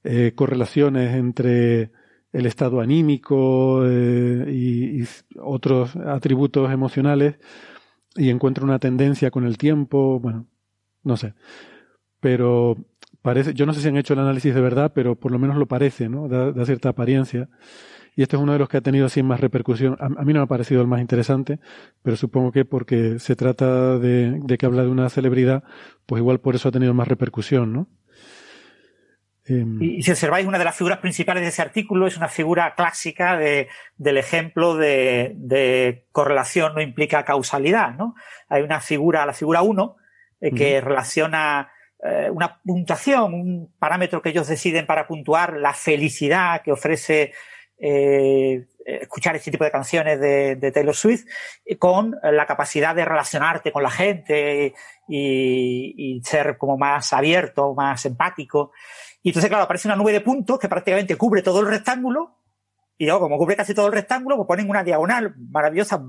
[0.03, 1.91] eh, correlaciones entre
[2.33, 5.03] el estado anímico eh, y,
[5.39, 7.35] otros atributos emocionales
[8.15, 10.47] y encuentra una tendencia con el tiempo, bueno,
[11.03, 11.33] no sé.
[12.19, 12.77] Pero
[13.21, 15.57] parece, yo no sé si han hecho el análisis de verdad, pero por lo menos
[15.57, 16.27] lo parece, ¿no?
[16.27, 17.49] Da, cierta apariencia.
[18.15, 19.95] Y este es uno de los que ha tenido así más repercusión.
[19.99, 21.59] A, mí no me ha parecido el más interesante,
[22.01, 25.63] pero supongo que porque se trata de, de que habla de una celebridad,
[26.07, 27.87] pues igual por eso ha tenido más repercusión, ¿no?
[29.47, 32.75] Em, y, si observáis, una de las figuras principales de ese artículo es una figura
[32.75, 33.67] clásica de,
[33.97, 37.93] del ejemplo de, de, correlación no implica causalidad.
[37.93, 38.15] ¿no?
[38.49, 39.97] Hay una figura, la figura 1,
[40.41, 41.71] eh, que relaciona
[42.03, 47.33] eh, una puntuación, un parámetro que ellos deciden para puntuar la felicidad que ofrece
[47.79, 51.25] eh, escuchar este tipo de canciones de, de, Taylor Swift
[51.77, 54.73] con la capacidad de relacionarte con la gente
[55.07, 58.71] y, y ser como más abierto, más empático.
[59.21, 62.35] Y entonces, claro, aparece una nube de puntos que prácticamente cubre todo el rectángulo.
[62.97, 66.01] Y luego, como cubre casi todo el rectángulo, pues ponen una diagonal maravillosa.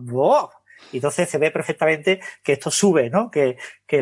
[0.93, 3.31] Y entonces se ve perfectamente que esto sube, ¿no?
[3.31, 3.57] Que,
[3.87, 3.99] que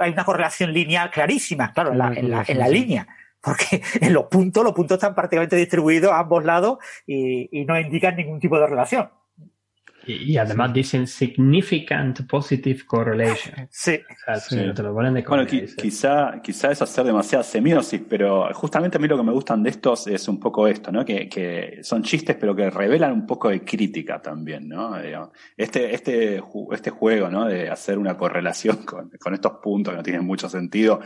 [0.00, 3.06] hay una correlación lineal clarísima, claro, en la, en la, en la línea
[3.42, 7.78] porque en los puntos, los puntos están prácticamente distribuidos a ambos lados y, y, no
[7.78, 9.10] indican ningún tipo de relación.
[10.06, 13.68] Y, además dicen significant positive correlation.
[13.70, 14.00] Sí.
[14.74, 19.08] te lo ponen de bueno, quizá, quizá es hacer demasiada semiosis, pero justamente a mí
[19.08, 21.04] lo que me gustan de estos es un poco esto, ¿no?
[21.04, 24.96] Que, que son chistes, pero que revelan un poco de crítica también, ¿no?
[25.56, 26.42] Este, este,
[26.72, 27.46] este juego, ¿no?
[27.46, 31.00] De hacer una correlación con, con estos puntos que no tienen mucho sentido,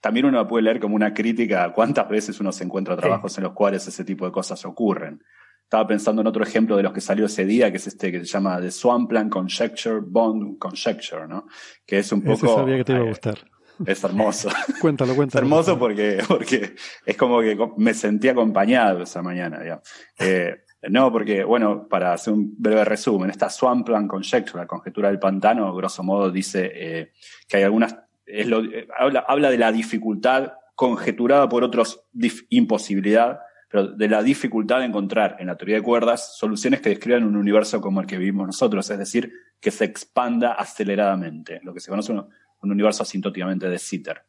[0.00, 3.44] también uno puede leer como una crítica a cuántas veces uno se encuentra trabajos en
[3.44, 5.22] los cuales ese tipo de cosas ocurren.
[5.70, 8.18] Estaba pensando en otro ejemplo de los que salió ese día, que es este que
[8.18, 11.46] se llama The Swampland Conjecture, Bond Conjecture, ¿no?
[11.86, 12.56] Que es un poco...
[12.56, 13.38] sabía que te iba a gustar.
[13.86, 14.48] Es hermoso.
[14.80, 15.46] cuéntalo, cuéntalo.
[15.46, 16.74] Es hermoso porque, porque
[17.06, 19.84] es como que me sentí acompañado esa mañana, digamos.
[20.18, 20.56] Eh,
[20.88, 25.72] no, porque, bueno, para hacer un breve resumen, esta Swampland Conjecture, la conjetura del pantano,
[25.72, 27.12] grosso modo dice eh,
[27.46, 27.96] que hay algunas...
[28.26, 32.08] Es lo, eh, habla, habla de la dificultad conjeturada por otros,
[32.48, 33.38] imposibilidad
[33.70, 37.36] pero de la dificultad de encontrar en la teoría de cuerdas soluciones que describan un
[37.36, 41.88] universo como el que vivimos nosotros, es decir, que se expanda aceleradamente, lo que se
[41.88, 42.26] conoce un,
[42.62, 44.22] un universo asintóticamente de Sitter.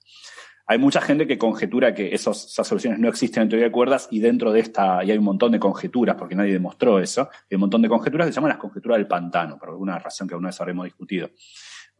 [0.68, 4.20] Hay mucha gente que conjetura que esas soluciones no existen en teoría de cuerdas y
[4.20, 7.62] dentro de esta, y hay un montón de conjeturas, porque nadie demostró eso, hay un
[7.62, 10.50] montón de conjeturas que se llaman las conjeturas del pantano, por alguna razón que alguna
[10.50, 11.32] vez habremos discutido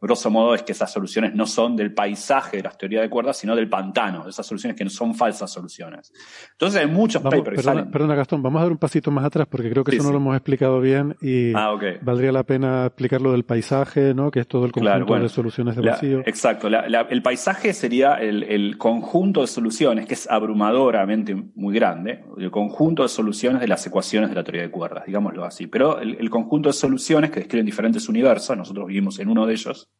[0.02, 3.36] grosso modo es que esas soluciones no son del paisaje de las teorías de cuerdas,
[3.36, 6.12] sino del pantano, esas soluciones que no son falsas soluciones.
[6.50, 7.90] Entonces hay muchos papers que salen.
[7.90, 10.16] Perdona, Gastón, vamos a dar un pasito más atrás porque creo que eso no lo
[10.16, 11.72] hemos explicado bien y ah,
[12.02, 14.30] valdría la pena explicar lo del paisaje, ¿no?
[14.30, 16.20] que es todo el conjunto de soluciones de vacío.
[16.26, 23.02] exacto, el paisaje sería el, conjunto de soluciones, que es abrumadoramente muy grande, el conjunto
[23.04, 25.68] de soluciones de las ecuaciones de la teoría de cuerdas, digámoslo así.
[25.68, 29.91] Pero el conjunto de soluciones que describen diferentes universos, nosotros vivimos en uno de ellos,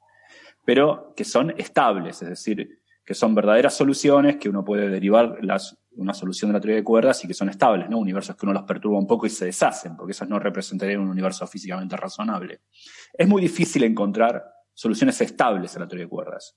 [0.65, 5.77] pero que son estables, es decir, que son verdaderas soluciones, que uno puede derivar las,
[5.97, 7.99] una solución de la teoría de cuerdas y que son estables, ¿no?
[7.99, 11.09] Universos que uno los perturba un poco y se deshacen, porque esos no representarían un
[11.09, 12.61] universo físicamente razonable.
[13.13, 16.57] Es muy difícil encontrar soluciones estables a la teoría de cuerdas.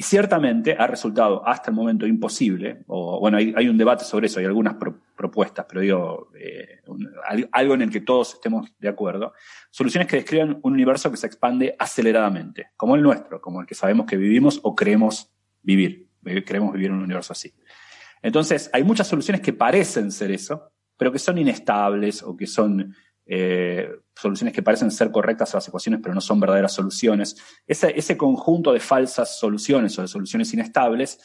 [0.00, 4.40] Y ciertamente ha resultado hasta el momento imposible, o bueno, hay, un debate sobre eso,
[4.40, 4.76] hay algunas
[5.14, 6.80] propuestas, pero digo, eh,
[7.52, 9.34] algo en el que todos estemos de acuerdo,
[9.68, 13.74] soluciones que describan un universo que se expande aceleradamente, como el nuestro, como el que
[13.74, 16.08] sabemos que vivimos o creemos vivir,
[16.46, 17.52] queremos vivir en un universo así.
[18.22, 22.96] Entonces, hay muchas soluciones que parecen ser eso, pero que son inestables o que son
[23.26, 27.36] eh, soluciones que parecen ser correctas a las ecuaciones, pero no son verdaderas soluciones.
[27.66, 31.20] Ese, conjunto de falsas soluciones o de soluciones inestables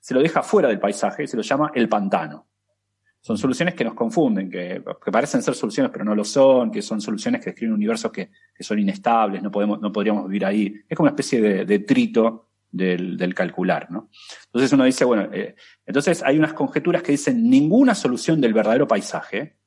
[0.00, 2.46] se lo deja fuera del paisaje y se lo llama el pantano.
[3.20, 4.82] Son soluciones que nos confunden, que,
[5.12, 8.78] parecen ser soluciones pero no lo son, que son soluciones que describen universos que, son
[8.78, 10.74] inestables, no, podemos, no podríamos vivir ahí.
[10.88, 14.08] Es como una especie de, de trito del, calcular, ¿no?
[14.46, 15.56] Entonces uno dice, bueno, eh,
[15.86, 19.59] entonces hay unas conjeturas que dicen ninguna solución del verdadero paisaje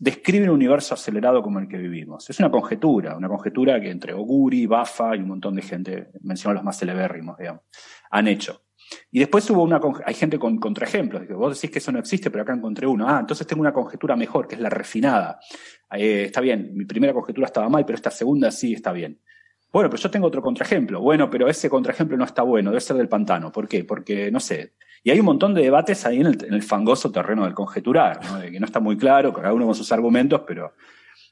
[0.00, 2.28] describe un universo acelerado como el que vivimos.
[2.28, 6.54] Es una conjetura, una conjetura que entre Oguri, Bafa y un montón de gente, menciono
[6.54, 7.62] los más celebérrimos, digamos,
[8.10, 8.62] han hecho.
[9.10, 12.42] Y después hubo una, hay gente con contraejemplos, vos decís que eso no existe, pero
[12.42, 13.06] acá encontré uno.
[13.08, 15.38] Ah, entonces tengo una conjetura mejor, que es la refinada.
[15.92, 19.20] Eh, está bien, mi primera conjetura estaba mal, pero esta segunda sí está bien.
[19.70, 21.00] Bueno, pero yo tengo otro contraejemplo.
[21.00, 23.52] Bueno, pero ese contraejemplo no está bueno, debe ser del pantano.
[23.52, 23.84] ¿Por qué?
[23.84, 24.74] Porque, no sé.
[25.08, 28.42] Y hay un montón de debates ahí en el, fangoso terreno del conjeturar, ¿no?
[28.42, 30.74] Que no está muy claro, cada uno con sus argumentos, pero.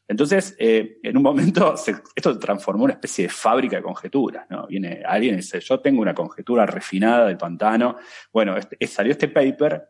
[0.09, 1.75] Entonces, eh, en un momento,
[2.17, 4.47] esto se transformó en una especie de fábrica de conjeturas.
[4.71, 7.99] Viene alguien y dice, yo tengo una conjetura refinada del pantano.
[8.33, 9.87] Bueno, este, salió este paper.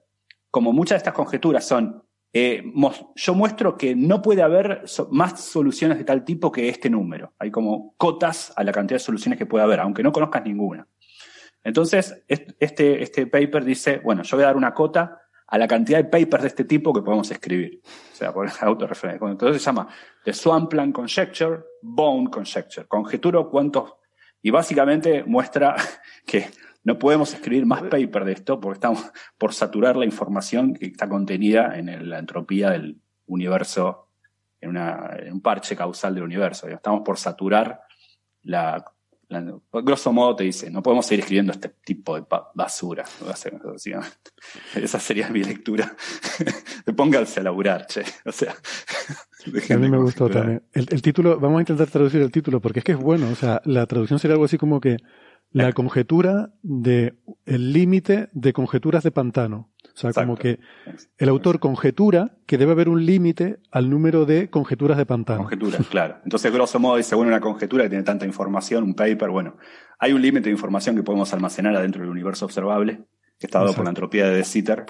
[0.50, 2.02] Como muchas de estas conjeturas son
[2.32, 2.64] eh,
[3.14, 4.82] yo muestro que no puede haber
[5.12, 7.34] más soluciones de tal tipo que este número.
[7.38, 10.88] Hay como cotas a la cantidad de soluciones que puede haber, aunque no conozcas ninguna.
[11.66, 15.98] Entonces, este, este paper dice, bueno, yo voy a dar una cota a la cantidad
[15.98, 17.80] de papers de este tipo que podemos escribir.
[17.84, 19.28] O sea, por autorreferencia.
[19.28, 19.88] Entonces se llama
[20.24, 22.86] The Swampland Conjecture, Bone Conjecture.
[22.86, 23.94] Conjeturo cuántos.
[24.42, 25.74] Y básicamente muestra
[26.24, 26.50] que
[26.84, 29.04] no podemos escribir más paper de esto porque estamos
[29.36, 34.10] por saturar la información que está contenida en la entropía del universo,
[34.60, 36.68] en, un parche causal del universo.
[36.68, 37.80] Estamos por saturar
[38.42, 38.84] la,
[39.28, 42.24] grosso modo te dice, no podemos seguir escribiendo este tipo de
[42.54, 43.04] basura.
[44.74, 45.94] Esa sería mi lectura.
[46.96, 48.02] Pónganse a laburar, che.
[48.24, 48.54] O sea,
[49.74, 50.62] a mí me gustó también.
[50.72, 53.28] El, el, título, vamos a intentar traducir el título porque es que es bueno.
[53.30, 54.98] O sea, la traducción sería algo así como que
[55.50, 57.14] la conjetura de
[57.46, 59.70] el límite de conjeturas de pantano.
[59.94, 60.58] O sea, como que
[61.16, 65.44] el autor conjetura que debe haber un límite al número de conjeturas de pantano.
[65.44, 66.18] Conjeturas, claro.
[66.24, 69.56] Entonces, grosso modo, dice, bueno, una conjetura que tiene tanta información, un paper, bueno,
[69.98, 73.06] hay un límite de información que podemos almacenar adentro del universo observable,
[73.38, 74.86] que está dado por la entropía de Sitter,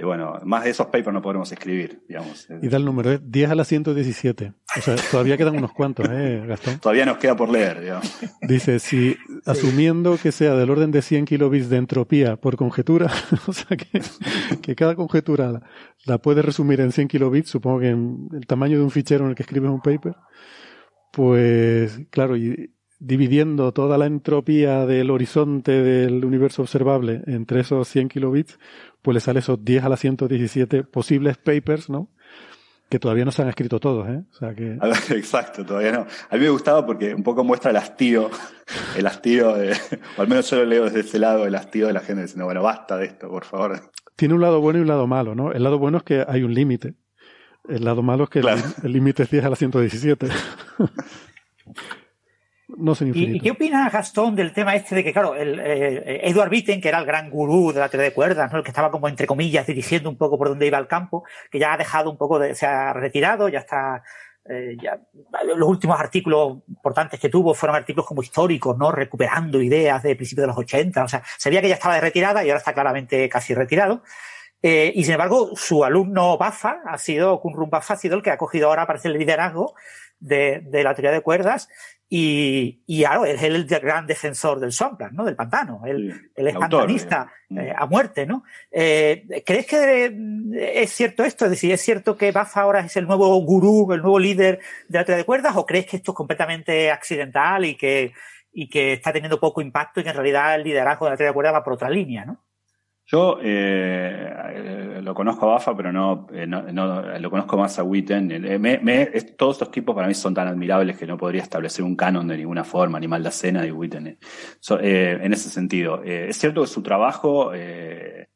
[0.00, 2.48] y bueno, más de esos papers no podremos escribir, digamos.
[2.62, 4.54] Y da el número, es 10 a la 117.
[4.78, 6.78] O sea, todavía quedan unos cuantos, ¿eh, Gastón?
[6.78, 8.18] Todavía nos queda por leer, digamos.
[8.40, 13.10] Dice, si asumiendo que sea del orden de 100 kilobits de entropía por conjetura,
[13.46, 14.00] o sea que,
[14.62, 15.62] que cada conjetura la,
[16.06, 19.30] la puede resumir en 100 kilobits, supongo que en el tamaño de un fichero en
[19.30, 20.14] el que escribes un paper,
[21.12, 28.10] pues claro, y dividiendo toda la entropía del horizonte del universo observable entre esos 100
[28.10, 28.58] kilobits,
[29.02, 32.10] pues le sale esos 10 a la 117 posibles papers, ¿no?
[32.90, 34.22] Que todavía no se han escrito todos, ¿eh?
[34.30, 34.72] O sea que...
[35.16, 36.06] Exacto, todavía no.
[36.28, 38.30] A mí me gustaba porque un poco muestra el hastío,
[38.96, 39.72] el hastío de,
[40.18, 42.44] o al menos yo lo leo desde ese lado, el hastío de la gente diciendo,
[42.44, 43.80] bueno, basta de esto, por favor.
[44.14, 45.52] Tiene un lado bueno y un lado malo, ¿no?
[45.52, 46.94] El lado bueno es que hay un límite.
[47.66, 50.28] El lado malo es que el límite es 10 a la 117.
[53.14, 56.88] ¿Y, qué opina Gastón del tema este de que, claro, el, eh, Edward Witten, que
[56.88, 58.58] era el gran gurú de la teoría de cuerdas, ¿no?
[58.58, 61.58] el que estaba como entre comillas dirigiendo un poco por donde iba el campo, que
[61.58, 64.02] ya ha dejado un poco de, se ha retirado, ya está,
[64.48, 64.98] eh, ya,
[65.54, 68.90] los últimos artículos importantes que tuvo fueron artículos como históricos, ¿no?
[68.90, 72.42] Recuperando ideas de principios de los 80, o sea, sabía que ya estaba de retirada
[72.44, 74.02] y ahora está claramente casi retirado.
[74.62, 78.30] Eh, y sin embargo, su alumno Bafa ha sido, Kunrum Bafa ha sido el que
[78.30, 79.74] ha cogido ahora, parece, el liderazgo
[80.18, 81.68] de, de la teoría de cuerdas
[82.12, 85.24] y, y claro, él es el gran defensor del Swampland, ¿no?
[85.24, 85.82] Del pantano.
[85.86, 88.42] Él, es pantanista eh, a muerte, ¿no?
[88.68, 91.44] Eh, ¿Crees que es cierto esto?
[91.44, 94.58] Es decir, ¿es cierto que Bafa ahora es el nuevo gurú, el nuevo líder
[94.88, 95.56] de la de cuerdas?
[95.56, 98.12] ¿O crees que esto es completamente accidental y que,
[98.52, 101.32] y que está teniendo poco impacto y que en realidad el liderazgo de la de
[101.32, 102.42] cuerdas va por otra línea, ¿no?
[103.10, 108.30] Yo eh, lo conozco a Bafa, pero no, eh, lo conozco más a Witten.
[108.30, 112.28] Eh, todos estos tipos para mí son tan admirables que no podría establecer un canon
[112.28, 114.16] de ninguna forma, ni mal la cena de Witten.
[114.68, 118.28] en ese sentido, es cierto que su trabajo, es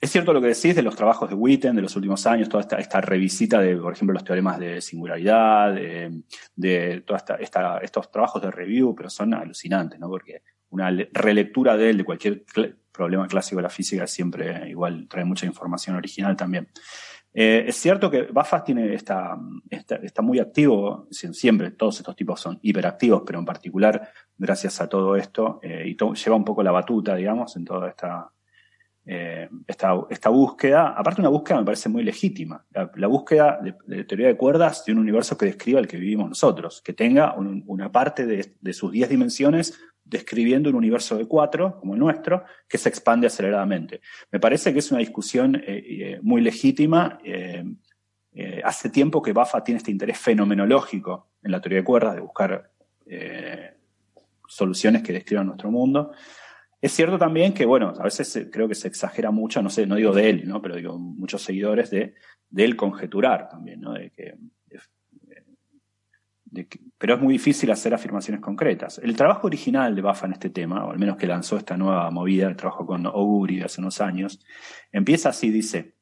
[0.00, 3.00] cierto lo que decís de los trabajos de Witten de los últimos años, toda esta,
[3.00, 6.22] revisita de, por ejemplo, los teoremas de singularidad, de,
[6.56, 10.08] de toda esta, estos trabajos de review, pero son alucinantes, ¿no?
[10.08, 12.44] Porque una relectura de él, de cualquier
[12.92, 16.68] problema clásico de la física, siempre igual trae mucha información original también.
[17.34, 19.38] Eh, es cierto que Bafas tiene está,
[19.70, 25.16] está, muy activo, siempre todos estos tipos son hiperactivos, pero en particular gracias a todo
[25.16, 28.30] esto, eh, y lleva un poco la batuta, digamos, en toda esta,
[29.06, 30.88] eh, esta, esta, búsqueda.
[30.88, 32.66] Aparte una búsqueda me parece muy legítima,
[32.96, 36.82] la, búsqueda de, teoría de cuerdas de un universo que describa el que vivimos nosotros,
[36.82, 39.80] que tenga una parte de, de sus 10 dimensiones
[40.12, 44.00] describiendo un universo de cuatro, como el nuestro, que se expande aceleradamente.
[44.30, 47.18] Me parece que es una discusión eh, eh, muy legítima.
[47.24, 47.64] Eh,
[48.62, 52.70] hace tiempo que BAFA tiene este interés fenomenológico en la teoría de cuerdas, de buscar
[54.46, 56.12] soluciones que describan nuestro mundo.
[56.80, 59.96] Es cierto también que, bueno, a veces creo que se exagera mucho, no sé, no
[59.96, 60.62] digo de él, ¿no?
[60.62, 62.14] pero digo muchos seguidores de,
[62.56, 63.92] él conjeturar también, ¿no?
[63.92, 64.34] de que
[66.98, 68.98] pero es muy difícil hacer afirmaciones concretas.
[69.02, 72.10] El trabajo original de Bafa en este tema, o al menos que lanzó esta nueva
[72.10, 74.40] movida, el trabajo con Oguri hace unos años,
[74.90, 75.96] empieza así, dice,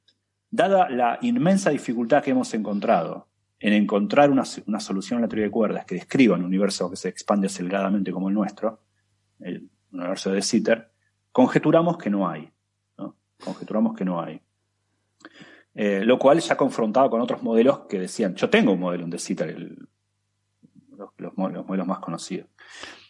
[0.50, 3.28] dada la inmensa dificultad que hemos encontrado
[3.60, 7.10] en encontrar una, solución a la teoría de cuerdas que describa un universo que se
[7.10, 8.82] expande aceleradamente como el nuestro,
[9.38, 10.90] el universo de Sitter,
[11.30, 12.50] conjeturamos que no hay.
[13.44, 14.40] Conjeturamos que no hay.
[15.74, 19.18] Eh, lo cual ya confrontado con otros modelos que decían, yo tengo un modelo De
[19.18, 19.88] Sitter, el
[21.18, 22.48] los, modelos más conocidos.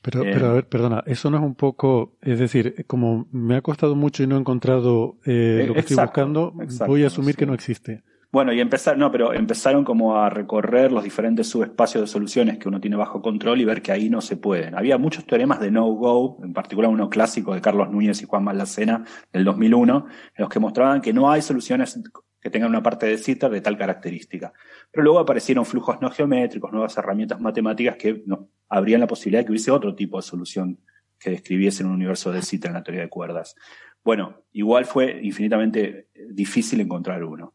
[0.02, 3.56] Pero, pero a eh, ver, perdona, eso no es un poco, es decir, como me
[3.56, 6.54] ha costado mucho y no he encontrado eh, lo que estoy buscando,
[6.86, 8.02] voy a asumir que no existe.
[8.32, 12.68] Bueno, y empezar, no, pero empezaron como a recorrer los diferentes subespacios de soluciones que
[12.68, 14.76] uno tiene bajo control y ver que ahí no se pueden.
[14.76, 19.04] Había muchos teoremas de no-go, en particular uno clásico de Carlos Núñez y Juan Malacena
[19.32, 20.06] del 2001,
[20.36, 21.98] en los que mostraban que no hay soluciones
[22.40, 24.52] que tengan una parte de cita de tal característica.
[24.90, 29.46] Pero luego aparecieron flujos no geométricos, nuevas herramientas matemáticas que no, abrían la posibilidad de
[29.46, 30.78] que hubiese otro tipo de solución
[31.18, 33.54] que describiese un universo de cita en la teoría de cuerdas.
[34.02, 37.54] Bueno, igual fue infinitamente difícil encontrar uno.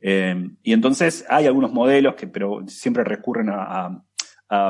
[0.00, 4.02] Eh, y entonces hay algunos modelos que, pero siempre recurren a,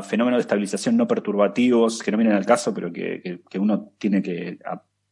[0.05, 4.59] fenómenos de estabilización no perturbativos que no vienen al caso, pero que uno tiene que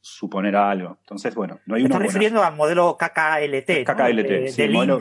[0.04, 0.98] suponer algo.
[1.00, 1.94] Entonces, bueno, no hay una.
[1.94, 3.86] Estás refiriendo al modelo KKLT.
[3.86, 4.98] KKLT, sí, el modelo,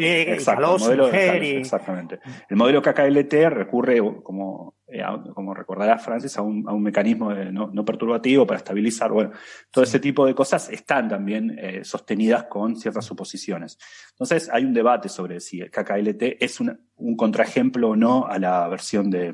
[1.11, 2.21] Exactamente.
[2.49, 5.03] El modelo KKLT recurre, como, eh,
[5.35, 9.11] como recordará Francis, a un, a un mecanismo no, perturbativo para estabilizar.
[9.11, 9.31] Bueno,
[9.71, 13.77] todo ese tipo de cosas están también eh, sostenidas con ciertas suposiciones.
[14.11, 18.39] Entonces, hay un debate sobre si el KKLT es un, un contraejemplo o no a
[18.39, 19.34] la versión de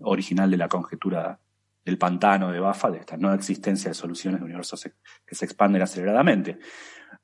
[0.00, 1.40] original de la conjetura
[1.84, 4.88] del pantano de Bafa, de esta no existencia de soluciones de universos
[5.26, 6.58] que se expanden aceleradamente.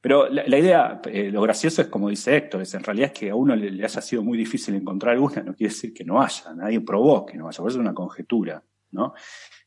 [0.00, 3.30] Pero la, idea, eh, lo gracioso es como dice Héctor, es en realidad es que
[3.30, 6.54] a uno le, haya sido muy difícil encontrar una, no quiere decir que no haya,
[6.54, 8.62] nadie probó que no haya, por eso es una conjetura,
[8.92, 9.12] ¿no?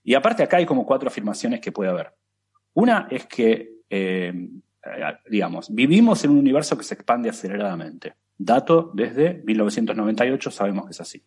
[0.03, 2.13] Y aparte acá hay como cuatro afirmaciones que puede haber.
[2.73, 4.49] Una es que, eh,
[5.29, 8.15] digamos, vivimos en un universo que se expande aceleradamente.
[8.35, 11.23] Dato desde 1998 sabemos que es así.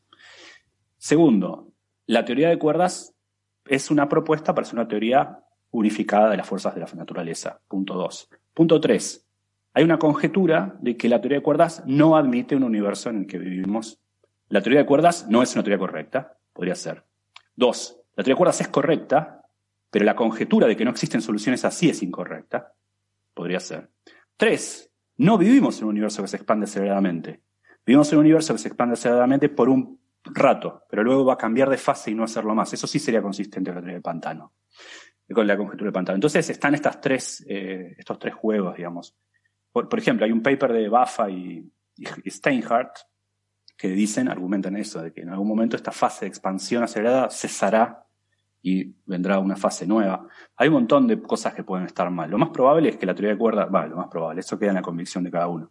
[0.98, 1.72] Segundo,
[2.06, 3.15] la teoría de cuerdas
[3.68, 5.40] es una propuesta para hacer una teoría
[5.70, 7.60] unificada de las fuerzas de la naturaleza.
[7.68, 8.28] Punto dos.
[8.54, 9.26] Punto tres.
[9.74, 13.26] Hay una conjetura de que la teoría de cuerdas no admite un universo en el
[13.26, 14.00] que vivimos.
[14.48, 16.38] La teoría de cuerdas no es una teoría correcta.
[16.52, 17.04] Podría ser.
[17.54, 17.98] Dos.
[18.16, 19.42] La teoría de cuerdas es correcta,
[19.90, 22.72] pero la conjetura de que no existen soluciones así es incorrecta.
[23.34, 23.90] Podría ser.
[24.36, 24.90] Tres.
[25.18, 27.40] No vivimos en un universo que se expande aceleradamente.
[27.84, 29.98] Vivimos en un universo que se expande aceleradamente por un
[30.34, 32.72] rato, pero luego va a cambiar de fase y no hacerlo más.
[32.72, 34.54] Eso sí sería consistente con la teoría del pantano,
[35.32, 36.16] con la conjetura del pantano.
[36.16, 39.16] Entonces están estas tres, eh, estos tres juegos, digamos.
[39.72, 41.70] Por, ejemplo, hay un paper de Bafa y,
[42.26, 42.96] Steinhardt
[43.76, 48.06] que dicen, argumentan eso, de que en algún momento esta fase de expansión acelerada cesará
[48.62, 50.26] y vendrá una fase nueva.
[50.56, 52.30] Hay un montón de cosas que pueden estar mal.
[52.30, 54.70] Lo más probable es que la teoría de cuerdas, vale, lo más probable, eso queda
[54.70, 55.70] en la convicción de cada uno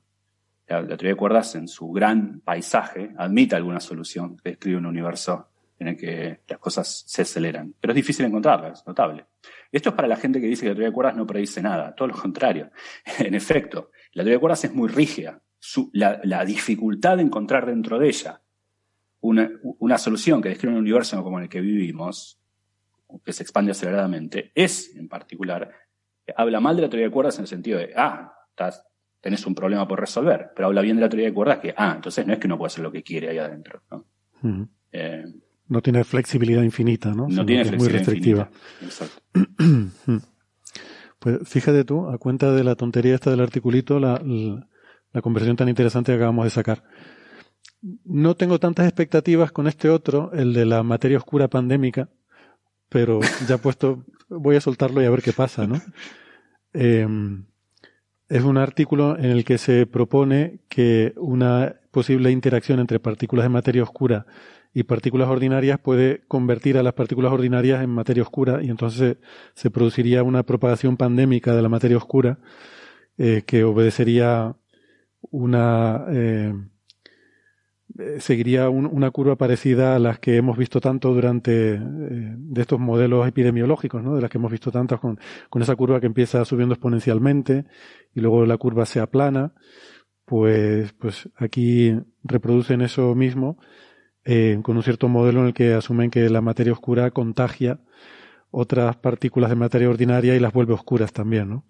[0.67, 5.49] la, teoría de cuerdas en su gran paisaje admite alguna solución que describe un universo
[5.77, 7.75] en el que las cosas se aceleran.
[7.79, 9.25] Pero es difícil encontrarla, es notable.
[9.71, 11.93] Esto es para la gente que dice que la teoría de cuerdas no predice nada,
[11.93, 12.71] todo lo contrario.
[13.19, 15.41] en efecto, la teoría de cuerdas es muy rígida.
[15.93, 18.41] la, dificultad de encontrar dentro de ella
[19.19, 22.39] una, una solución que describe un universo como el que vivimos,
[23.23, 25.71] que se expande aceleradamente, es en particular,
[26.35, 28.85] habla mal de la teoría de cuerdas en el sentido de, ah, estás,
[29.25, 30.51] tenés un problema por resolver.
[30.55, 32.59] Pero habla bien de la teoría de cuerdas que, ah, entonces no es que no
[32.59, 33.81] puede hacer lo que quiere ahí adentro.
[33.89, 34.05] ¿no?
[34.91, 35.25] Eh,
[35.67, 37.27] no tiene flexibilidad infinita, ¿no?
[37.27, 38.49] No tiene flexibilidad muy restrictiva.
[38.83, 39.23] Exacto.
[41.17, 44.21] pues fíjate tú, a cuenta de la tontería esta del articulito, la,
[45.11, 46.83] la, conversación tan interesante que acabamos de sacar.
[48.03, 52.09] No tengo tantas expectativas con este otro, el de la materia oscura pandémica,
[52.89, 55.81] pero ya puesto, voy a soltarlo y a ver qué pasa, ¿no?
[56.77, 57.07] Eh,
[58.29, 63.49] es un artículo en el que se propone que una posible interacción entre partículas de
[63.49, 64.25] materia oscura
[64.73, 69.17] y partículas ordinarias puede convertir a las partículas ordinarias en materia oscura y entonces
[69.53, 72.39] se, produciría una propagación pandémica de la materia oscura
[73.17, 74.55] eh, que obedecería
[75.31, 76.53] una, eh,
[77.97, 83.27] eh, seguiría una curva parecida a las que hemos visto tanto durante de estos modelos
[83.27, 84.15] epidemiológicos, ¿no?
[84.15, 85.19] de las que hemos visto tantos con,
[85.49, 87.65] con esa curva que empieza subiendo exponencialmente
[88.13, 89.53] y luego la curva se aplana,
[90.25, 91.93] pues, pues aquí
[92.23, 93.57] reproducen eso mismo
[94.25, 97.79] eh, con un cierto modelo en el que asumen que la materia oscura contagia
[98.49, 101.65] otras partículas de materia ordinaria y las vuelve oscuras también, ¿no?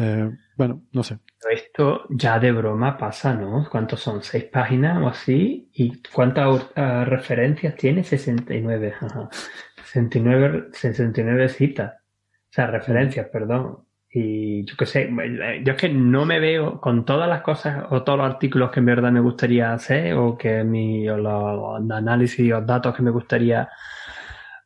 [0.00, 1.18] Eh, bueno, no sé.
[1.50, 3.66] Esto ya de broma pasa, ¿no?
[3.70, 4.22] ¿Cuántos son?
[4.22, 5.70] ¿Seis páginas o así?
[5.74, 8.02] ¿Y cuántas uh, referencias tiene?
[8.02, 8.94] 69.
[9.00, 9.28] Ajá.
[9.84, 11.94] 69, 69 citas.
[11.94, 13.84] O sea, referencias, perdón.
[14.12, 15.08] Y yo qué sé,
[15.62, 18.80] yo es que no me veo con todas las cosas o todos los artículos que
[18.80, 23.12] en verdad me gustaría hacer o que mi, o los análisis o datos que me
[23.12, 23.68] gustaría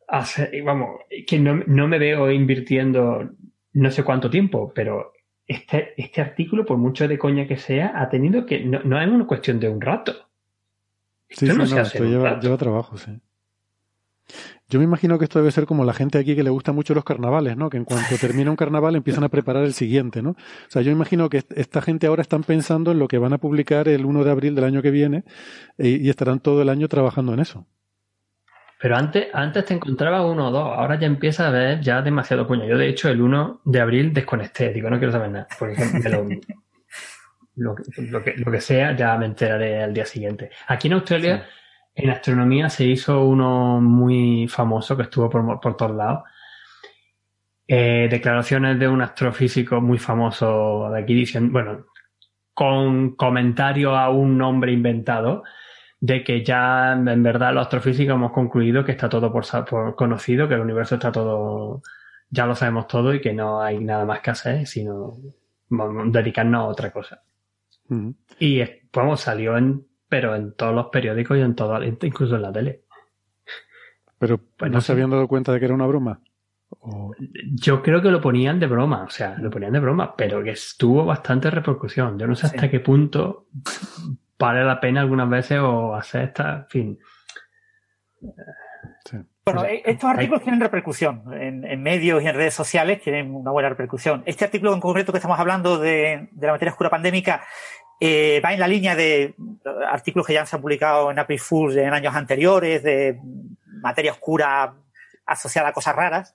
[0.08, 3.32] hacer, vamos, que no, no me veo invirtiendo
[3.74, 5.12] no sé cuánto tiempo, pero
[5.46, 9.08] este, este artículo, por mucho de coña que sea, ha tenido que, no, no es
[9.08, 10.14] una cuestión de un rato.
[11.28, 13.20] sí, no, se hace lleva, lleva trabajo, sí.
[14.68, 16.94] Yo me imagino que esto debe ser como la gente aquí que le gusta mucho
[16.94, 17.68] los carnavales, ¿no?
[17.68, 20.30] Que en cuanto termina un carnaval empiezan a preparar el siguiente, ¿no?
[20.30, 20.36] O
[20.68, 23.88] sea, yo imagino que esta gente ahora están pensando en lo que van a publicar
[23.88, 25.24] el 1 de abril del año que viene
[25.78, 27.66] y, estarán todo el año trabajando en eso.
[28.84, 32.46] Pero antes, antes te encontraba uno o dos, ahora ya empieza a ver ya demasiado
[32.46, 32.66] puño.
[32.66, 35.46] Yo, de hecho, el 1 de abril desconecté, digo, no quiero saber nada.
[35.58, 36.28] Por ejemplo,
[37.56, 40.50] lo, lo, que, lo que sea, ya me enteraré al día siguiente.
[40.66, 41.46] Aquí en Australia.
[41.94, 46.24] En astronomía se hizo uno muy famoso que estuvo por, por todos lados.
[47.66, 51.86] Eh, declaraciones de un astrofísico muy famoso de aquí diciendo, bueno,
[52.52, 55.42] con comentario a un nombre inventado
[56.04, 60.46] de que ya en verdad los astrofísicos hemos concluido que está todo por, por, conocido,
[60.46, 61.80] que el universo está todo,
[62.28, 65.16] ya lo sabemos todo y que no hay nada más que hacer, sino
[65.70, 67.22] dedicarnos a otra cosa.
[68.38, 68.62] Y
[68.92, 72.82] vamos, salió en pero en todos los periódicos y en todo, incluso en la tele.
[74.18, 76.20] Pero pues no se habían dado cuenta de que era una broma.
[77.54, 80.50] Yo creo que lo ponían de broma, o sea, lo ponían de broma, pero que
[80.50, 82.18] estuvo bastante repercusión.
[82.18, 83.46] Yo no sé hasta qué punto
[84.38, 86.98] vale la pena algunas veces o hacer esta, en fin.
[89.44, 93.68] Bueno, e-, estos artículos tienen repercusión en, medios y en redes sociales, tienen una buena
[93.68, 94.22] repercusión.
[94.26, 97.42] Este artículo en concreto que estamos hablando de, de la materia oscura pandémica
[98.00, 99.34] eh, va en la línea de
[99.88, 103.18] artículos que ya se han publicado en April Fools en años anteriores, de
[103.80, 104.74] materia oscura
[105.26, 106.34] asociada a cosas raras,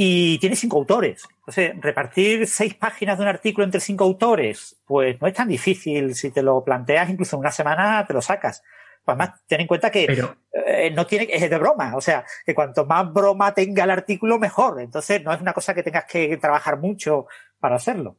[0.00, 1.26] y tiene cinco autores.
[1.40, 6.14] Entonces, repartir seis páginas de un artículo entre cinco autores, pues no es tan difícil.
[6.14, 8.62] Si te lo planteas, incluso en una semana te lo sacas.
[9.04, 10.06] Pues además, ten en cuenta que
[10.52, 11.96] eh, no tiene, es de broma.
[11.96, 14.80] O sea, que cuanto más broma tenga el artículo, mejor.
[14.80, 17.26] Entonces, no es una cosa que tengas que trabajar mucho
[17.58, 18.18] para hacerlo.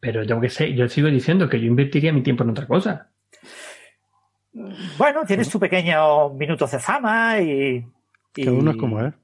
[0.00, 3.10] Pero yo que sé, yo sigo diciendo que yo invertiría mi tiempo en otra cosa.
[4.98, 7.86] Bueno, tienes tu pequeño minutos de fama y.
[8.32, 9.14] Cada uno es como es.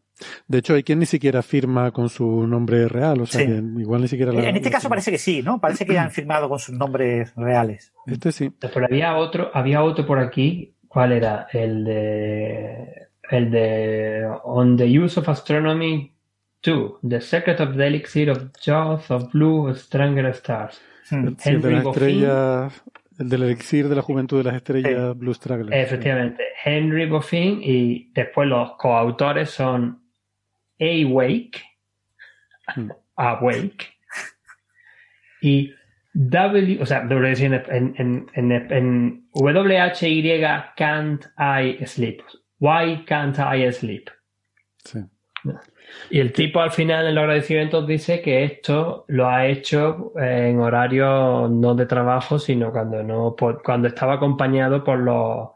[0.46, 4.08] De hecho, hay quien ni siquiera firma con su nombre real, o sea, igual ni
[4.08, 4.32] siquiera.
[4.32, 5.60] en este caso parece que sí, ¿no?
[5.60, 7.92] Parece que han firmado con sus nombres reales.
[8.06, 8.52] Este sí.
[8.58, 10.74] Pero había otro, había otro por aquí.
[10.88, 11.46] ¿Cuál era?
[11.52, 13.08] El de.
[13.30, 14.28] El de.
[14.44, 16.12] On the Use of Astronomy
[16.62, 17.00] 2.
[17.08, 20.80] The Secret of the Elixir of Jaws of Blue Stranger Stars.
[21.10, 21.34] Hmm.
[21.44, 22.82] El, de las estrellas,
[23.18, 25.72] el del elixir de la juventud de las estrellas Blue Stranger.
[25.72, 26.44] Efectivamente.
[26.64, 30.01] Henry Boffin y después los coautores son
[30.82, 31.06] A.
[31.08, 31.62] Wake,
[32.74, 32.90] hmm.
[33.16, 33.86] Awake
[35.40, 35.72] y
[36.14, 40.40] W, o sea, W en, en, en, en WHY
[40.76, 42.20] Can't I Sleep.
[42.58, 44.10] Why Can't I Sleep?
[44.84, 45.00] Sí.
[46.10, 50.60] Y el tipo al final en los agradecimientos dice que esto lo ha hecho en
[50.60, 53.34] horario no de trabajo, sino cuando no
[53.64, 55.48] cuando estaba acompañado por los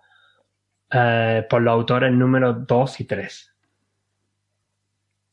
[0.91, 3.56] eh, por los autores números 2 y 3.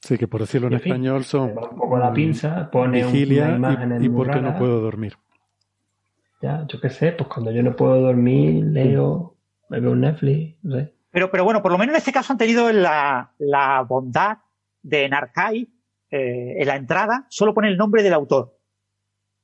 [0.03, 4.01] Sí, que por decirlo en, español son un poco la pinza, pone vigilia una imagen
[4.03, 5.13] y, y por qué no puedo dormir.
[6.41, 9.38] Ya, yo qué sé, pues cuando yo no puedo dormir, leo,
[9.69, 10.93] me veo un Netflix, no sé.
[11.09, 14.39] Pero, pero bueno, por lo menos en este caso han tenido la, la bondad
[14.81, 15.69] de en Archive,
[16.11, 18.57] eh, en la entrada, solo pone el nombre del autor.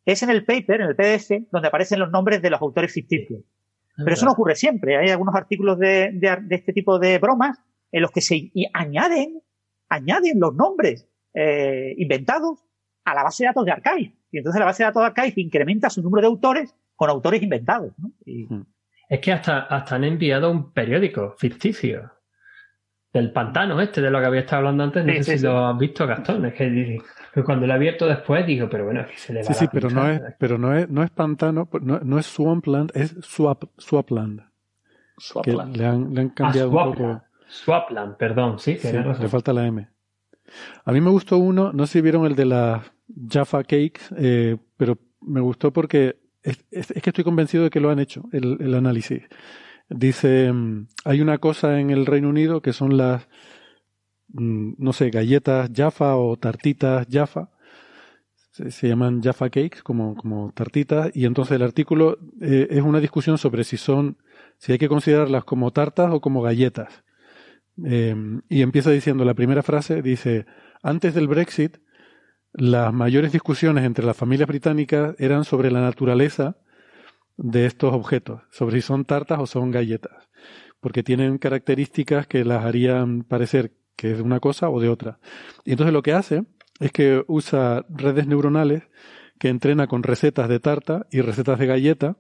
[0.04, 3.44] Es en el paper, en el PDF, donde aparecen los nombres de los autores ficticios.
[3.96, 4.98] Pero eso no ocurre siempre.
[4.98, 7.58] Hay algunos artículos de, de, este tipo de bromas
[7.94, 9.42] en los que se añaden,
[9.90, 12.66] añaden los nombres eh, inventados
[13.06, 14.14] a la base de datos de Archive.
[14.32, 17.42] Y entonces la base de datos de Archive incrementa su número de autores con autores
[17.42, 17.94] inventados.
[17.98, 18.12] ¿no?
[18.26, 18.64] Hmm.
[19.10, 22.12] Es que hasta, hasta han enviado un periódico ficticio
[23.12, 25.78] del pantano este de lo que había estado hablando antes, no sé si lo has
[25.78, 27.02] visto, Gastón, es que,
[27.44, 29.90] cuando lo he abierto después digo, pero bueno, aquí se le va Sí, sí, pero
[29.90, 34.44] no es, pero no es, no es pantano, no, no es swampland, es swap, swapland.
[35.44, 37.24] que le han, le han cambiado ah, un poco.
[37.50, 39.88] Swapland, perdón, sí, sí le falta la M.
[40.86, 42.92] A mí me gustó uno, no sé si vieron el de las
[43.30, 48.00] Jaffa Cakes, eh, pero me gustó porque es, que estoy convencido de que lo han
[48.00, 49.24] hecho, el, el análisis.
[49.90, 53.28] Dice, mm, hay una cosa en el Reino Unido que son las,
[54.30, 57.50] mm, no sé, galletas Jaffa o tartitas Jaffa,
[58.52, 63.38] se, llaman Jaffa Cakes como, como tartitas, y entonces el artículo eh, es una discusión
[63.38, 64.18] sobre si son,
[64.58, 67.04] si hay que considerarlas como tartas o como galletas.
[67.86, 68.16] Eh,
[68.50, 70.46] y empieza diciendo, la primera frase dice,
[70.82, 71.78] antes del Brexit,
[72.54, 76.58] las mayores discusiones entre las familias británicas eran sobre la naturaleza
[77.38, 80.30] de estos objetos, sobre si son tartas o son galletas,
[80.80, 85.20] porque tienen características que las harían parecer que es de una cosa o de otra.
[85.66, 86.46] Y entonces lo que hace
[86.80, 88.84] es que usa redes neuronales
[89.38, 92.18] que entrena con recetas de tarta y recetas de galleta,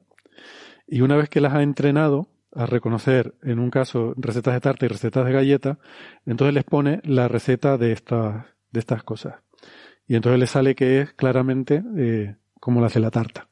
[0.87, 4.85] y una vez que las ha entrenado a reconocer, en un caso, recetas de tarta
[4.85, 5.79] y recetas de galleta,
[6.25, 9.35] entonces les pone la receta de estas, de estas cosas.
[10.07, 13.49] Y entonces le sale que es claramente eh, como la hace la tarta.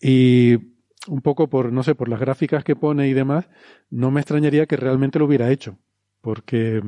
[0.00, 0.56] Y
[1.08, 3.48] un poco por, no sé, por las gráficas que pone y demás,
[3.90, 5.78] no me extrañaría que realmente lo hubiera hecho,
[6.20, 6.82] porque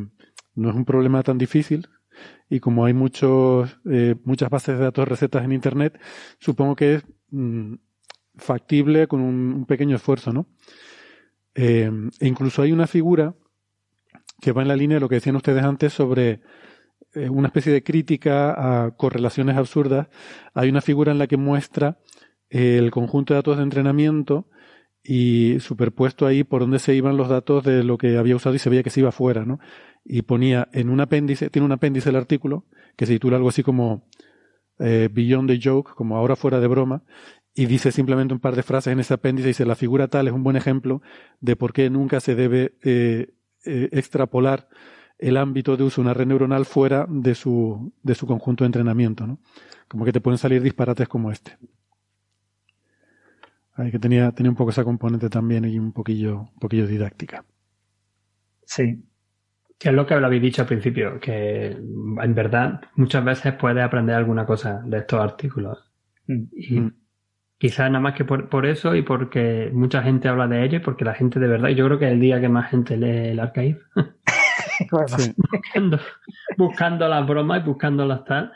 [0.55, 1.89] no es un problema tan difícil,
[2.49, 5.99] y como hay muchos, eh, muchas bases de datos de recetas en Internet,
[6.39, 7.75] supongo que es mm,
[8.37, 10.47] factible con un, pequeño esfuerzo, ¿no?
[11.55, 11.91] Eh,
[12.21, 13.35] e incluso hay una figura
[14.41, 16.41] que va en la línea de lo que decían ustedes antes sobre
[17.15, 20.09] eh, una especie de crítica a correlaciones absurdas.
[20.55, 21.99] Hay una figura en la que muestra
[22.49, 24.49] el conjunto de datos de entrenamiento
[25.03, 28.59] y superpuesto ahí por donde se iban los datos de lo que había usado y
[28.59, 29.59] se veía que se iba fuera, ¿no?
[30.05, 33.63] y ponía en un apéndice, tiene un apéndice el artículo, que se titula algo así
[33.63, 34.09] como
[34.79, 37.05] eh, Beyond the Joke, como ahora fuera de broma,
[37.55, 40.33] y dice simplemente un par de frases en ese apéndice, dice la figura tal es
[40.33, 41.03] un buen ejemplo
[41.41, 43.35] de por qué nunca se debe eh,
[43.65, 44.69] eh, extrapolar
[45.19, 48.67] el ámbito de uso de una red neuronal fuera de su, de su conjunto de
[48.67, 49.39] entrenamiento, ¿no?
[49.87, 51.59] Como que te pueden salir disparates como este.
[53.75, 57.45] Ahí que tenía, tenía un poco esa componente también y un poquillo, un poquillo didáctica.
[58.65, 59.05] Sí,
[59.79, 64.17] que es lo que habéis dicho al principio, que en verdad muchas veces puedes aprender
[64.17, 65.91] alguna cosa de estos artículos.
[66.27, 66.43] Mm.
[66.53, 66.95] Y mm.
[67.63, 71.15] Quizás nada más que por, eso y porque mucha gente habla de ello porque la
[71.15, 73.79] gente de verdad, yo creo que es el día que más gente lee el archive.
[74.91, 76.01] buscando,
[76.59, 78.53] buscando las bromas y buscando las tal.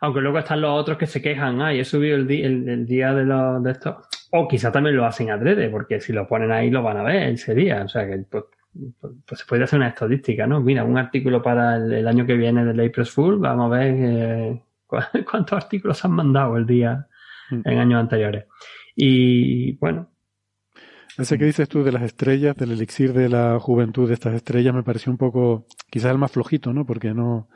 [0.00, 3.24] Aunque luego están los otros que se quejan, ay, he subido el, el, día de,
[3.26, 4.02] los, de esto.
[4.32, 7.34] O quizás también lo hacen adrede, porque si lo ponen ahí lo van a ver
[7.34, 7.84] ese día.
[7.84, 8.42] O sea que pues,
[9.24, 10.60] pues se puede hacer una estadística, ¿no?
[10.60, 14.62] Mira, un artículo para el, año que viene del April Full, vamos a ver eh,
[15.30, 17.07] cuántos artículos han mandado el día
[17.50, 17.60] mm.
[17.64, 18.46] en años anteriores.
[18.94, 20.10] Y bueno.
[21.16, 24.74] Ese que dices tú de las estrellas, del elixir de la juventud de estas estrellas,
[24.74, 26.86] me pareció un poco, quizás el más flojito, ¿no?
[26.86, 27.48] Porque no,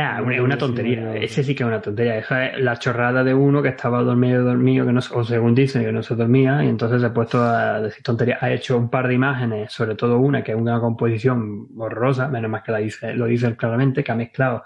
[0.00, 1.16] Ah, una, una tontería.
[1.16, 2.18] Ese sí que es una tontería.
[2.18, 5.82] Esa es la chorrada de uno que estaba dormido, dormido, que no, o según dicen,
[5.84, 8.40] que no se dormía, y entonces se ha puesto a decir tonterías.
[8.40, 12.48] Ha hecho un par de imágenes, sobre todo una que es una composición horrorosa, menos
[12.48, 14.62] más que la dice, lo dice claramente, que ha mezclado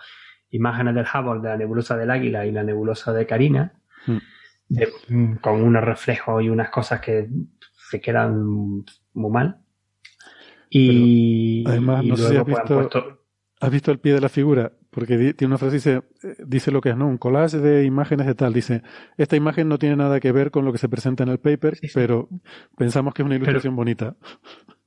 [0.51, 3.73] imágenes del Hubble, de la nebulosa del Águila y la nebulosa de Carina,
[4.07, 7.29] mm, con unos reflejos y unas cosas que
[7.91, 8.85] se quedan
[9.15, 9.59] muy mal.
[10.71, 12.89] Y, además, no sé si pues,
[13.61, 16.03] has visto el pie de la figura porque tiene una frase dice
[16.45, 18.53] dice lo que es no un collage de imágenes de tal.
[18.53, 18.83] Dice
[19.17, 21.79] esta imagen no tiene nada que ver con lo que se presenta en el paper
[21.95, 22.29] pero
[22.77, 24.17] pensamos que es una ilustración bonita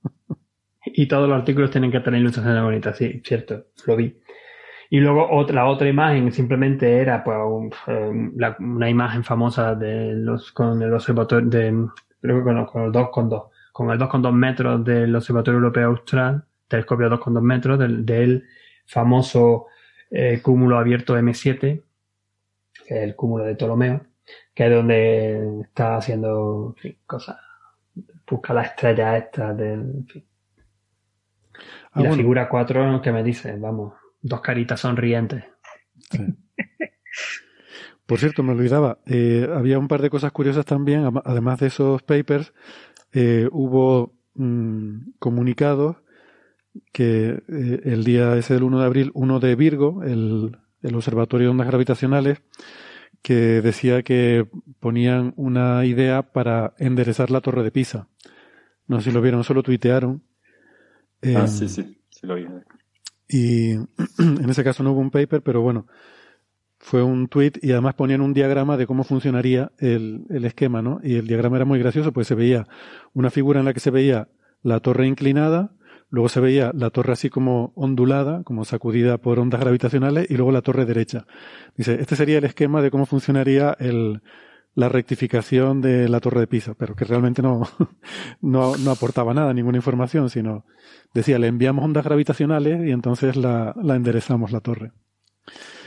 [0.86, 4.16] y todos los artículos tienen que tener ilustraciones bonitas sí cierto lo vi
[4.90, 7.38] y luego otra, la otra imagen simplemente era pues
[8.60, 11.88] una imagen famosa de los con el observatorio de
[12.22, 15.58] creo que con, el 2 con 2 con el 2 con 2 metros del observatorio
[15.60, 18.46] europeo austral telescopio 2 con 2 metros del, del
[18.86, 19.68] famoso
[20.12, 21.84] eh, cúmulo abierto M7, que
[22.84, 24.06] es el cúmulo de Ptolomeo,
[24.54, 26.76] que es donde está haciendo
[27.06, 27.38] cosas,
[28.28, 30.06] busca la estrella esta del...
[31.92, 33.94] Ah, y la figura 4 que me dice, vamos,
[34.26, 35.44] dos caritas sonrientes.
[38.08, 42.04] Por cierto, me olvidaba, eh, había un par de cosas curiosas también, además de esos
[42.04, 42.54] papers,
[43.14, 45.98] eh, hubo mm, comunicados
[46.92, 51.48] que eh, el día ese del 1 de abril, uno de Virgo, el, el Observatorio
[51.48, 52.42] de Ondas Gravitacionales,
[53.24, 54.48] que decía que
[54.80, 58.08] ponían una idea para enderezar la torre de Pisa.
[58.88, 60.22] No sé si lo vieron, solo tuitearon.
[61.36, 62.46] ah, sí, sí, sí lo vi.
[63.28, 63.72] Y
[64.18, 65.88] en ese caso no hubo un paper, pero bueno,
[66.80, 71.00] fue un tweet y además ponían un diagrama de cómo funcionaría el, el, esquema, ¿no?
[71.04, 72.68] Y el diagrama era muy gracioso, pues se veía
[73.14, 74.28] una figura en la que se veía
[74.62, 75.72] la torre inclinada,
[76.10, 80.52] luego se veía la torre así como ondulada, como sacudida por ondas gravitacionales, y luego
[80.52, 81.26] la torre derecha.
[81.76, 84.22] Dice, este sería el esquema de cómo funcionaría el,
[84.76, 87.64] la rectificación de la torre de Pisa, pero que realmente no,
[88.42, 90.66] no, no aportaba nada, ninguna información, sino
[91.14, 94.92] decía, le enviamos ondas gravitacionales y entonces la, la enderezamos la torre.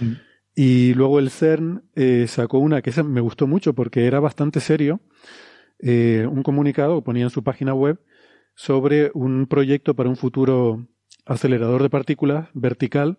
[0.00, 0.12] Mm.
[0.54, 5.00] Y luego el CERN eh, sacó una que me gustó mucho porque era bastante serio,
[5.78, 8.00] eh, un comunicado que ponía en su página web
[8.56, 10.88] sobre un proyecto para un futuro
[11.26, 13.18] acelerador de partículas vertical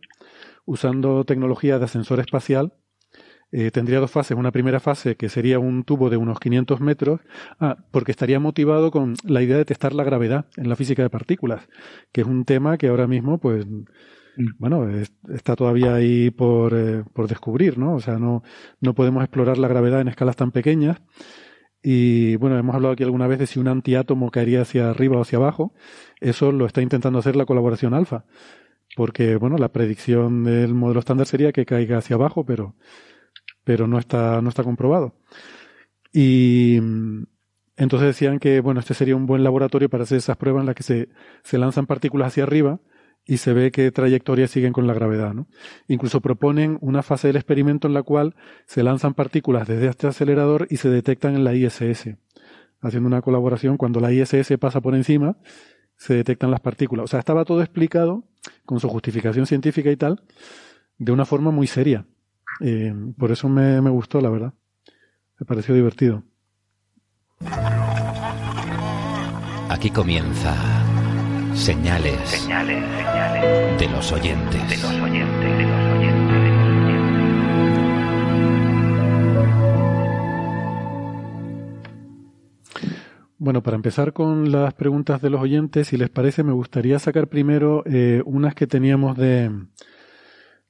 [0.65, 2.73] usando tecnología de ascensor espacial.
[3.51, 4.37] Eh, tendría dos fases.
[4.37, 7.21] Una primera fase que sería un tubo de unos 500 metros,
[7.59, 11.09] ah, porque estaría motivado con la idea de testar la gravedad en la física de
[11.09, 11.67] partículas,
[12.11, 13.65] que es un tema que ahora mismo pues
[14.57, 14.87] bueno,
[15.33, 17.95] está todavía ahí por, eh, por, descubrir, ¿no?
[17.95, 18.43] O sea, no,
[18.79, 21.01] no podemos explorar la gravedad en escalas tan pequeñas.
[21.81, 25.21] Y bueno, hemos hablado aquí alguna vez de si un antiátomo caería hacia arriba o
[25.21, 25.73] hacia abajo.
[26.19, 28.25] Eso lo está intentando hacer la colaboración alfa.
[28.95, 32.75] Porque, bueno, la predicción del modelo estándar sería que caiga hacia abajo, pero,
[33.63, 35.15] pero no está, no está comprobado.
[36.11, 37.23] Y mm,
[37.77, 40.75] entonces decían que, bueno, este sería un buen laboratorio para hacer esas pruebas en las
[40.75, 41.09] que se,
[41.43, 42.79] se lanzan partículas hacia arriba
[43.25, 45.33] y se ve qué trayectoria siguen con la gravedad.
[45.33, 45.47] ¿no?
[45.87, 50.67] Incluso proponen una fase del experimento en la cual se lanzan partículas desde este acelerador
[50.69, 52.17] y se detectan en la ISS,
[52.81, 53.77] haciendo una colaboración.
[53.77, 55.37] Cuando la ISS pasa por encima,
[55.95, 57.03] se detectan las partículas.
[57.03, 58.23] O sea, estaba todo explicado
[58.65, 60.23] con su justificación científica y tal,
[60.97, 62.05] de una forma muy seria.
[62.61, 64.53] Eh, por eso me, me gustó, la verdad.
[65.39, 66.23] Me pareció divertido.
[69.69, 70.55] Aquí comienza
[71.53, 74.69] Señales, señales, señales de los oyentes.
[74.69, 76.39] De los oyentes, de los oyentes,
[83.37, 87.27] Bueno, para empezar con las preguntas de los oyentes, si les parece, me gustaría sacar
[87.27, 89.51] primero eh, unas que teníamos de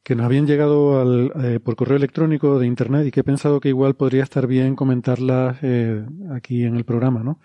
[0.10, 3.60] que nos habían llegado al, eh, por correo electrónico de internet y que he pensado
[3.60, 7.40] que igual podría estar bien comentarlas eh, aquí en el programa, ¿no?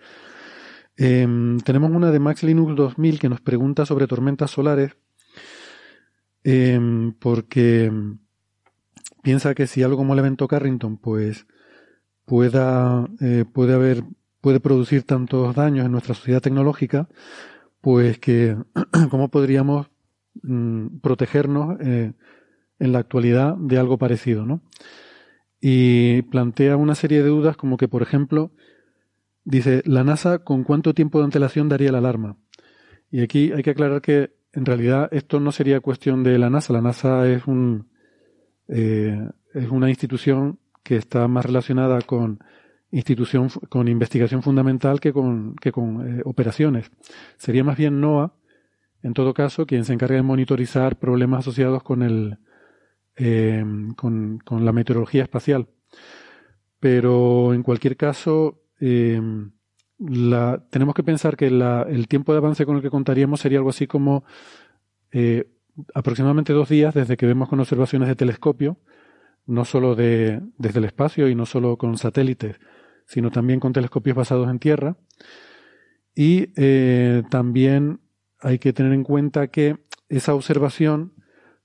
[0.97, 4.97] Em, tenemos una de Max Linux 2000 que nos pregunta sobre tormentas solares,
[6.43, 7.91] em, porque
[9.21, 11.45] piensa que si algo como el evento Carrington, pues
[12.25, 14.03] pueda, eh, puede haber,
[14.41, 17.09] puede producir tantos daños en nuestra sociedad tecnológica,
[17.79, 18.57] pues que
[19.11, 19.85] cómo podríamos
[20.41, 21.77] mm, protegernos
[22.79, 24.61] en la actualidad de algo parecido, ¿no?
[25.61, 28.51] Y plantea una serie de dudas como que, por ejemplo,
[29.45, 32.35] Dice, la NASA, ¿con cuánto tiempo de antelación daría la alarma?
[33.11, 36.73] Y aquí hay que aclarar que en realidad esto no sería cuestión de la NASA.
[36.73, 37.87] La NASA es, un,
[38.67, 42.39] eh, es una institución que está más relacionada con
[42.89, 46.89] institución con investigación fundamental que con, que con eh, operaciones.
[47.37, 48.33] Sería más bien NOAA,
[49.03, 52.39] en todo caso, quien se encarga de monitorizar problemas asociados con el
[53.17, 53.63] eh,
[53.95, 55.67] con, la meteorología espacial.
[56.79, 58.61] Pero en cualquier caso,
[59.97, 63.69] la, tenemos que pensar que el tiempo de avance con el que contaríamos sería algo
[63.69, 64.25] así como
[65.11, 65.49] eh,
[65.93, 68.77] aproximadamente dos días desde que vemos con observaciones de telescopio,
[69.45, 72.59] no solo de, desde el espacio y no solo con satélites,
[73.05, 74.97] sino también con telescopios basados en tierra.
[76.15, 77.99] Y eh, también
[78.39, 79.77] hay que tener en cuenta que
[80.07, 81.13] esa observación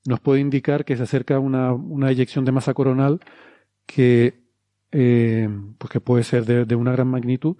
[0.06, 3.20] nos puede indicar que se acerca una, una eyección de masa coronal
[3.86, 4.40] que
[4.92, 5.48] eh,
[5.78, 7.56] pues que puede ser de, una gran magnitud,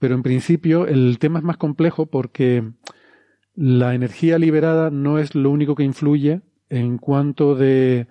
[0.00, 2.72] pero en principio el tema es más complejo porque
[3.54, 6.40] la energía liberada no es lo único que influye
[6.70, 8.08] en cuanto de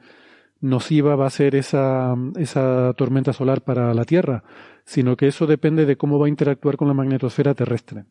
[0.62, 4.44] nociva va a ser esa, esa tormenta solar para la Tierra,
[4.86, 8.06] sino que eso depende de cómo va a interactuar con la magnetosfera terrestre.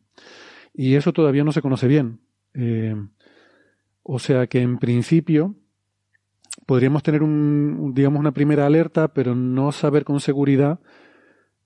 [0.73, 2.19] Y eso todavía no se conoce bien.
[2.53, 2.95] Eh,
[4.03, 5.55] o sea que en principio
[6.65, 10.79] podríamos tener un, digamos, una primera alerta, pero no saber con seguridad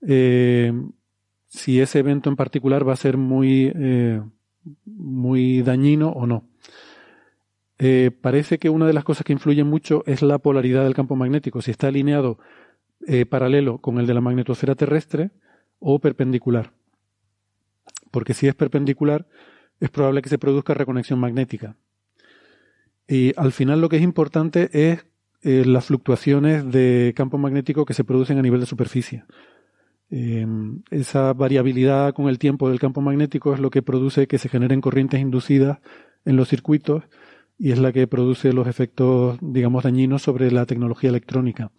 [0.06, 0.72] eh,
[1.46, 4.22] si ese evento en particular va a ser muy, eh,
[4.84, 6.48] muy dañino o no.
[7.78, 11.16] Eh, parece que una de las cosas que influye mucho es la polaridad del campo
[11.16, 12.38] magnético, si está alineado
[13.30, 15.30] paralelo con el de la magnetosfera terrestre
[15.78, 16.72] o perpendicular.
[18.10, 19.28] Porque si es perpendicular,
[19.78, 21.76] es probable que se produzca reconexión magnética.
[23.08, 25.06] Y al final lo que es importante es
[25.42, 29.24] eh, las fluctuaciones de campo magnético que se producen a nivel de superficie.
[30.10, 34.48] Em, esa variabilidad con el tiempo del campo magnético es lo que produce que se
[34.48, 35.78] generen corrientes inducidas
[36.24, 37.04] en los circuitos
[37.58, 41.72] y es la que produce los efectos, digamos, dañinos sobre la tecnología electrónica.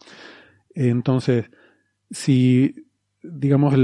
[0.73, 1.49] Entonces,
[2.09, 2.87] si,
[3.21, 3.75] digamos,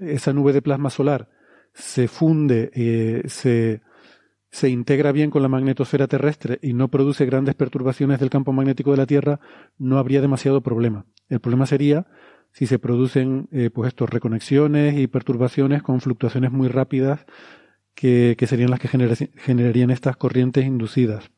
[0.00, 1.28] esa nube de plasma solar
[1.74, 3.82] se funde, eh, se,
[4.50, 8.92] se integra bien con la magnetosfera terrestre y no produce grandes perturbaciones del campo magnético
[8.92, 9.40] de la Tierra,
[9.78, 11.04] no habría demasiado problema.
[11.28, 12.06] El problema sería
[12.52, 17.26] si se producen eh, pues estos reconexiones y perturbaciones con fluctuaciones muy rápidas
[17.94, 21.30] que, serían las que generarían estas corrientes inducidas.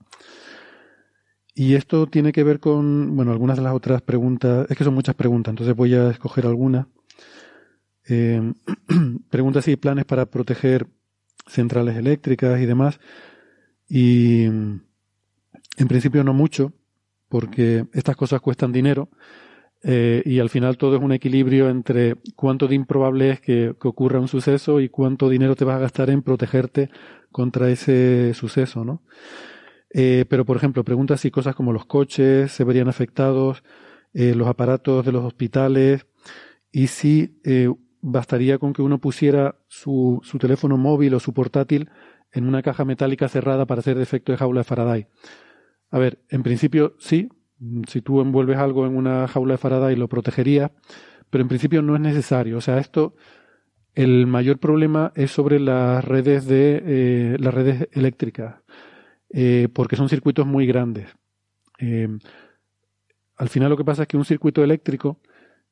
[1.55, 4.95] Y esto tiene que ver con, bueno, algunas de las otras preguntas, es que son
[4.95, 6.87] muchas preguntas, entonces voy a escoger algunas.
[8.09, 8.53] Eh,
[9.31, 10.87] preguntas si hay planes para proteger
[11.49, 13.01] centrales eléctricas y demás.
[13.89, 16.73] Y en principio no mucho,
[17.29, 19.09] porque estas cosas cuestan dinero
[19.83, 24.19] eh, y al final todo es un equilibrio entre cuánto de improbable es que, ocurra
[24.19, 26.91] un suceso y cuánto dinero te vas a gastar en protegerte
[27.31, 29.03] contra ese suceso, ¿no?
[29.91, 33.63] Eh, pero, por ejemplo, pregunta si cosas como los coches se verían afectados,
[34.13, 36.07] eh, los aparatos de los hospitales,
[36.73, 37.41] y si
[38.11, 41.91] bastaría con que uno pusiera su, su teléfono móvil o su portátil
[42.33, 45.07] en una caja metálica cerrada para hacer efecto de jaula de Faraday.
[45.91, 47.29] A ver, en principio sí,
[47.87, 50.73] si tú envuelves algo en una jaula de Faraday lo protegería,
[51.31, 52.59] pero en principio no es necesario.
[52.59, 53.15] O sea, esto,
[53.95, 58.57] el mayor problema es sobre las redes de eh, las redes eléctricas,
[59.31, 61.09] eh, porque son circuitos muy grandes.
[61.79, 62.09] Eh,
[63.37, 65.21] al final lo que pasa es que un circuito eléctrico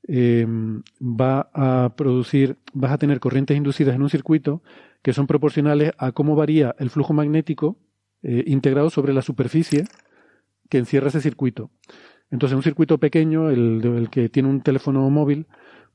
[0.08, 4.62] Em, va a producir, vas a tener corrientes inducidas en un circuito
[5.02, 7.76] que son proporcionales a cómo varía el flujo magnético
[8.22, 9.84] eh, integrado sobre la superficie
[10.68, 11.70] que encierra ese circuito.
[12.30, 15.46] Entonces, un circuito pequeño, el, el que tiene un teléfono móvil,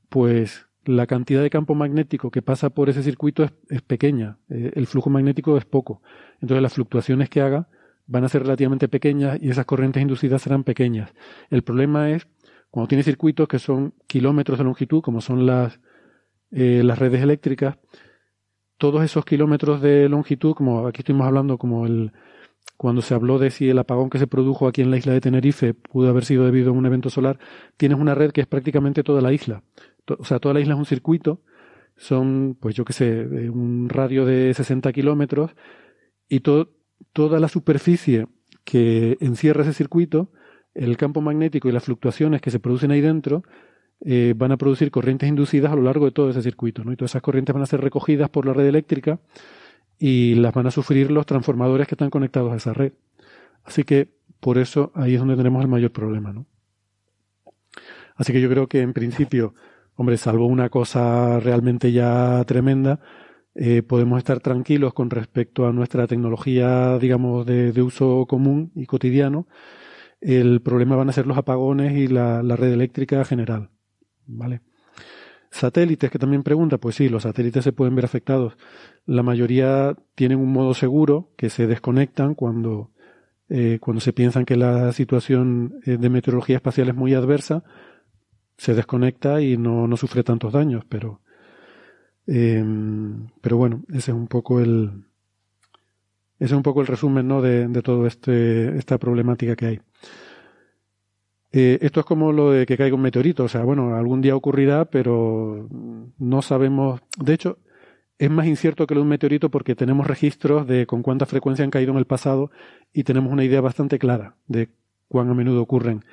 [0.08, 4.86] pues la cantidad de campo magnético que pasa por ese circuito es, pequeña, eh, el
[4.86, 6.02] flujo magnético es poco.
[6.40, 7.68] Entonces, las fluctuaciones que haga
[8.06, 11.12] van a ser relativamente pequeñas y esas corrientes inducidas serán pequeñas.
[11.50, 12.26] El problema es
[12.72, 15.78] cuando tiene circuitos que son kilómetros de longitud, como son las,
[16.50, 17.76] eh, las redes eléctricas,
[18.78, 22.12] todos esos kilómetros de longitud, como aquí estuvimos hablando, como el
[22.78, 25.20] cuando se habló de si el apagón que se produjo aquí en la isla de
[25.20, 27.38] Tenerife pudo haber sido debido a un evento solar,
[27.76, 29.62] tienes una red que es prácticamente toda la isla.
[30.18, 31.42] O sea, toda la isla es un circuito,
[31.98, 33.20] son, pues yo qué sé,
[33.50, 35.50] un radio de 60 kilómetros
[36.26, 38.28] y toda la superficie
[38.64, 40.30] que encierra ese circuito
[40.74, 43.42] el campo magnético y las fluctuaciones que se producen ahí dentro
[44.04, 46.82] eh, van a producir corrientes inducidas a lo largo de todo ese circuito.
[46.82, 46.92] ¿no?
[46.92, 49.20] Y todas esas corrientes van a ser recogidas por la red eléctrica
[49.98, 52.92] y las van a sufrir los transformadores que están conectados a esa red.
[53.64, 54.08] Así que
[54.40, 56.32] por eso ahí es donde tenemos el mayor problema.
[56.32, 56.46] ¿no?
[58.16, 59.54] Así que yo creo que en principio,
[59.94, 62.98] hombre, salvo una cosa realmente ya tremenda,
[63.54, 68.86] eh, podemos estar tranquilos con respecto a nuestra tecnología, digamos, de, de uso común y
[68.86, 69.46] cotidiano
[70.22, 73.70] el problema van a ser los apagones y la, red eléctrica general.
[74.26, 74.60] ¿Vale?
[75.50, 78.56] Satélites, que también pregunta, pues sí, los satélites se pueden ver afectados.
[79.04, 82.92] La mayoría tienen un modo seguro que se desconectan cuando,
[83.48, 87.64] eh, cuando se piensan que la situación eh, de meteorología espacial es muy adversa,
[88.56, 91.20] se desconecta y no, no sufre tantos daños, pero,
[92.26, 95.04] em, pero bueno, ese es un poco el,
[96.42, 97.40] ese es un poco el resumen ¿no?
[97.40, 99.80] de, toda este, esta problemática que hay.
[101.52, 104.34] Eh, esto es como lo de que caiga un meteorito, o sea, bueno, algún día
[104.34, 105.68] ocurrirá, pero
[106.18, 107.00] no sabemos.
[107.16, 107.58] De hecho,
[108.18, 111.64] es más incierto que lo de un meteorito porque tenemos registros de con cuánta frecuencia
[111.64, 112.50] han caído en el pasado
[112.92, 114.68] y tenemos una idea bastante clara de
[115.06, 116.04] cuán a menudo ocurren.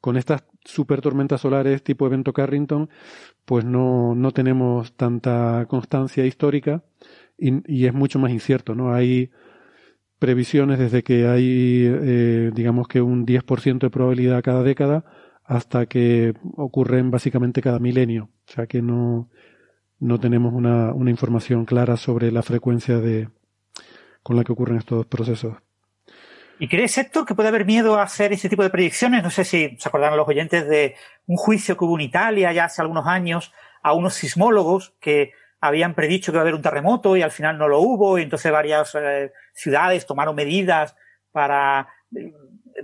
[0.00, 2.90] Con estas super tormentas solares tipo evento Carrington,
[3.44, 6.82] pues no, no tenemos tanta constancia histórica
[7.38, 8.92] y, y es mucho más incierto, ¿no?
[8.92, 9.30] Hay
[10.18, 15.04] previsiones desde que hay, eh, digamos que un 10% de probabilidad cada década
[15.44, 18.30] hasta que ocurren básicamente cada milenio.
[18.48, 19.30] O sea que no,
[19.98, 23.28] no tenemos una, una información clara sobre la frecuencia de,
[24.22, 25.56] con la que ocurren estos procesos.
[26.58, 29.22] ¿Y crees, Héctor, que puede haber miedo a hacer ese tipo de predicciones?
[29.22, 30.94] No sé si se acordarán los oyentes de
[31.26, 33.52] un juicio que hubo en Italia ya hace algunos años
[33.82, 37.58] a unos sismólogos que habían predicho que iba a haber un terremoto y al final
[37.58, 40.94] no lo hubo, y entonces varias eh, ciudades tomaron medidas
[41.32, 42.32] para eh,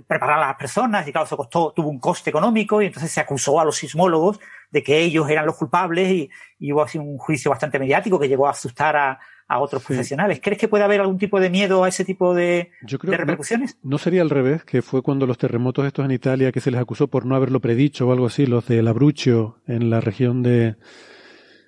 [0.07, 3.19] preparar a las personas, y claro, eso costó, tuvo un coste económico, y entonces se
[3.19, 4.39] acusó a los sismólogos
[4.71, 6.29] de que ellos eran los culpables,
[6.59, 9.19] y, hubo así un juicio bastante mediático que llegó a asustar a,
[9.55, 10.39] otros profesionales.
[10.41, 13.77] ¿Crees que puede haber algún tipo de miedo a ese tipo de, repercusiones?
[13.83, 16.71] No, no, sería al revés, que fue cuando los terremotos estos en Italia que se
[16.71, 20.41] les acusó por no haberlo predicho o algo así, los de Labruccio en la región
[20.41, 20.75] de,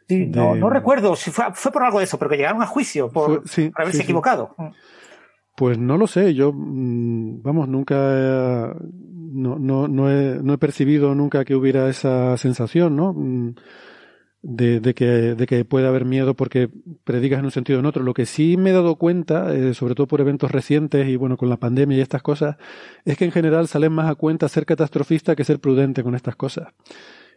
[0.10, 3.10] no, no recuerdo si fue, fue, por algo de eso, pero que llegaron a juicio
[3.10, 3.44] por
[3.76, 4.56] haberse equivocado.
[5.56, 11.16] Pues no lo sé, yo, mm, vamos, nunca, no, no, no, he, no he percibido
[11.16, 13.14] nunca que hubiera esa sensación, ¿no?
[13.14, 13.56] Mm,
[14.48, 16.70] de, de, que, de que puede haber miedo porque
[17.04, 18.04] predicas en un sentido o en otro.
[18.04, 21.36] Lo que sí me he dado cuenta, eh, sobre todo por eventos recientes y bueno,
[21.36, 22.58] con la pandemia y estas cosas,
[23.06, 26.36] es que en general salen más a cuenta ser catastrofista que ser prudente con estas
[26.36, 26.68] cosas.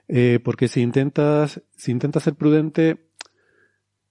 [0.09, 3.11] Eh, porque si intentas, si intentas ser prudente,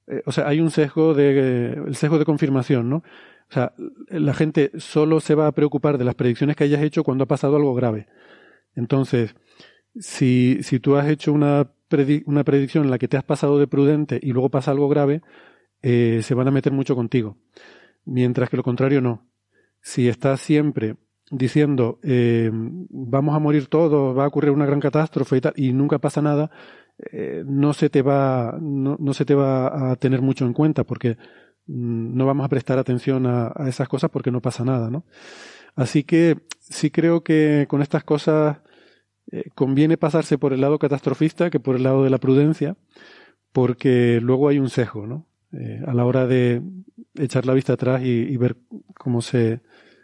[0.07, 2.97] eh, o sea, hay un sesgo de, el sesgo de confirmación, ¿no?
[2.97, 3.73] O sea,
[4.09, 7.27] la gente solo se va a preocupar de las predicciones que hayas hecho cuando ha
[7.27, 8.07] pasado algo grave.
[8.75, 9.35] Entonces,
[9.99, 11.71] si, si tú has hecho una,
[12.25, 15.21] una predicción en la que te has pasado de prudente y luego pasa algo grave,
[15.81, 17.37] eh, se van a meter mucho contigo.
[18.05, 19.25] Mientras que lo contrario no.
[19.81, 20.97] Si estás siempre
[21.29, 25.73] diciendo eh, vamos a morir todos, va a ocurrir una gran catástrofe y tal, y
[25.73, 26.51] nunca pasa nada,
[27.11, 30.83] eh, no se te va, no, no, se te va a tener mucho en cuenta
[30.83, 31.17] porque
[31.67, 35.05] mm, no vamos a prestar atención a, a, esas cosas porque no pasa nada, ¿no?
[35.75, 38.57] Así que sí creo que con estas cosas
[39.31, 42.77] eh, conviene pasarse por el lado catastrofista que por el lado de la prudencia,
[43.51, 45.27] porque luego hay un sesgo, ¿no?
[45.87, 46.61] A la hora de
[47.15, 48.57] echar la vista atrás y, y ver
[48.95, 49.61] cómo se,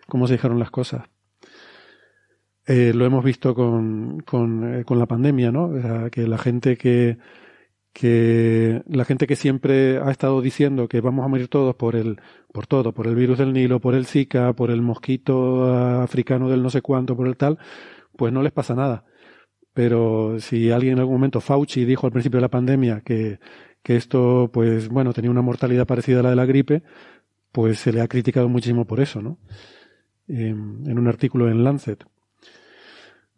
[0.07, 1.03] cómo se dejaron las cosas.
[2.65, 5.65] Eh, lo hemos visto con, con, eh, con la pandemia, ¿no?
[5.65, 7.18] O sea, que la gente que,
[7.94, 12.22] que la gente que siempre ha estado diciendo que vamos a morir todos por el
[12.53, 16.64] por todo, por el virus del Nilo, por el Zika, por el mosquito africano del
[16.64, 17.60] no sé cuánto, por el tal,
[18.18, 19.06] pues no les pasa nada.
[19.73, 23.40] Pero si alguien en algún momento, Fauci dijo al principio de la pandemia que,
[23.84, 26.84] que esto, pues bueno, tenía una mortalidad parecida a la de la gripe,
[27.52, 29.40] pues se le ha criticado muchísimo por eso, ¿no?
[30.27, 32.06] en un artículo en Lancet.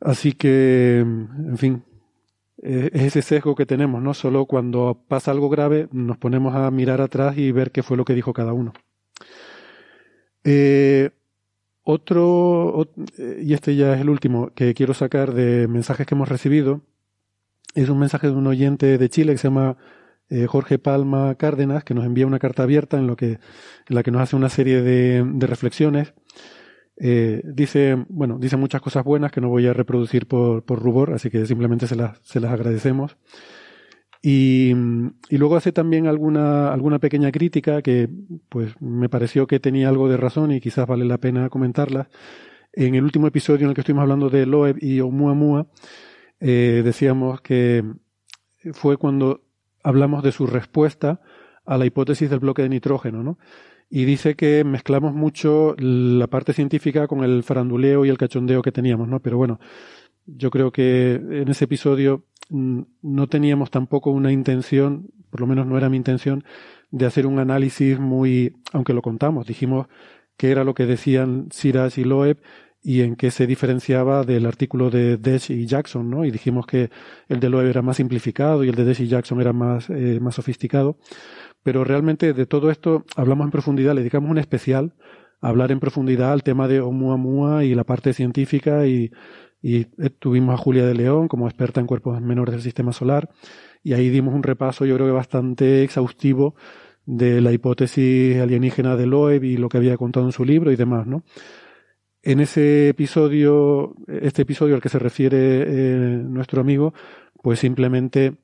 [0.02, 1.84] Así que, en fin,
[2.58, 4.14] es ese sesgo que tenemos, ¿no?
[4.14, 8.06] Solo cuando pasa algo grave nos ponemos a mirar atrás y ver qué fue lo
[8.06, 8.74] que dijo cada uno.
[10.44, 11.12] Eh,
[11.84, 12.90] otro,
[13.40, 16.82] y este ya es el último que quiero sacar de mensajes que hemos recibido,
[17.76, 19.78] es un mensaje de un oyente de Chile que se llama
[20.30, 23.40] eh, Jorge Palma Cárdenas, que nos envía una carta abierta en, lo que, en
[23.90, 26.14] la que nos hace una serie de, de reflexiones
[26.98, 31.14] eh, dice, bueno, dice muchas cosas buenas que no voy a reproducir por, por rubor,
[31.14, 33.18] así que simplemente se las, se las agradecemos.
[34.22, 34.74] Y,
[35.30, 38.10] y, luego hace también alguna, alguna pequeña crítica que
[38.50, 42.10] pues me pareció que tenía algo de razón y quizás vale la pena comentarla.
[42.74, 45.68] En el último episodio en el que estuvimos hablando de Loeb y Oumuamua,
[46.40, 47.84] eh, decíamos que
[48.74, 49.42] fue cuando
[49.84, 51.22] hablamos de su respuesta
[51.66, 53.38] a la hipótesis del bloque de nitrógeno, ¿no?
[53.90, 58.72] Y dice que mezclamos mucho la parte científica con el faranduleo y el cachondeo que
[58.72, 59.20] teníamos, ¿no?
[59.20, 59.60] Pero bueno,
[60.26, 65.68] yo creo que en ese episodio mm, no teníamos tampoco una intención, por lo menos
[65.68, 66.44] no era mi intención,
[66.91, 69.88] de hacer un análisis muy, aunque lo contamos, dijimos
[70.38, 72.41] qué era lo que decían Siraj y Loeb
[72.82, 76.24] y en qué se diferenciaba del artículo de Desch y Jackson, ¿no?
[76.24, 76.91] Y dijimos que
[77.28, 80.20] el de Loeb era más simplificado y el de Desch y Jackson era más, eh,
[80.22, 80.98] más sofisticado
[81.66, 84.94] pero realmente de todo esto hablamos en profundidad, le dedicamos un especial
[85.42, 89.12] a hablar en profundidad al tema de Oumuamua y la parte científica y,
[89.64, 89.86] y
[90.20, 93.32] tuvimos a Julia de León como experta en cuerpos menores del sistema solar
[93.82, 96.54] y ahí dimos un repaso yo creo que bastante exhaustivo
[97.08, 100.76] de la hipótesis alienígena de Loeb y lo que había contado en su libro y
[100.76, 101.24] demás, ¿no?
[102.22, 106.94] En ese episodio, este episodio al que se refiere eh, nuestro amigo,
[107.42, 108.36] pues simplemente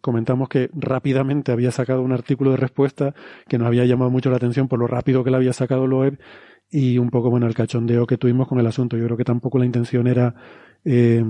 [0.00, 3.14] comentamos que rápidamente había sacado un artículo de respuesta
[3.48, 6.18] que nos había llamado mucho la atención por lo rápido que le había sacado Loeb
[6.70, 8.96] y un poco bueno el cachondeo que tuvimos con el asunto.
[8.96, 10.34] Yo creo que tampoco la intención era
[10.84, 11.22] eh,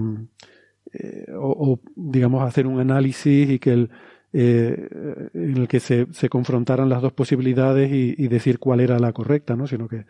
[0.92, 3.88] eh, o, digamos hacer un análisis y que
[4.32, 4.88] eh,
[5.34, 9.66] en el que se, confrontaran las dos posibilidades y, decir cuál era la correcta, ¿no?
[9.66, 10.06] Sino que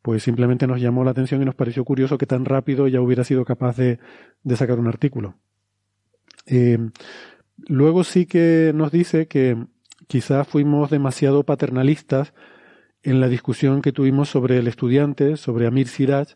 [0.00, 3.24] pues simplemente nos llamó la atención y nos pareció curioso que tan rápido ya hubiera
[3.24, 3.98] sido capaz de,
[4.56, 5.36] sacar un artículo.
[7.68, 9.56] Luego sí que nos dice que
[10.06, 12.34] quizás fuimos demasiado paternalistas
[13.02, 16.28] en la discusión que tuvimos sobre el estudiante, sobre Amir Siraj,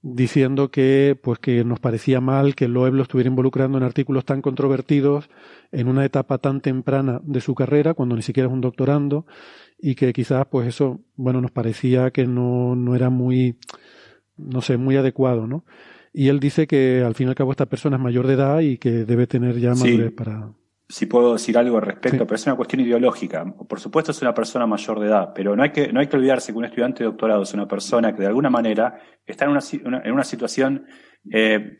[0.00, 4.42] diciendo que pues que nos parecía mal que Loeb lo estuviera involucrando en artículos tan
[4.42, 5.28] controvertidos
[5.72, 9.26] en una etapa tan temprana de su carrera, cuando ni siquiera es un doctorando,
[9.78, 13.58] y que quizás pues eso, bueno, nos parecía que no, no era muy,
[14.36, 15.64] no sé, muy adecuado, ¿no?
[16.18, 18.58] Y él dice que al fin y al cabo esta persona es mayor de edad
[18.58, 20.50] y que debe tener ya madurez para.
[20.88, 23.44] Si puedo decir algo al respecto, pero es una cuestión ideológica.
[23.44, 26.16] Por supuesto es una persona mayor de edad, pero no hay que, no hay que
[26.16, 29.52] olvidarse que un estudiante de doctorado es una persona que de alguna manera está en
[29.52, 29.60] una,
[30.02, 30.86] en una situación
[31.30, 31.78] eh,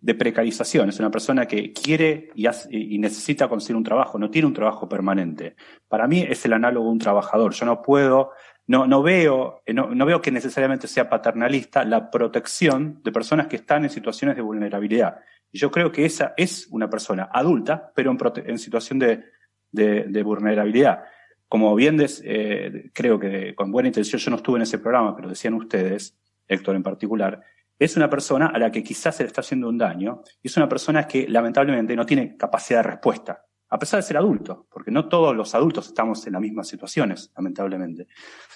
[0.00, 0.88] de, precarización.
[0.88, 4.88] Es una persona que quiere y, y, necesita conseguir un trabajo, no tiene un trabajo
[4.88, 5.56] permanente.
[5.88, 7.54] Para mí es el análogo de un trabajador.
[7.54, 8.30] Yo no puedo
[8.66, 13.56] no, no, veo, eh, no, veo que necesariamente sea paternalista la protección de personas que
[13.56, 15.20] están en situaciones de vulnerabilidad.
[15.50, 19.24] Y yo creo que esa es una persona adulta, pero en, situación de,
[19.72, 21.02] de, vulnerabilidad.
[21.48, 25.28] Como bien eh, creo que con buena intención, yo no estuve en ese programa, pero
[25.28, 26.16] decían ustedes,
[26.46, 27.42] Héctor en particular,
[27.80, 30.56] es una persona a la que quizás se le está haciendo un daño y es
[30.56, 34.90] una persona que lamentablemente no tiene capacidad de respuesta, a pesar de ser adulto, porque
[34.90, 38.08] no todos los adultos estamos en las mismas situaciones, lamentablemente.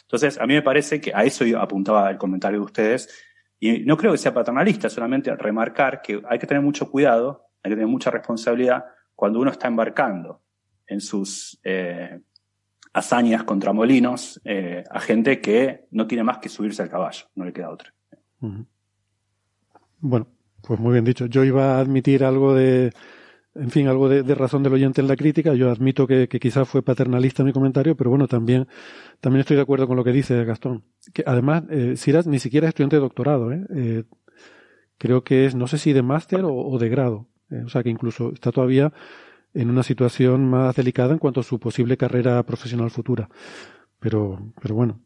[0.02, 3.08] Entonces, a mí me parece que a eso apuntaba el comentario de ustedes,
[3.60, 7.70] y no creo que sea paternalista, solamente remarcar que hay que tener mucho cuidado, hay
[7.70, 8.84] que tener mucha responsabilidad
[9.14, 10.42] cuando uno está embarcando
[10.86, 12.20] en sus eh,
[12.92, 17.44] hazañas contra molinos eh, a gente que no tiene más que subirse al caballo, no
[17.44, 17.94] le queda otra.
[20.00, 20.26] Bueno,
[20.60, 21.26] pues muy bien dicho.
[21.26, 22.92] Yo iba a admitir algo de,
[23.54, 25.54] en fin, algo de, razón del oyente en la crítica.
[25.54, 28.66] Yo admito que, quizás fue paternalista mi comentario, pero bueno, también,
[29.20, 30.84] también estoy de acuerdo con lo que dice Gastón.
[31.12, 33.64] Que además, eh, Siras ni siquiera es estudiante de doctorado, ¿eh?
[33.74, 34.04] eh
[34.98, 37.28] creo que es, no sé si de máster o, de grado.
[37.50, 38.92] Eh, o sea que incluso está todavía
[39.52, 43.28] en una situación más delicada en cuanto a su posible carrera profesional futura.
[44.00, 45.00] Pero, pero bueno,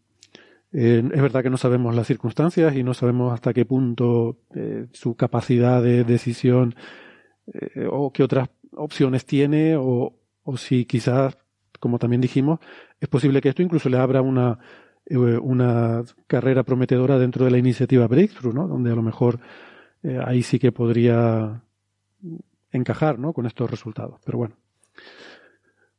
[0.73, 4.39] eh, es verdad que no sabemos las circunstancias y no sabemos hasta qué punto
[4.93, 6.75] su capacidad de decisión
[7.53, 11.37] eh, o qué otras opciones tiene o, o, si quizás,
[11.81, 12.61] como también dijimos,
[13.01, 14.59] es posible que esto incluso le abra una,
[15.11, 18.69] una carrera prometedora dentro de la iniciativa Breakthrough, ¿no?
[18.69, 19.41] Donde a lo mejor
[20.25, 21.63] ahí sí que podría
[22.73, 23.33] encajar, ¿no?
[23.33, 24.21] Con estos resultados.
[24.25, 24.57] Pero bueno.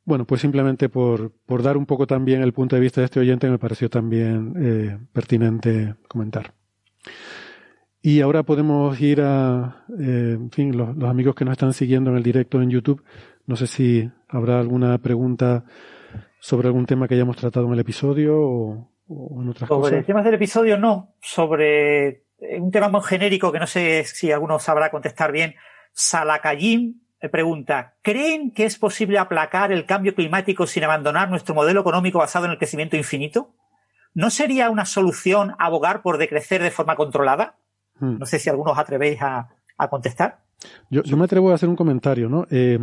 [0.04, 3.20] Bueno, pues simplemente por, por, dar un poco también el punto de vista de este
[3.20, 6.52] oyente me pareció también eh, pertinente comentar.
[8.02, 12.10] Y ahora podemos ir a, eh, en fin, los, los, amigos que nos están siguiendo
[12.10, 13.04] en el directo en YouTube.
[13.46, 15.64] No sé si habrá alguna pregunta
[16.38, 19.90] sobre algún tema que hayamos tratado en el episodio o, o en otras cosas.
[19.90, 22.24] Sobre temas del episodio no, sobre
[22.58, 25.54] un tema muy genérico que no sé si alguno sabrá contestar bien.
[25.92, 32.18] Salacayim pregunta, ¿creen que es posible aplacar el cambio climático sin abandonar nuestro modelo económico
[32.18, 33.54] basado en el crecimiento infinito?
[34.14, 37.56] ¿No sería una solución abogar por decrecer de forma controlada?
[38.00, 38.18] Hmm.
[38.18, 39.48] No sé si algunos os atrevéis a,
[39.88, 40.40] contestar.
[40.90, 42.46] Yo, me atrevo a hacer un comentario, ¿no?
[42.50, 42.78] Eh,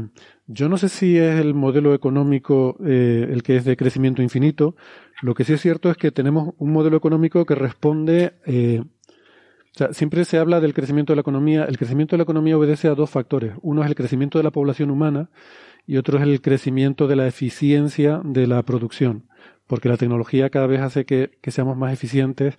[0.47, 4.75] yo no sé si es el modelo económico eh, el que es de crecimiento infinito.
[5.21, 9.77] Lo que sí es cierto es que tenemos un modelo económico que responde eh, o
[9.77, 11.65] sea, siempre se habla del crecimiento de la economía.
[11.65, 13.53] El crecimiento de la economía obedece a dos factores.
[13.61, 15.29] Uno es el crecimiento de la población humana
[15.85, 19.29] y otro es el crecimiento de la eficiencia de la producción,
[19.67, 22.57] porque la tecnología cada vez hace que, seamos más eficientes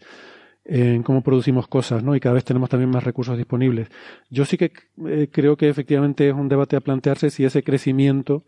[0.68, 2.14] en cómo producimos cosas, ¿no?
[2.14, 3.88] Y cada vez tenemos también más recursos disponibles.
[4.28, 4.72] Yo sí que
[5.06, 8.44] eh, creo que efectivamente es un debate a plantearse si ese crecimiento,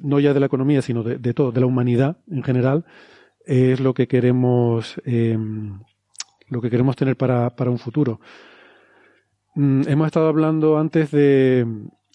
[0.00, 2.86] no ya de la economía, sino de, todo, de la humanidad en general,
[3.44, 5.38] es lo que queremos eh,
[6.48, 8.20] lo que queremos tener para, para un futuro.
[9.54, 11.66] Mm, hemos estado hablando antes de,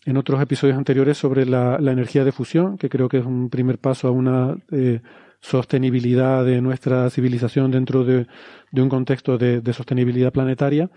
[0.06, 3.78] en otros episodios anteriores, sobre la, energía de fusión, que creo que es un primer
[3.78, 5.02] paso a una eh,
[5.42, 8.28] sostenibilidad de nuestra civilización dentro de,
[8.74, 10.90] un contexto de, sostenibilidad planetaria.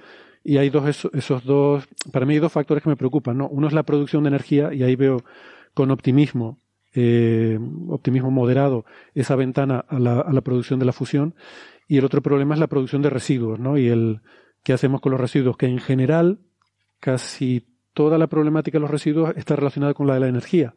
[0.44, 3.39] Y hay dos, esos, dos, para mí hay dos factores que me preocupan.
[3.39, 3.48] ¿no?
[3.48, 5.23] Uno es la producción de energía, y ahí veo
[5.74, 6.59] con optimismo
[6.94, 7.59] eh,
[7.89, 11.35] optimismo moderado esa ventana a la, a la, producción de la fusión
[11.89, 13.59] y el otro problema es la producción de residuos.
[13.78, 14.20] Y el
[14.62, 16.39] qué hacemos con los residuos, que en general
[17.01, 20.74] casi toda la problemática de los residuos está relacionada con la de la energía.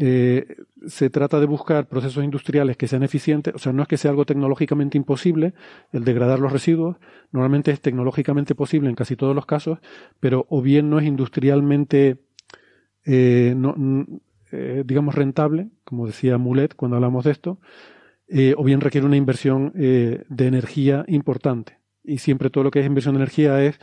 [0.00, 0.56] Eh,
[0.86, 4.10] se trata de buscar procesos industriales que sean eficientes, o sea, no es que sea
[4.10, 5.52] algo tecnológicamente imposible
[5.92, 6.96] el degradar los residuos,
[7.30, 9.78] normalmente es tecnológicamente posible en casi todos los casos,
[10.18, 12.22] pero o bien no es industrialmente,
[13.04, 13.54] eh,
[14.52, 17.60] eh, digamos, rentable, como decía Mulet cuando hablamos de esto,
[18.56, 21.80] o bien requiere una inversión de energía importante.
[22.02, 23.78] Y siempre todo lo que es inversión de energía es,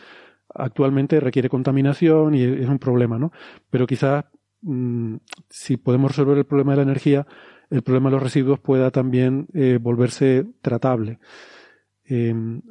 [0.55, 3.31] actualmente requiere contaminación y es un problema, ¿no?
[3.69, 4.25] Pero quizás
[4.61, 5.15] mm,
[5.49, 7.27] si podemos resolver el problema de la energía,
[7.69, 11.19] el problema de los residuos pueda también eh, volverse tratable.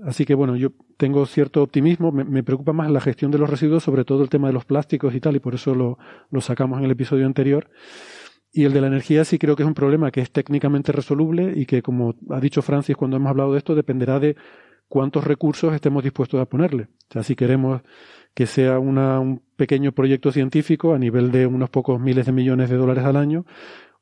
[0.04, 3.84] así que bueno, yo tengo cierto optimismo, me, preocupa más la gestión de los residuos,
[3.84, 5.96] sobre todo el tema de los plásticos y tal, y por eso lo,
[6.30, 7.70] lo sacamos en el episodio anterior.
[8.50, 11.52] Y el de la energía sí creo que es un problema que es técnicamente resoluble
[11.54, 14.36] y que, como ha dicho Francis cuando hemos hablado de esto, dependerá de
[14.88, 16.88] cuántos recursos estemos dispuestos a ponerle.
[17.08, 17.82] O sea, si queremos
[18.34, 22.70] que sea una, un pequeño proyecto científico a nivel de unos pocos miles de millones
[22.70, 23.44] de dólares al año,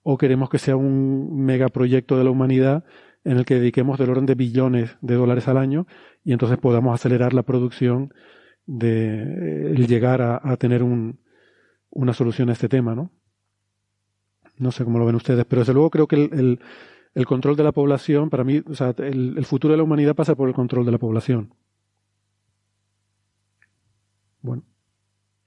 [0.03, 2.85] o queremos que sea un megaproyecto de la humanidad
[3.25, 5.87] en el que dediquemos del orden de billones de dólares al año
[6.23, 8.15] y entonces podamos acelerar la producción
[8.67, 11.19] de el llegar a, tener un,
[11.91, 13.11] una solución a este tema, ¿no?
[14.59, 16.61] No sé cómo lo ven ustedes, pero desde luego creo que el,
[17.17, 20.35] el control de la población, para mí, o sea, el, futuro de la humanidad pasa
[20.35, 21.55] por el control de la población.
[24.47, 24.63] Bueno.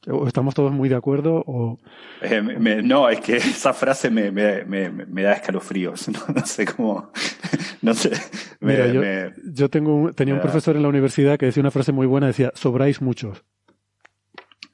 [0.08, 1.44] ¿O estamos todos muy de acuerdo?
[1.46, 1.78] O...
[2.22, 6.08] Eh, no, es que esa frase me, da escalofríos.
[6.36, 7.12] No, sé cómo.
[7.82, 8.12] No sé.
[8.60, 8.88] Mira,
[9.54, 12.52] yo, tengo tenía un profesor en la universidad que decía una frase muy buena: decía,
[12.56, 13.44] sobráis muchos.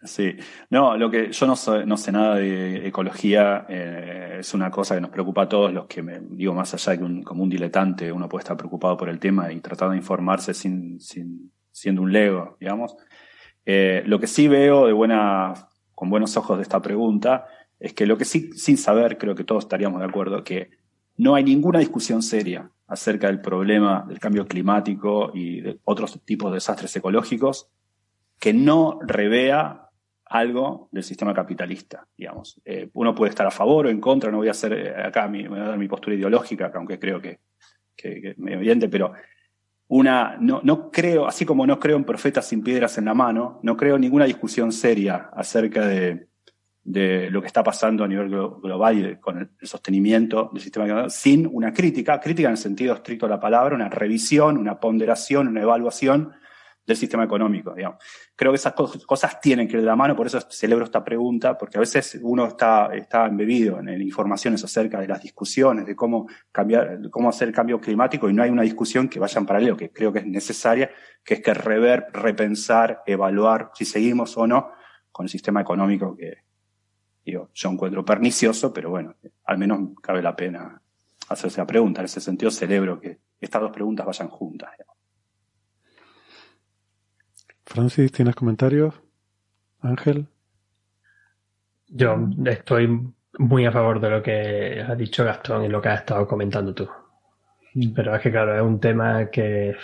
[0.04, 0.36] Sí,
[0.70, 5.02] no, lo que yo no, no sé nada de ecología, eh, es una cosa que
[5.02, 7.50] nos preocupa a todos los que, me, digo, más allá de que un, como un
[7.50, 12.02] diletante uno puede estar preocupado por el tema y tratar de informarse sin, sin siendo
[12.02, 12.96] un lego, digamos.
[13.66, 14.88] Eh, lo que sí veo
[15.94, 17.48] con buenos ojos de esta pregunta
[17.80, 20.70] es que lo que sí, sin saber, creo que todos estaríamos de acuerdo, que
[21.18, 26.52] no hay ninguna discusión seria acerca del problema del cambio climático y de otros tipos
[26.52, 27.70] de desastres ecológicos
[28.40, 29.90] que no revea
[30.26, 32.60] algo del sistema capitalista, digamos.
[32.66, 35.28] Eh, uno puede estar a favor o en contra, no voy a hacer eh, acá
[35.28, 37.40] mi, voy a dar mi postura ideológica, aunque creo que,
[37.96, 39.14] que, es evidente, pero
[39.88, 43.60] una, no, no creo, así como no creo en profetas sin piedras en la mano,
[43.64, 46.28] no creo en ninguna discusión seria acerca de,
[46.86, 51.74] de lo que está pasando a nivel global con el, sostenimiento del sistema sin una
[51.74, 56.32] crítica, crítica en el sentido estricto de la palabra, una revisión, una ponderación, una evaluación
[56.86, 57.74] del sistema económico.
[57.74, 57.98] Digamos.
[58.36, 61.58] Creo que esas cosas tienen que ir de la mano, por eso celebro esta pregunta,
[61.58, 66.28] porque a veces uno está, está embebido en, informaciones acerca de las discusiones, de cómo
[66.52, 69.78] cambiar, cómo hacer el cambio climático, y no hay una discusión que vaya en paralelo,
[69.78, 70.92] que creo que es necesaria,
[71.24, 74.72] que es que rever, repensar, evaluar si seguimos o no
[75.12, 76.46] con el sistema económico que
[77.26, 80.82] digo, yo encuentro pernicioso, pero bueno, al menos cabe la pena
[81.30, 82.02] hacerse la pregunta.
[82.02, 84.70] En ese sentido celebro que estas dos preguntas vayan juntas.
[87.66, 88.94] Francis, ¿tienes comentarios?
[89.82, 90.28] Ángel.
[91.88, 96.00] Yo estoy muy a favor de lo que ha dicho Gastón y lo que has
[96.00, 96.88] estado comentando tú.
[97.94, 99.78] Pero es que, claro, es un tema que es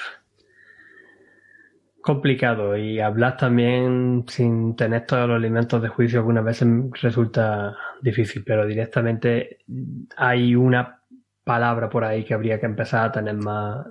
[2.02, 6.68] complicado y hablar también sin tener todos los elementos de juicio algunas veces
[7.02, 9.60] resulta difícil, pero directamente
[10.18, 11.02] hay una
[11.44, 13.86] palabra por ahí que habría que empezar a tener más,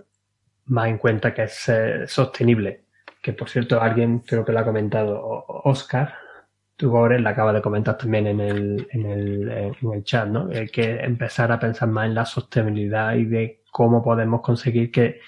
[0.67, 1.71] más en cuenta que es
[2.07, 2.90] sostenible
[3.21, 6.15] que por cierto alguien creo que lo ha comentado, Oscar
[6.81, 10.49] Tugores la acaba de comentar también en el, en el, en el chat, ¿no?
[10.49, 15.21] Hay que empezar a pensar más en la sostenibilidad y de cómo podemos conseguir que,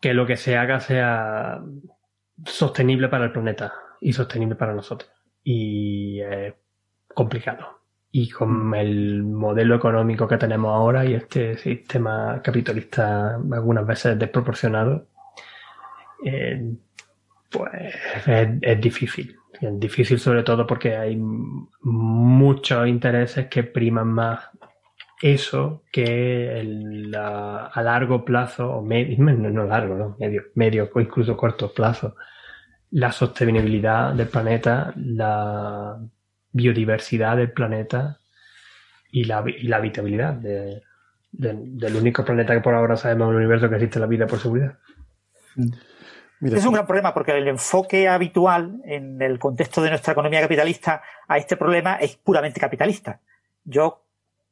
[0.00, 1.60] que lo que se haga sea
[2.46, 5.10] sostenible para el planeta y sostenible para nosotros.
[5.44, 6.54] Y es
[7.14, 7.80] complicado.
[8.10, 15.06] Y con el modelo económico que tenemos ahora y este sistema capitalista algunas veces desproporcionado,
[17.50, 17.94] pues
[18.26, 19.36] es, difícil.
[19.60, 24.50] Es difícil sobre todo porque hay muchos intereses que priman más
[25.20, 30.16] eso que a largo plazo, o medio, no largo, ¿no?
[30.18, 32.14] medio, medio o incluso corto plazo,
[32.90, 35.98] la sostenibilidad del planeta, la
[36.52, 38.20] biodiversidad del planeta
[39.10, 39.38] y la,
[39.72, 44.26] habitabilidad del único planeta que por ahora sabemos en el universo que existe la vida
[44.26, 44.78] por seguridad.
[45.56, 45.87] Mm
[46.40, 51.02] es un gran problema porque el enfoque habitual en el contexto de nuestra economía capitalista
[51.26, 53.20] a este problema es puramente capitalista.
[53.64, 54.04] Yo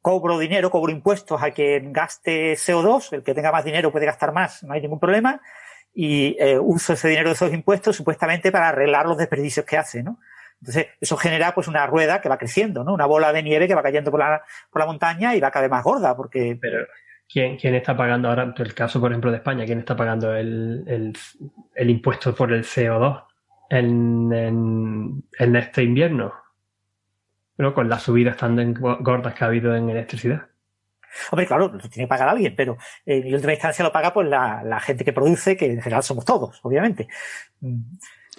[0.03, 4.33] cobro dinero, cobro impuestos a quien gaste CO2, el que tenga más dinero puede gastar
[4.33, 5.41] más, no hay ningún problema,
[5.95, 10.03] y eh, uso ese dinero de esos impuestos supuestamente para arreglar los desperdicios que hace,
[10.03, 10.21] ¿no?
[10.61, 12.95] Entonces, eso genera pues una rueda que va creciendo, ¿no?
[12.95, 15.65] Una bola de nieve que va cayendo por la, por la montaña y va cada
[15.65, 16.59] vez más gorda, porque...
[16.61, 16.87] Pero
[17.29, 20.85] ¿Quién, ¿Quién, está pagando ahora, el caso por ejemplo de España, quién está pagando el,
[20.87, 21.13] el,
[21.75, 23.25] el impuesto por el CO2
[23.71, 26.33] en, en, en, este invierno?
[27.57, 30.47] Pero con las subidas tan gordas que ha habido en electricidad.
[31.31, 34.63] Hombre, claro, lo tiene que pagar alguien, pero en última instancia lo paga pues la,
[34.63, 37.09] la, gente que produce, que en general somos todos, obviamente.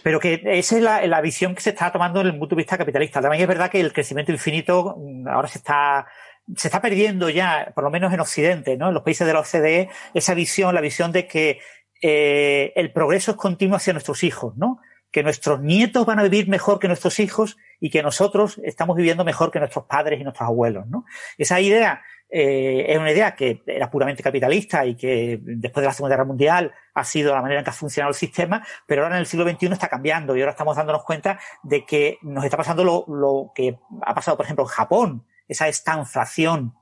[0.04, 2.62] Pero que esa es la, la visión que se está tomando en el punto de
[2.62, 3.22] vista capitalista.
[3.22, 4.96] También es verdad que el crecimiento infinito
[5.28, 6.08] ahora se está
[6.56, 8.88] se está perdiendo ya, por lo menos en Occidente, ¿no?
[8.88, 11.60] En los países de la OCDE, esa visión, la visión de que
[12.02, 14.80] eh, el progreso es continuo hacia nuestros hijos, ¿no?
[15.12, 19.26] Que nuestros nietos van a vivir mejor que nuestros hijos y que nosotros estamos viviendo
[19.26, 21.06] mejor que nuestros padres y nuestros abuelos, ¿no?
[21.38, 25.94] Esa idea eh, es una idea que era puramente capitalista y que después de la
[25.94, 29.16] Segunda Guerra Mundial ha sido la manera en que ha funcionado el sistema, pero ahora
[29.16, 32.58] en el siglo XXI está cambiando y ahora estamos dándonos cuenta de que nos está
[32.58, 36.74] pasando lo, lo que ha pasado, por ejemplo, en Japón, esa estanflación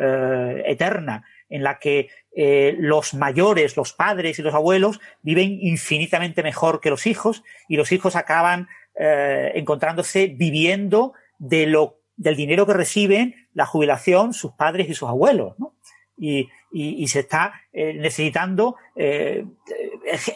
[0.00, 6.42] eh, eterna en la que eh, los mayores, los padres y los abuelos viven infinitamente
[6.42, 12.66] mejor que los hijos y los hijos acaban eh, encontrándose viviendo de lo, del dinero
[12.66, 15.54] que reciben la jubilación sus padres y sus abuelos.
[16.16, 16.48] Y,
[17.06, 18.76] se está necesitando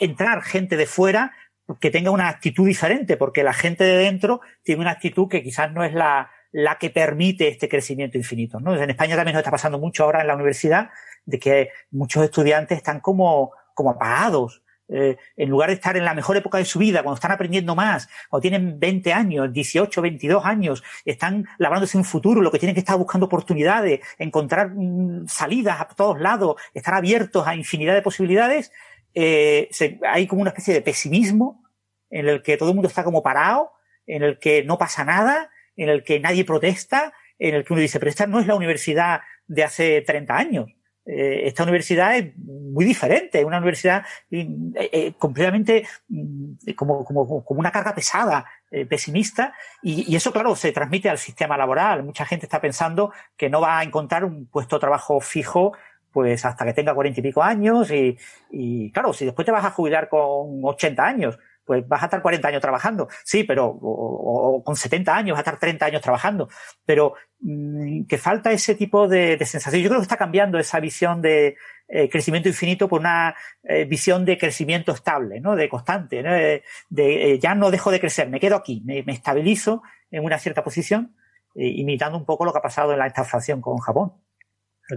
[0.00, 1.32] entrar gente de fuera
[1.78, 5.70] que tenga una actitud diferente, porque la gente de dentro tiene una actitud que quizás
[5.72, 8.60] no es la, la que permite este crecimiento infinito.
[8.60, 8.76] ¿no?
[8.76, 10.90] En España también nos está pasando mucho ahora en la universidad
[11.24, 14.62] de que muchos estudiantes están como, como apagados.
[14.88, 17.74] Eh, en lugar de estar en la mejor época de su vida, cuando están aprendiendo
[17.74, 22.74] más, cuando tienen 20 años, 18, 22 años, están labrándose un futuro, lo que tienen
[22.74, 28.02] que estar buscando oportunidades, encontrar mm, salidas a todos lados, estar abiertos a infinidad de
[28.02, 28.70] posibilidades,
[29.14, 29.70] eh,
[30.06, 31.64] hay como una especie de pesimismo
[32.10, 33.72] en el que todo el mundo está como parado,
[34.06, 37.82] en el que no pasa nada, en el que nadie protesta, en el que uno
[37.82, 40.74] dice, pero esta no es la universidad de hace 30 años.
[41.04, 47.44] Eh, esta universidad es muy diferente, es una universidad eh, eh, completamente mm, como, como,
[47.44, 48.44] como, una carga pesada,
[48.88, 52.04] pesimista, y, eso, claro, se transmite al sistema laboral.
[52.04, 55.72] Mucha gente está pensando que no va a encontrar un puesto de trabajo fijo
[56.10, 58.18] pues hasta que tenga cuarenta y pico años y,
[58.50, 62.22] y claro, si después te vas a jubilar con 80 años, pues vas a estar
[62.22, 66.48] 40 años trabajando, sí, pero, o, con 70 años vas a estar 30 años trabajando,
[66.84, 69.82] pero mm, que falta ese tipo de, sensación.
[69.82, 71.56] Yo creo que está cambiando esa visión de
[71.88, 75.54] eh, crecimiento infinito por una eh, visión de crecimiento estable, ¿no?
[75.56, 76.32] De constante, ¿no?
[76.32, 76.62] de,
[76.96, 81.14] eh, ya no dejo de crecer, me quedo aquí, me, estabilizo en una cierta posición,
[81.54, 84.12] imitando un poco lo que ha pasado en la inflación con Japón.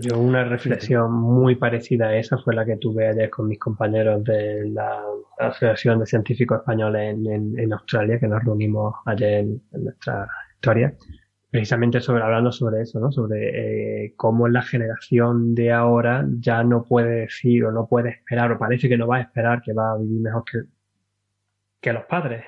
[0.02, 4.24] Yo una reflexión muy parecida a esa fue la que tuve ayer con mis compañeros
[4.24, 5.02] de la
[5.38, 10.94] Asociación de Científicos Españoles en, Australia, que nos reunimos ayer en, nuestra historia,
[11.52, 13.12] precisamente sobre hablando sobre eso, ¿no?
[13.12, 18.52] Sobre eh, cómo la generación de ahora ya no puede decir o no puede esperar
[18.52, 20.64] o parece que no va a esperar que va a vivir mejor que,
[21.80, 22.44] que los padres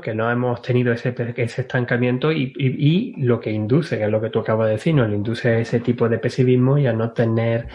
[0.00, 4.30] que no hemos tenido ese, ese estancamiento y, lo que induce, que es lo que
[4.30, 7.68] tú acabas de decir, nos induce ese tipo de pesimismo y a no tener,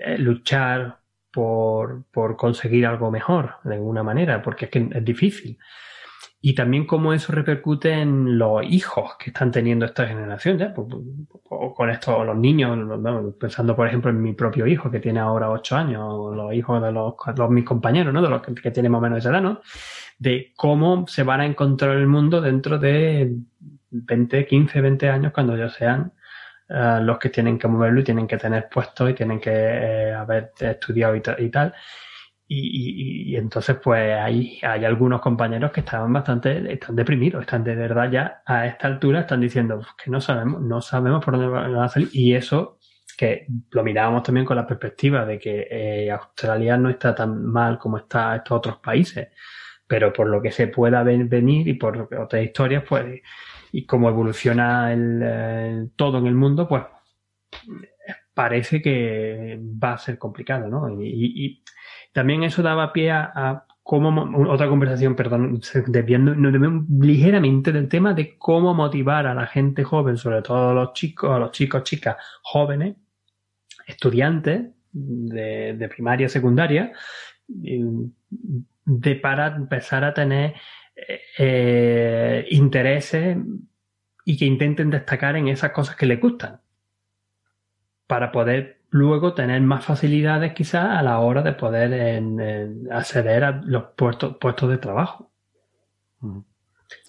[0.00, 0.98] eh, luchar
[1.32, 2.04] por,
[2.36, 5.58] conseguir algo mejor de alguna manera, porque es que es difícil.
[6.44, 10.74] Y también cómo eso repercute en los hijos que están teniendo esta generación, ¿ya?
[10.76, 12.76] O con esto, los niños,
[13.38, 16.82] pensando por ejemplo en mi propio hijo que tiene ahora ocho años, o los hijos
[16.82, 17.14] de los,
[17.50, 18.20] mis compañeros, ¿no?
[18.20, 19.60] De los que, que tienen más o menos esa edad, ¿no?
[20.22, 23.34] De cómo se van a encontrar el mundo dentro de
[23.90, 26.12] 20, 15, 20 años cuando ya sean
[26.68, 30.14] eh, los que tienen que moverlo y tienen que tener puestos y tienen que eh,
[30.14, 31.20] haber estudiado y,
[31.50, 31.74] tal.
[32.46, 38.10] Y, entonces, pues hay, hay algunos compañeros que estaban bastante, están deprimidos, están de verdad
[38.10, 41.88] ya a esta altura, están diciendo que no sabemos, no sabemos por dónde van a
[41.88, 42.10] salir.
[42.12, 42.78] Y eso,
[43.16, 47.76] que lo mirábamos también con la perspectiva de que eh, Australia no está tan mal
[47.78, 49.28] como está estos otros países
[49.92, 53.20] pero por lo que se pueda venir y por otras historias, pues,
[53.72, 56.84] y cómo evoluciona el, todo en el mundo, pues
[58.32, 60.98] parece que va a ser complicado, ¿no?
[60.98, 61.62] Y,
[62.10, 66.32] también eso daba pie a, cómo, otra conversación, perdón, desviando,
[66.98, 71.30] ligeramente del tema de cómo motivar a la gente joven, sobre todo a los chicos,
[71.30, 72.96] a los chicos, chicas jóvenes,
[73.86, 76.92] estudiantes de, de primaria, secundaria,
[78.84, 80.54] de para empezar a tener
[81.38, 83.36] eh, intereses
[84.24, 86.60] y que intenten destacar en esas cosas que les gustan
[88.06, 92.22] para poder luego tener más facilidades quizás a la hora de poder
[92.90, 95.32] acceder a los puestos, puestos de trabajo.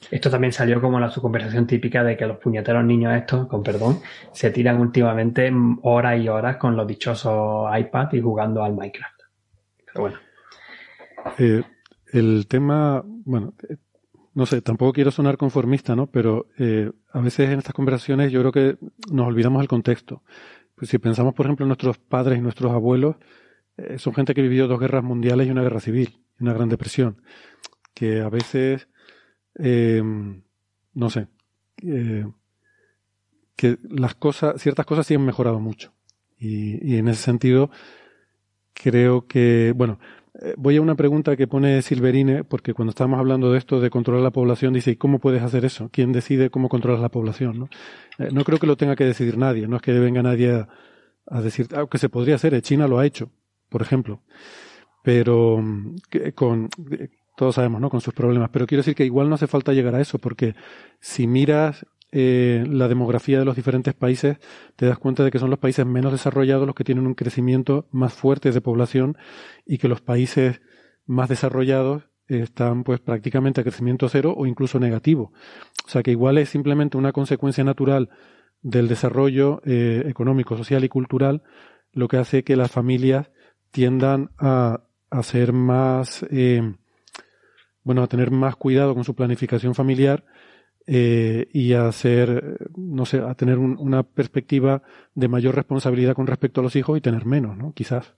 [0.10, 3.64] Esto también salió como la su conversación típica de que los puñeteros niños estos, con
[3.64, 4.00] perdón,
[4.32, 9.22] se tiran últimamente horas y horas con los dichosos iPad y jugando al Minecraft.
[9.86, 10.33] Pero bueno.
[11.38, 11.64] Eh,
[12.12, 13.78] el tema, bueno, eh,
[14.34, 16.08] no sé, tampoco quiero sonar conformista, ¿no?
[16.08, 18.78] Pero eh, a veces en estas conversaciones yo creo que
[19.12, 20.24] nos olvidamos el contexto.
[20.76, 23.16] Pues si pensamos, por ejemplo, en nuestros padres y nuestros abuelos,
[23.98, 27.24] son gente que vivió dos guerras mundiales y una guerra civil, una gran depresión,
[27.96, 28.88] que a veces,
[29.56, 31.28] no sé,
[33.56, 35.94] que las cosas, ciertas cosas sí han mejorado mucho.
[36.38, 37.72] Y, y en ese sentido,
[38.74, 40.00] creo que, bueno,
[40.58, 44.24] voy a una pregunta que pone Silverine, porque cuando estamos hablando de esto de controlar
[44.24, 45.90] la población, dice, ¿y cómo puedes hacer eso?
[45.92, 47.60] ¿Quién decide cómo controlas la población?
[47.60, 47.70] ¿no?
[48.20, 50.66] Eh, no creo que lo tenga que decidir nadie, no es que venga nadie
[51.28, 53.32] a, decir, aunque se podría hacer, eh, China lo ha hecho,
[53.70, 54.22] por ejemplo,
[55.04, 55.96] pero mm,
[56.36, 56.70] con,
[57.36, 57.90] todos sabemos, ¿no?
[57.90, 60.56] Con sus problemas, pero quiero decir que igual no hace falta llegar a eso, porque
[61.00, 61.86] si miras
[62.16, 64.38] eh, la demografía de los diferentes países,
[64.76, 67.88] te das cuenta de que son los países menos desarrollados los que tienen un crecimiento
[67.92, 69.18] más fuerte de población
[69.66, 70.62] y que los países
[71.08, 75.34] más desarrollados están pues prácticamente a crecimiento cero o incluso negativo.
[75.88, 78.12] O sea que igual es simplemente una consecuencia natural
[78.62, 81.42] del desarrollo eh, económico, social y cultural,
[81.94, 83.32] lo que hace que las familias
[83.72, 86.76] tiendan a, a ser más, eh,
[87.84, 90.26] bueno, a tener más cuidado con su planificación familiar
[90.88, 94.82] eh, y a hacer, no sé, a tener una perspectiva
[95.16, 97.74] de mayor responsabilidad con respecto a los hijos y tener menos, ¿no?
[97.74, 98.14] Quizás.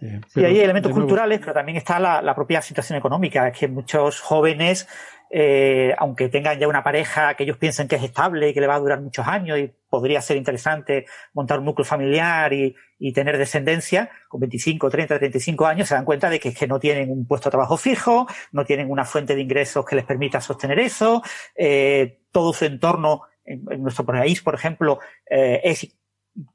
[0.00, 3.48] Eh, sí, hay elementos culturales, pero también está la, la, propia situación económica.
[3.48, 4.88] Es que muchos jóvenes
[5.32, 8.66] eh, aunque tengan ya una pareja que ellos piensen que es estable y que le
[8.66, 12.74] va a durar muchos años y podría ser interesante montar un núcleo familiar y,
[13.12, 17.10] tener descendencia, con 25, 30, 35 años se dan cuenta de que, que no tienen
[17.10, 20.78] un puesto de trabajo fijo, no tienen una fuente de ingresos que les permita sostener
[20.78, 21.22] eso,
[21.54, 24.98] eh, todo su entorno en, nuestro país, por ejemplo,
[25.28, 25.96] eh, es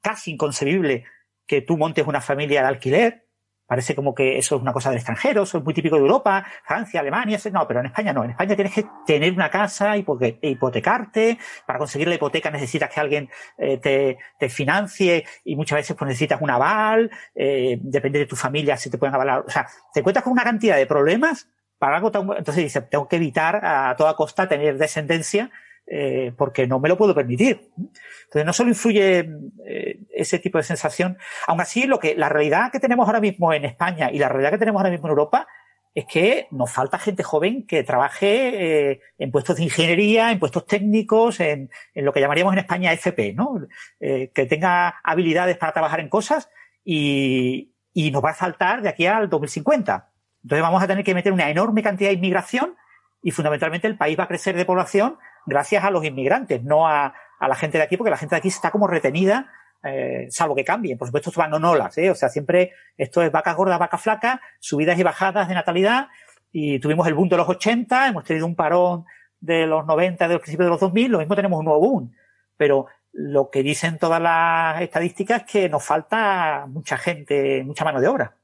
[0.02, 1.04] casi inconcebible
[1.48, 3.25] que tú montes una familia de alquiler,
[3.68, 6.46] Parece como que eso es una cosa del extranjero, eso es muy típico de Europa,
[6.64, 8.24] Francia, Alemania, no, pero en España no.
[8.24, 11.40] En España tienes que tener una casa, hipotecarte.
[11.66, 16.40] Para conseguir la hipoteca necesitas que alguien eh, te, financie y muchas veces pues necesitas
[16.42, 19.44] un aval, eh, depende de tu familia si te pueden avalar.
[19.48, 22.24] O sea, te encuentras con una cantidad de problemas para algo tan...
[22.38, 25.50] Entonces dices, tengo que evitar a toda costa tener descendencia
[25.88, 27.70] eh, porque no me lo puedo permitir.
[27.78, 29.30] Entonces, no solo influye
[29.68, 33.54] eh, ese tipo de sensación, aún así, lo que, la realidad que tenemos ahora mismo
[33.54, 35.48] en España y la realidad que tenemos ahora mismo en Europa
[35.94, 40.66] es que nos falta gente joven que trabaje eh, en puestos de ingeniería, en puestos
[40.66, 43.62] técnicos, en, lo que llamaríamos en España FP, ¿no?
[44.00, 46.50] que tenga habilidades para trabajar en cosas
[46.84, 50.12] y nos va a faltar de aquí al 2050.
[50.44, 52.76] Entonces vamos a tener que meter una enorme cantidad de inmigración
[53.24, 57.14] y fundamentalmente el país va a crecer de población gracias a los inmigrantes, no a,
[57.40, 59.52] a la gente de aquí, porque la gente de aquí está como retenida,
[59.84, 60.98] eh, salvo que cambien.
[60.98, 62.10] Por supuesto, esto van en olas, ¿eh?
[62.10, 66.08] O sea, siempre esto es vaca gorda, vaca flaca, subidas y bajadas de natalidad,
[66.52, 69.06] y tuvimos el boom de los 80, hemos tenido un parón
[69.40, 72.16] de los 90, de los principios de los 2000, lo mismo tenemos un nuevo boom.
[72.58, 78.02] Pero lo que dicen todas las estadísticas es que nos falta mucha gente, mucha mano
[78.02, 78.36] de obra.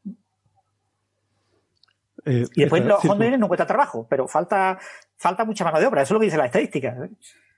[2.26, 4.78] Eh, y después los jóvenes no encuentran trabajo, pero falta,
[5.22, 6.90] falta mucha mano de obra, eso es lo que dice la estadística.
[6.90, 7.10] ¿eh?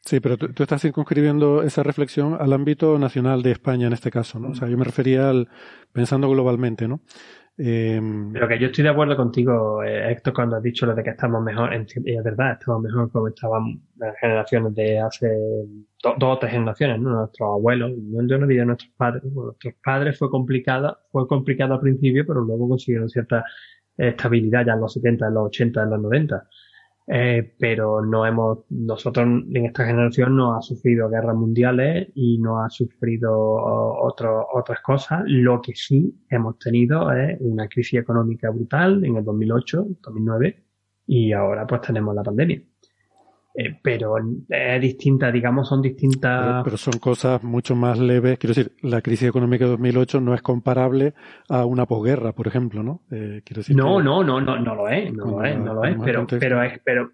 [0.02, 4.38] Sí, pero tú, estás circunscribiendo esa reflexión al ámbito nacional de España en este caso,
[4.38, 4.50] ¿no?
[4.50, 5.48] O sea, yo me refería al
[5.94, 7.00] pensando globalmente, ¿no?
[7.58, 8.02] Eh,
[8.34, 11.12] pero que yo estoy de acuerdo contigo, eh, Héctor, cuando has dicho lo de que
[11.12, 15.30] estamos mejor, y es verdad, estamos mejor como estaban las generaciones de hace
[16.02, 17.12] dos o tres generaciones, ¿no?
[17.12, 22.26] Nuestros abuelos, yo no diría nuestros padres, nuestros padres fue complicado, fue complicado al principio,
[22.28, 23.46] pero luego consiguieron cierta
[23.96, 26.48] estabilidad ya en los 70, en los 80, en los 90.
[27.08, 32.64] Eh, pero no hemos, nosotros en esta generación no ha sufrido guerras mundiales y no
[32.64, 35.24] ha sufrido otro, otras cosas.
[35.26, 40.64] Lo que sí hemos tenido es una crisis económica brutal en el 2008, 2009
[41.08, 42.62] y ahora pues tenemos la pandemia.
[43.56, 44.16] Eh, pero
[44.50, 46.64] es distinta, digamos, son distintas.
[46.64, 48.40] Pero, son cosas mucho más leves.
[48.40, 51.14] Quiero decir, la crisis económica de 2008 no es comparable
[51.50, 53.02] a una posguerra, por ejemplo, ¿no?
[53.12, 55.86] Eh, quiero decir no, no, no, no, no lo es, no lo es, no lo
[55.86, 57.12] es, pero, pero es, pero,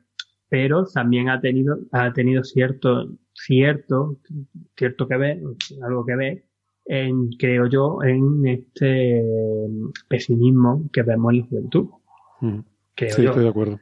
[0.47, 4.17] pero también ha tenido, ha tenido cierto, cierto,
[4.77, 5.39] cierto que ver,
[5.85, 6.43] algo que ver,
[6.85, 9.21] en, creo yo, en este
[10.07, 11.89] pesimismo que vemos en la juventud.
[12.39, 12.59] Mm.
[12.95, 13.77] sí, estoy de acuerdo.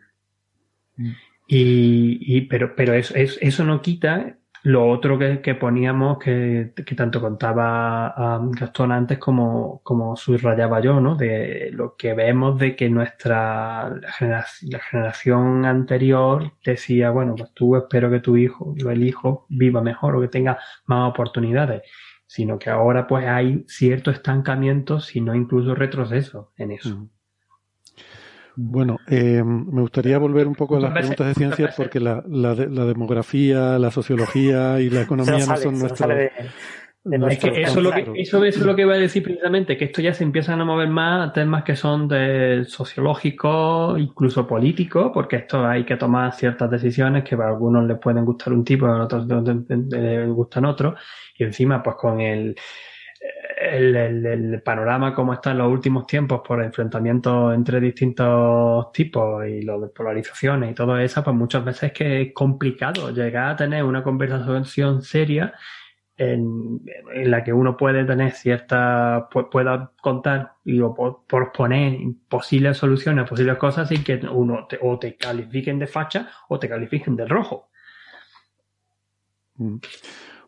[0.95, 1.11] Mm.
[1.47, 7.21] Y, pero, pero eso, eso no quita lo otro que, que poníamos, que, que, tanto
[7.21, 11.15] contaba um, Gastón antes como, como subrayaba yo, ¿no?
[11.15, 17.53] De lo que vemos de que nuestra la generación, la generación anterior decía, bueno, pues
[17.53, 21.83] tú espero que tu hijo, el hijo, viva mejor o que tenga más oportunidades.
[22.25, 27.09] Sino que ahora pues hay cierto estancamiento, si no incluso retroceso en eso.
[28.59, 32.55] Bueno, eh, me gustaría volver un poco a las preguntas de ciencia porque la, la,
[32.55, 36.09] la, demografía, la sociología y la economía no son nuestros...
[36.09, 40.01] es que eso, lo que, eso, es lo que iba a decir precisamente, que esto
[40.01, 45.35] ya se empiezan a mover más a temas que son de sociológico, incluso político, porque
[45.35, 49.03] esto hay que tomar ciertas decisiones que para algunos les pueden gustar un tipo, a
[49.03, 50.99] otros les gustan otros,
[51.37, 52.55] y encima pues con el
[53.59, 59.61] el, el, panorama como está en los últimos tiempos por enfrentamientos entre distintos tipos y
[59.61, 63.55] lo de polarizaciones y todo eso, pues muchas veces es que es complicado llegar a
[63.55, 65.53] tener una conversación seria
[66.17, 66.81] en,
[67.25, 73.89] la que uno puede tener cierta, pueda contar y o proponer posibles soluciones, posibles cosas
[73.89, 77.69] sin que uno te, o te califiquen de facha o te califiquen de rojo.
[79.55, 79.77] Mm.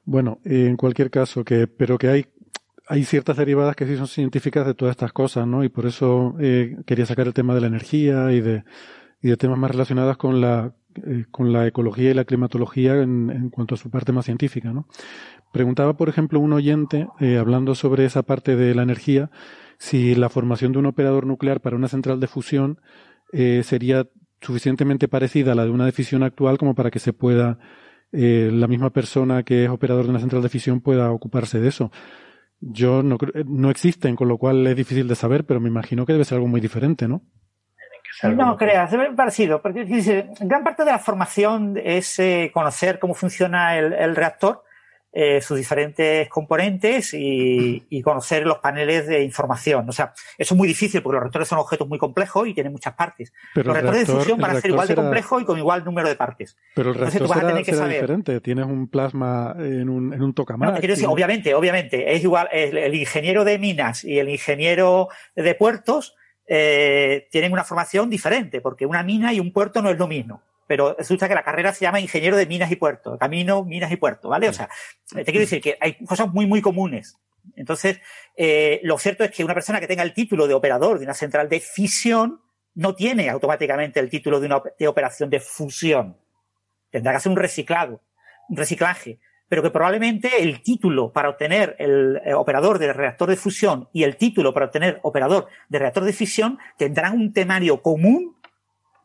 [0.06, 2.26] Bueno, en cualquier caso, que, pero que hay
[2.90, 5.64] hay ciertas derivadas que sí son científicas de todas estas cosas, ¿no?
[5.64, 8.64] Y por eso eh, quería sacar el tema de la energía y de,
[9.38, 13.76] temas más relacionados con la, eh, con la ecología y la climatología en, en, cuanto
[13.76, 14.88] a su parte más científica, ¿no?
[15.52, 19.32] preguntaba, por ejemplo, un oyente, eh, hablando sobre esa parte de la energía,
[19.78, 22.80] si la formación de un operador nuclear para una central de fusión
[23.32, 24.08] eh, sería
[24.42, 27.60] suficientemente parecida a la de una de fisión actual como para que se pueda,
[28.12, 31.70] eh, la misma persona que es operador de una central de fisión pueda ocuparse de
[31.70, 31.92] eso.
[32.62, 36.14] Yo no, no existen, con lo cual es difícil de saber, pero me imagino que
[36.14, 37.22] debe ser algo muy diferente, ¿no?
[38.24, 39.62] No creas, es parecido.
[39.62, 39.86] Porque,
[40.42, 44.64] gran parte de la formación es eh, conocer cómo funciona el reactor
[45.12, 49.90] eh, sus diferentes componentes y, conocer los paneles de información.
[49.90, 52.72] O sea, eso es muy difícil porque los reactores son objetos muy complejos y tienen
[52.72, 53.34] muchas partes.
[53.56, 56.16] los reactores de fusión van a ser igual de complejos y con igual número de
[56.16, 56.58] partes.
[56.76, 58.02] Pero el reactor Entonces, tú vas a tener que saber.
[58.02, 58.40] diferente.
[58.40, 60.84] Tienes un plasma en un, en un tokamak.
[61.08, 62.14] obviamente, obviamente.
[62.14, 66.16] Es igual, el, ingeniero de minas y el ingeniero de puertos
[66.48, 70.42] eh, tienen una formación diferente porque una mina y un puerto no es lo mismo
[70.70, 73.96] pero resulta que la carrera se llama ingeniero de minas y puertos, camino, minas y
[73.96, 74.48] puertos, ¿vale?
[74.48, 74.70] O sea,
[75.12, 77.18] te quiero decir que hay cosas muy, muy comunes.
[77.56, 78.00] Entonces,
[78.38, 81.16] eh, lo cierto es que una persona que tenga el título de operador de una
[81.16, 82.44] central de fisión
[82.76, 86.20] no tiene automáticamente el título de una de operación de fusión.
[86.92, 88.04] Tendrá que hacer un reciclado,
[88.48, 93.38] un reciclaje, pero que probablemente el título para obtener el eh, operador de reactor de
[93.38, 98.39] fusión y el título para obtener operador de reactor de fisión tendrán un temario común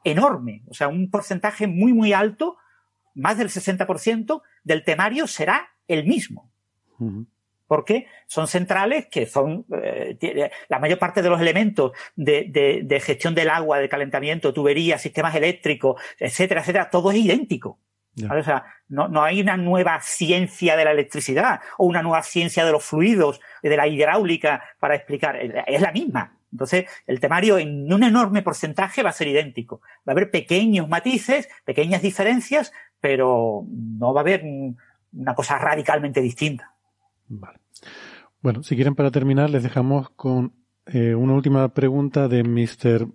[0.04, 2.56] enorme, o sea, un porcentaje muy, muy alto,
[3.14, 6.50] más del 60% del temario será el mismo.
[7.66, 13.50] Porque son centrales que son eh, la mayor parte de los elementos de, gestión del
[13.50, 17.80] agua, de calentamiento, tuberías, sistemas eléctricos, etcétera, etcétera, todo es idéntico.
[18.16, 22.64] O sea, no, no, hay una nueva ciencia de la electricidad o una nueva ciencia
[22.64, 25.36] de los fluidos, de la hidráulica para explicar.
[25.66, 26.38] Es la misma.
[26.54, 29.80] Entonces, el temario en un enorme porcentaje va a ser idéntico.
[30.08, 34.44] Va a haber pequeños matices, pequeñas diferencias, pero no va a haber
[35.12, 36.72] una cosa radicalmente distinta.
[37.26, 37.58] Vale.
[38.40, 40.52] Bueno, si quieren para terminar, les dejamos con
[40.86, 43.08] eh, una última pregunta de Mr.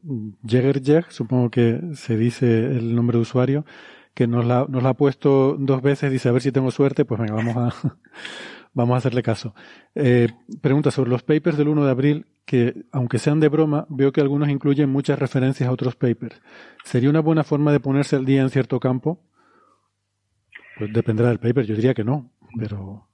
[0.46, 3.66] Jägerjeg, supongo que se dice el nombre de usuario,
[4.14, 7.06] que nos la, nos la ha puesto dos veces, dice a ver si tengo suerte,
[7.06, 7.74] pues venga, vamos a,
[8.74, 9.56] vamos a hacerle caso.
[9.96, 10.28] Eh,
[10.62, 14.22] pregunta sobre los papers del 1 de abril que, aunque sean de broma, veo que
[14.22, 16.42] algunos incluyen muchas referencias a otros papers.
[16.84, 19.22] ¿Sería una buena forma de ponerse al día en cierto campo?
[20.80, 23.08] Pues dependerá del paper, yo diría que no, pero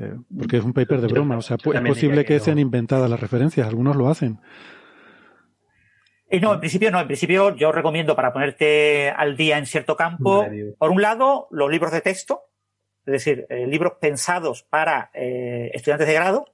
[0.00, 3.18] eh, porque es un paper de broma, o sea, es posible que, sean inventadas las
[3.18, 4.38] referencias, algunos lo hacen.
[6.30, 9.96] Eh, no, en principio no, en principio yo recomiendo para ponerte al día en cierto
[9.96, 10.46] campo,
[10.78, 12.42] por un lado, los libros de texto,
[13.04, 16.46] es decir, eh, libros pensados para estudiantes de grado,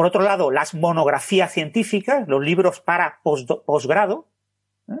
[0.00, 4.30] por otro lado, las monografías científicas, los libros para posgrado.
[4.88, 4.94] ¿eh?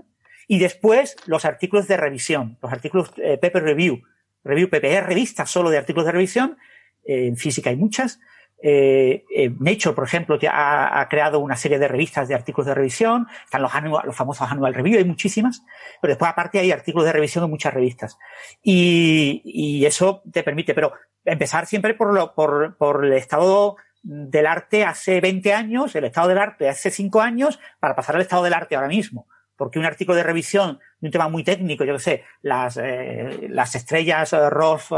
[0.46, 4.02] Y después, los artículos de revisión, los artículos eh, paper review.
[4.44, 6.58] Review PPR, revistas solo de artículos de revisión.
[7.06, 8.20] Eh, en física hay muchas.
[8.62, 13.26] Nature, por ejemplo, ha, creado una serie de revistas de artículos de revisión.
[13.42, 13.72] Están los,
[14.04, 15.62] los famosos Annual Review, hay muchísimas.
[16.02, 18.18] Pero después, aparte, hay artículos de revisión en muchas revistas.
[18.62, 20.92] Y, eso te permite, pero
[21.24, 26.90] empezar siempre por el estado del arte hace 20 años, el estado del arte hace
[26.90, 29.26] 5 años, para pasar al estado del arte ahora mismo.
[29.56, 33.48] Porque un artículo de revisión de un tema muy técnico, yo que sé, las, eh,
[33.50, 34.88] las estrellas uh, Ross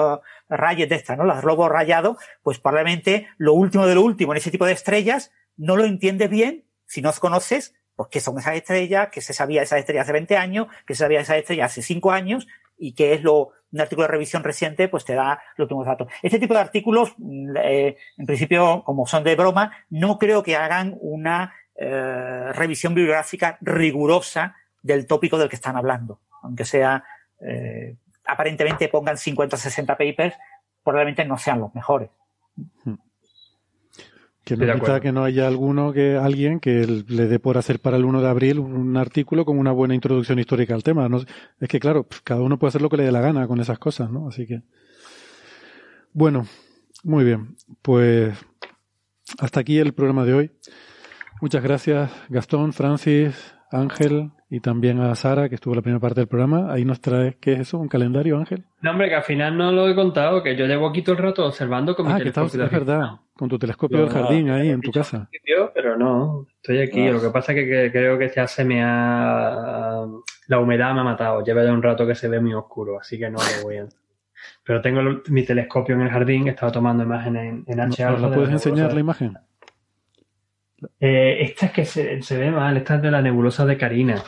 [0.48, 1.24] Rayet de estas, ¿no?
[1.24, 5.32] Las robos rayados, pues probablemente lo último de lo último en ese tipo de estrellas
[5.56, 9.62] no lo entiendes bien si no conoces pues qué son esas estrellas, qué se sabía
[9.62, 13.15] esas estrellas hace 20 años, qué se sabía esas estrellas hace 5 años y qué
[13.15, 16.09] es lo, un artículo de revisión reciente, pues te da los últimos datos.
[16.23, 20.57] Este tipo de artículos, mm, eh, en principio, como son de broma, no creo que
[20.57, 26.20] hagan una eh, revisión bibliográfica rigurosa del tópico del que están hablando.
[26.42, 27.05] Aunque sea,
[27.41, 30.36] eh, aparentemente pongan 50 o 60 papers,
[30.84, 32.10] probablemente no sean los mejores.
[32.84, 32.94] Hmm.
[34.45, 37.97] Que no quita que no haya alguno que alguien que le dé por hacer para
[37.97, 41.09] el 1 de abril un artículo con una buena introducción histórica al tema.
[41.09, 41.21] ¿no?
[41.61, 43.79] Es que claro, cada uno puede hacer lo que le dé la gana con esas
[43.79, 44.29] cosas, ¿no?
[44.29, 44.62] Así que.
[46.12, 46.47] Bueno,
[47.05, 47.57] muy bien.
[47.83, 48.37] Pues
[49.39, 50.51] hasta aquí el programa de hoy.
[51.41, 56.20] Muchas gracias, Gastón, Francis, Ángel, y también a Sara, que estuvo en la primera parte
[56.20, 56.70] del programa.
[56.70, 57.78] Ahí nos trae, ¿qué es eso?
[57.78, 58.64] ¿Un calendario, Ángel?
[58.82, 61.22] No, hombre, que al final no lo he contado, que yo llevo aquí todo el
[61.22, 62.62] rato observando con mi ah, telescopio.
[62.62, 65.26] es verdad, con tu telescopio del jardín ahí en tu casa.
[65.72, 67.08] Pero no, estoy aquí.
[67.08, 67.12] Ah.
[67.12, 70.05] Lo que pasa es que, creo que ya se me ha.
[70.48, 71.42] La humedad me ha matado.
[71.42, 73.86] Lleva ya un rato que se ve muy oscuro, así que no lo voy a.
[74.62, 78.31] Pero tengo mi telescopio en el jardín, he estado tomando imágenes en, en ¿No, ¿La
[78.31, 79.39] puedes enseñar la imagen?
[81.01, 84.23] Eh, esta es que se, ve mal, esta es de la nebulosa de Carina.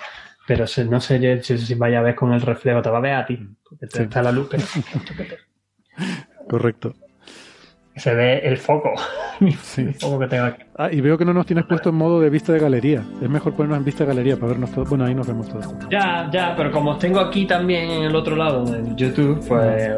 [0.46, 3.26] Pero no sé si, vaya a ver con el reflejo, te va a ver a
[3.26, 4.50] ti, porque está la luz.
[6.48, 6.94] Correcto.
[7.96, 8.92] Se ve el foco.
[9.40, 10.62] el foco que tengo aquí.
[10.76, 13.04] Ah, y veo que no nos tienes puesto en modo de vista de galería.
[13.22, 14.84] Es mejor ponernos en vista de galería para vernos todo.
[14.84, 15.72] Bueno, ahí nos vemos todos.
[15.90, 19.94] Ya, ya, pero como tengo aquí también en el otro lado, en YouTube, pues.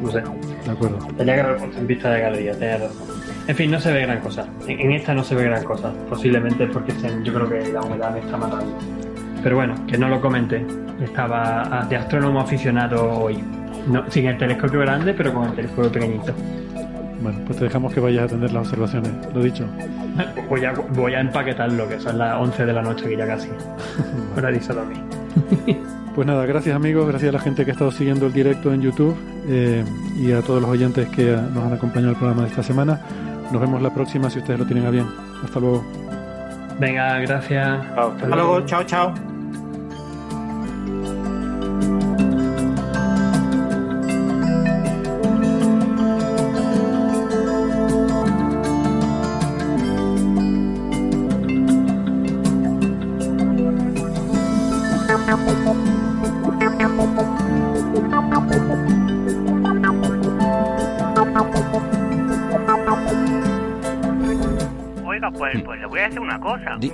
[0.00, 0.20] No sé.
[0.20, 0.98] De acuerdo.
[1.16, 3.15] Tenía que haber puesto en vista de galería, tenía razón.
[3.48, 4.46] En fin, no se ve gran cosa.
[4.66, 5.92] En, esta no se ve gran cosa.
[6.08, 6.92] Posiblemente porque
[7.22, 8.76] yo creo que la humedad me está matando.
[9.42, 10.66] Pero bueno, que no lo comente.
[11.00, 13.42] Estaba de astrónomo aficionado hoy.
[13.86, 16.34] No, sin el telescopio grande, pero con el telescopio pequeñito.
[17.22, 19.64] Bueno, pues te dejamos que vayas a atender las observaciones, lo dicho.
[20.48, 23.48] voy, a, voy a empaquetarlo, que son las 11 de la noche, que ya casi.
[24.36, 25.76] Hora de mí.
[26.14, 28.82] pues nada, gracias amigos, gracias a la gente que ha estado siguiendo el directo en
[28.82, 29.16] YouTube
[29.48, 29.84] eh,
[30.18, 33.00] y a todos los oyentes que nos han acompañado el programa de esta semana.
[33.52, 35.06] Nos vemos la próxima si ustedes lo tienen a bien.
[35.44, 35.84] Hasta luego.
[36.78, 37.80] Venga, gracias.
[37.96, 38.60] Hasta, luego.
[38.66, 39.35] Chao, chao.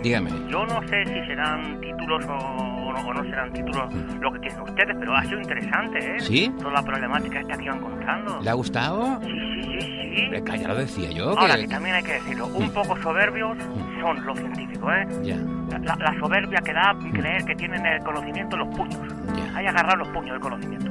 [0.02, 0.30] Dígame.
[0.48, 4.20] Yo no sé si serán títulos o, no, serán títulos mm.
[4.20, 6.20] lo que tienen ustedes, pero ha sido interesante, ¿eh?
[6.20, 6.52] ¿Sí?
[6.58, 8.40] Toda la problemática esta que iba encontrando.
[8.40, 9.20] ¿Le ha gustado?
[9.22, 10.58] Sí, sí, sí, sí.
[10.58, 11.38] ya lo decía yo.
[11.38, 11.68] Ahora, que...
[11.68, 12.70] también hay que decirlo, un mm.
[12.70, 14.00] poco soberbios mm.
[14.00, 15.06] son los científicos, ¿eh?
[15.22, 15.36] Ya.
[15.80, 19.00] La, soberbia que da creer que tienen el conocimiento en los puños.
[19.34, 19.56] Ya.
[19.56, 20.90] Hay agarrar los puños del conocimiento.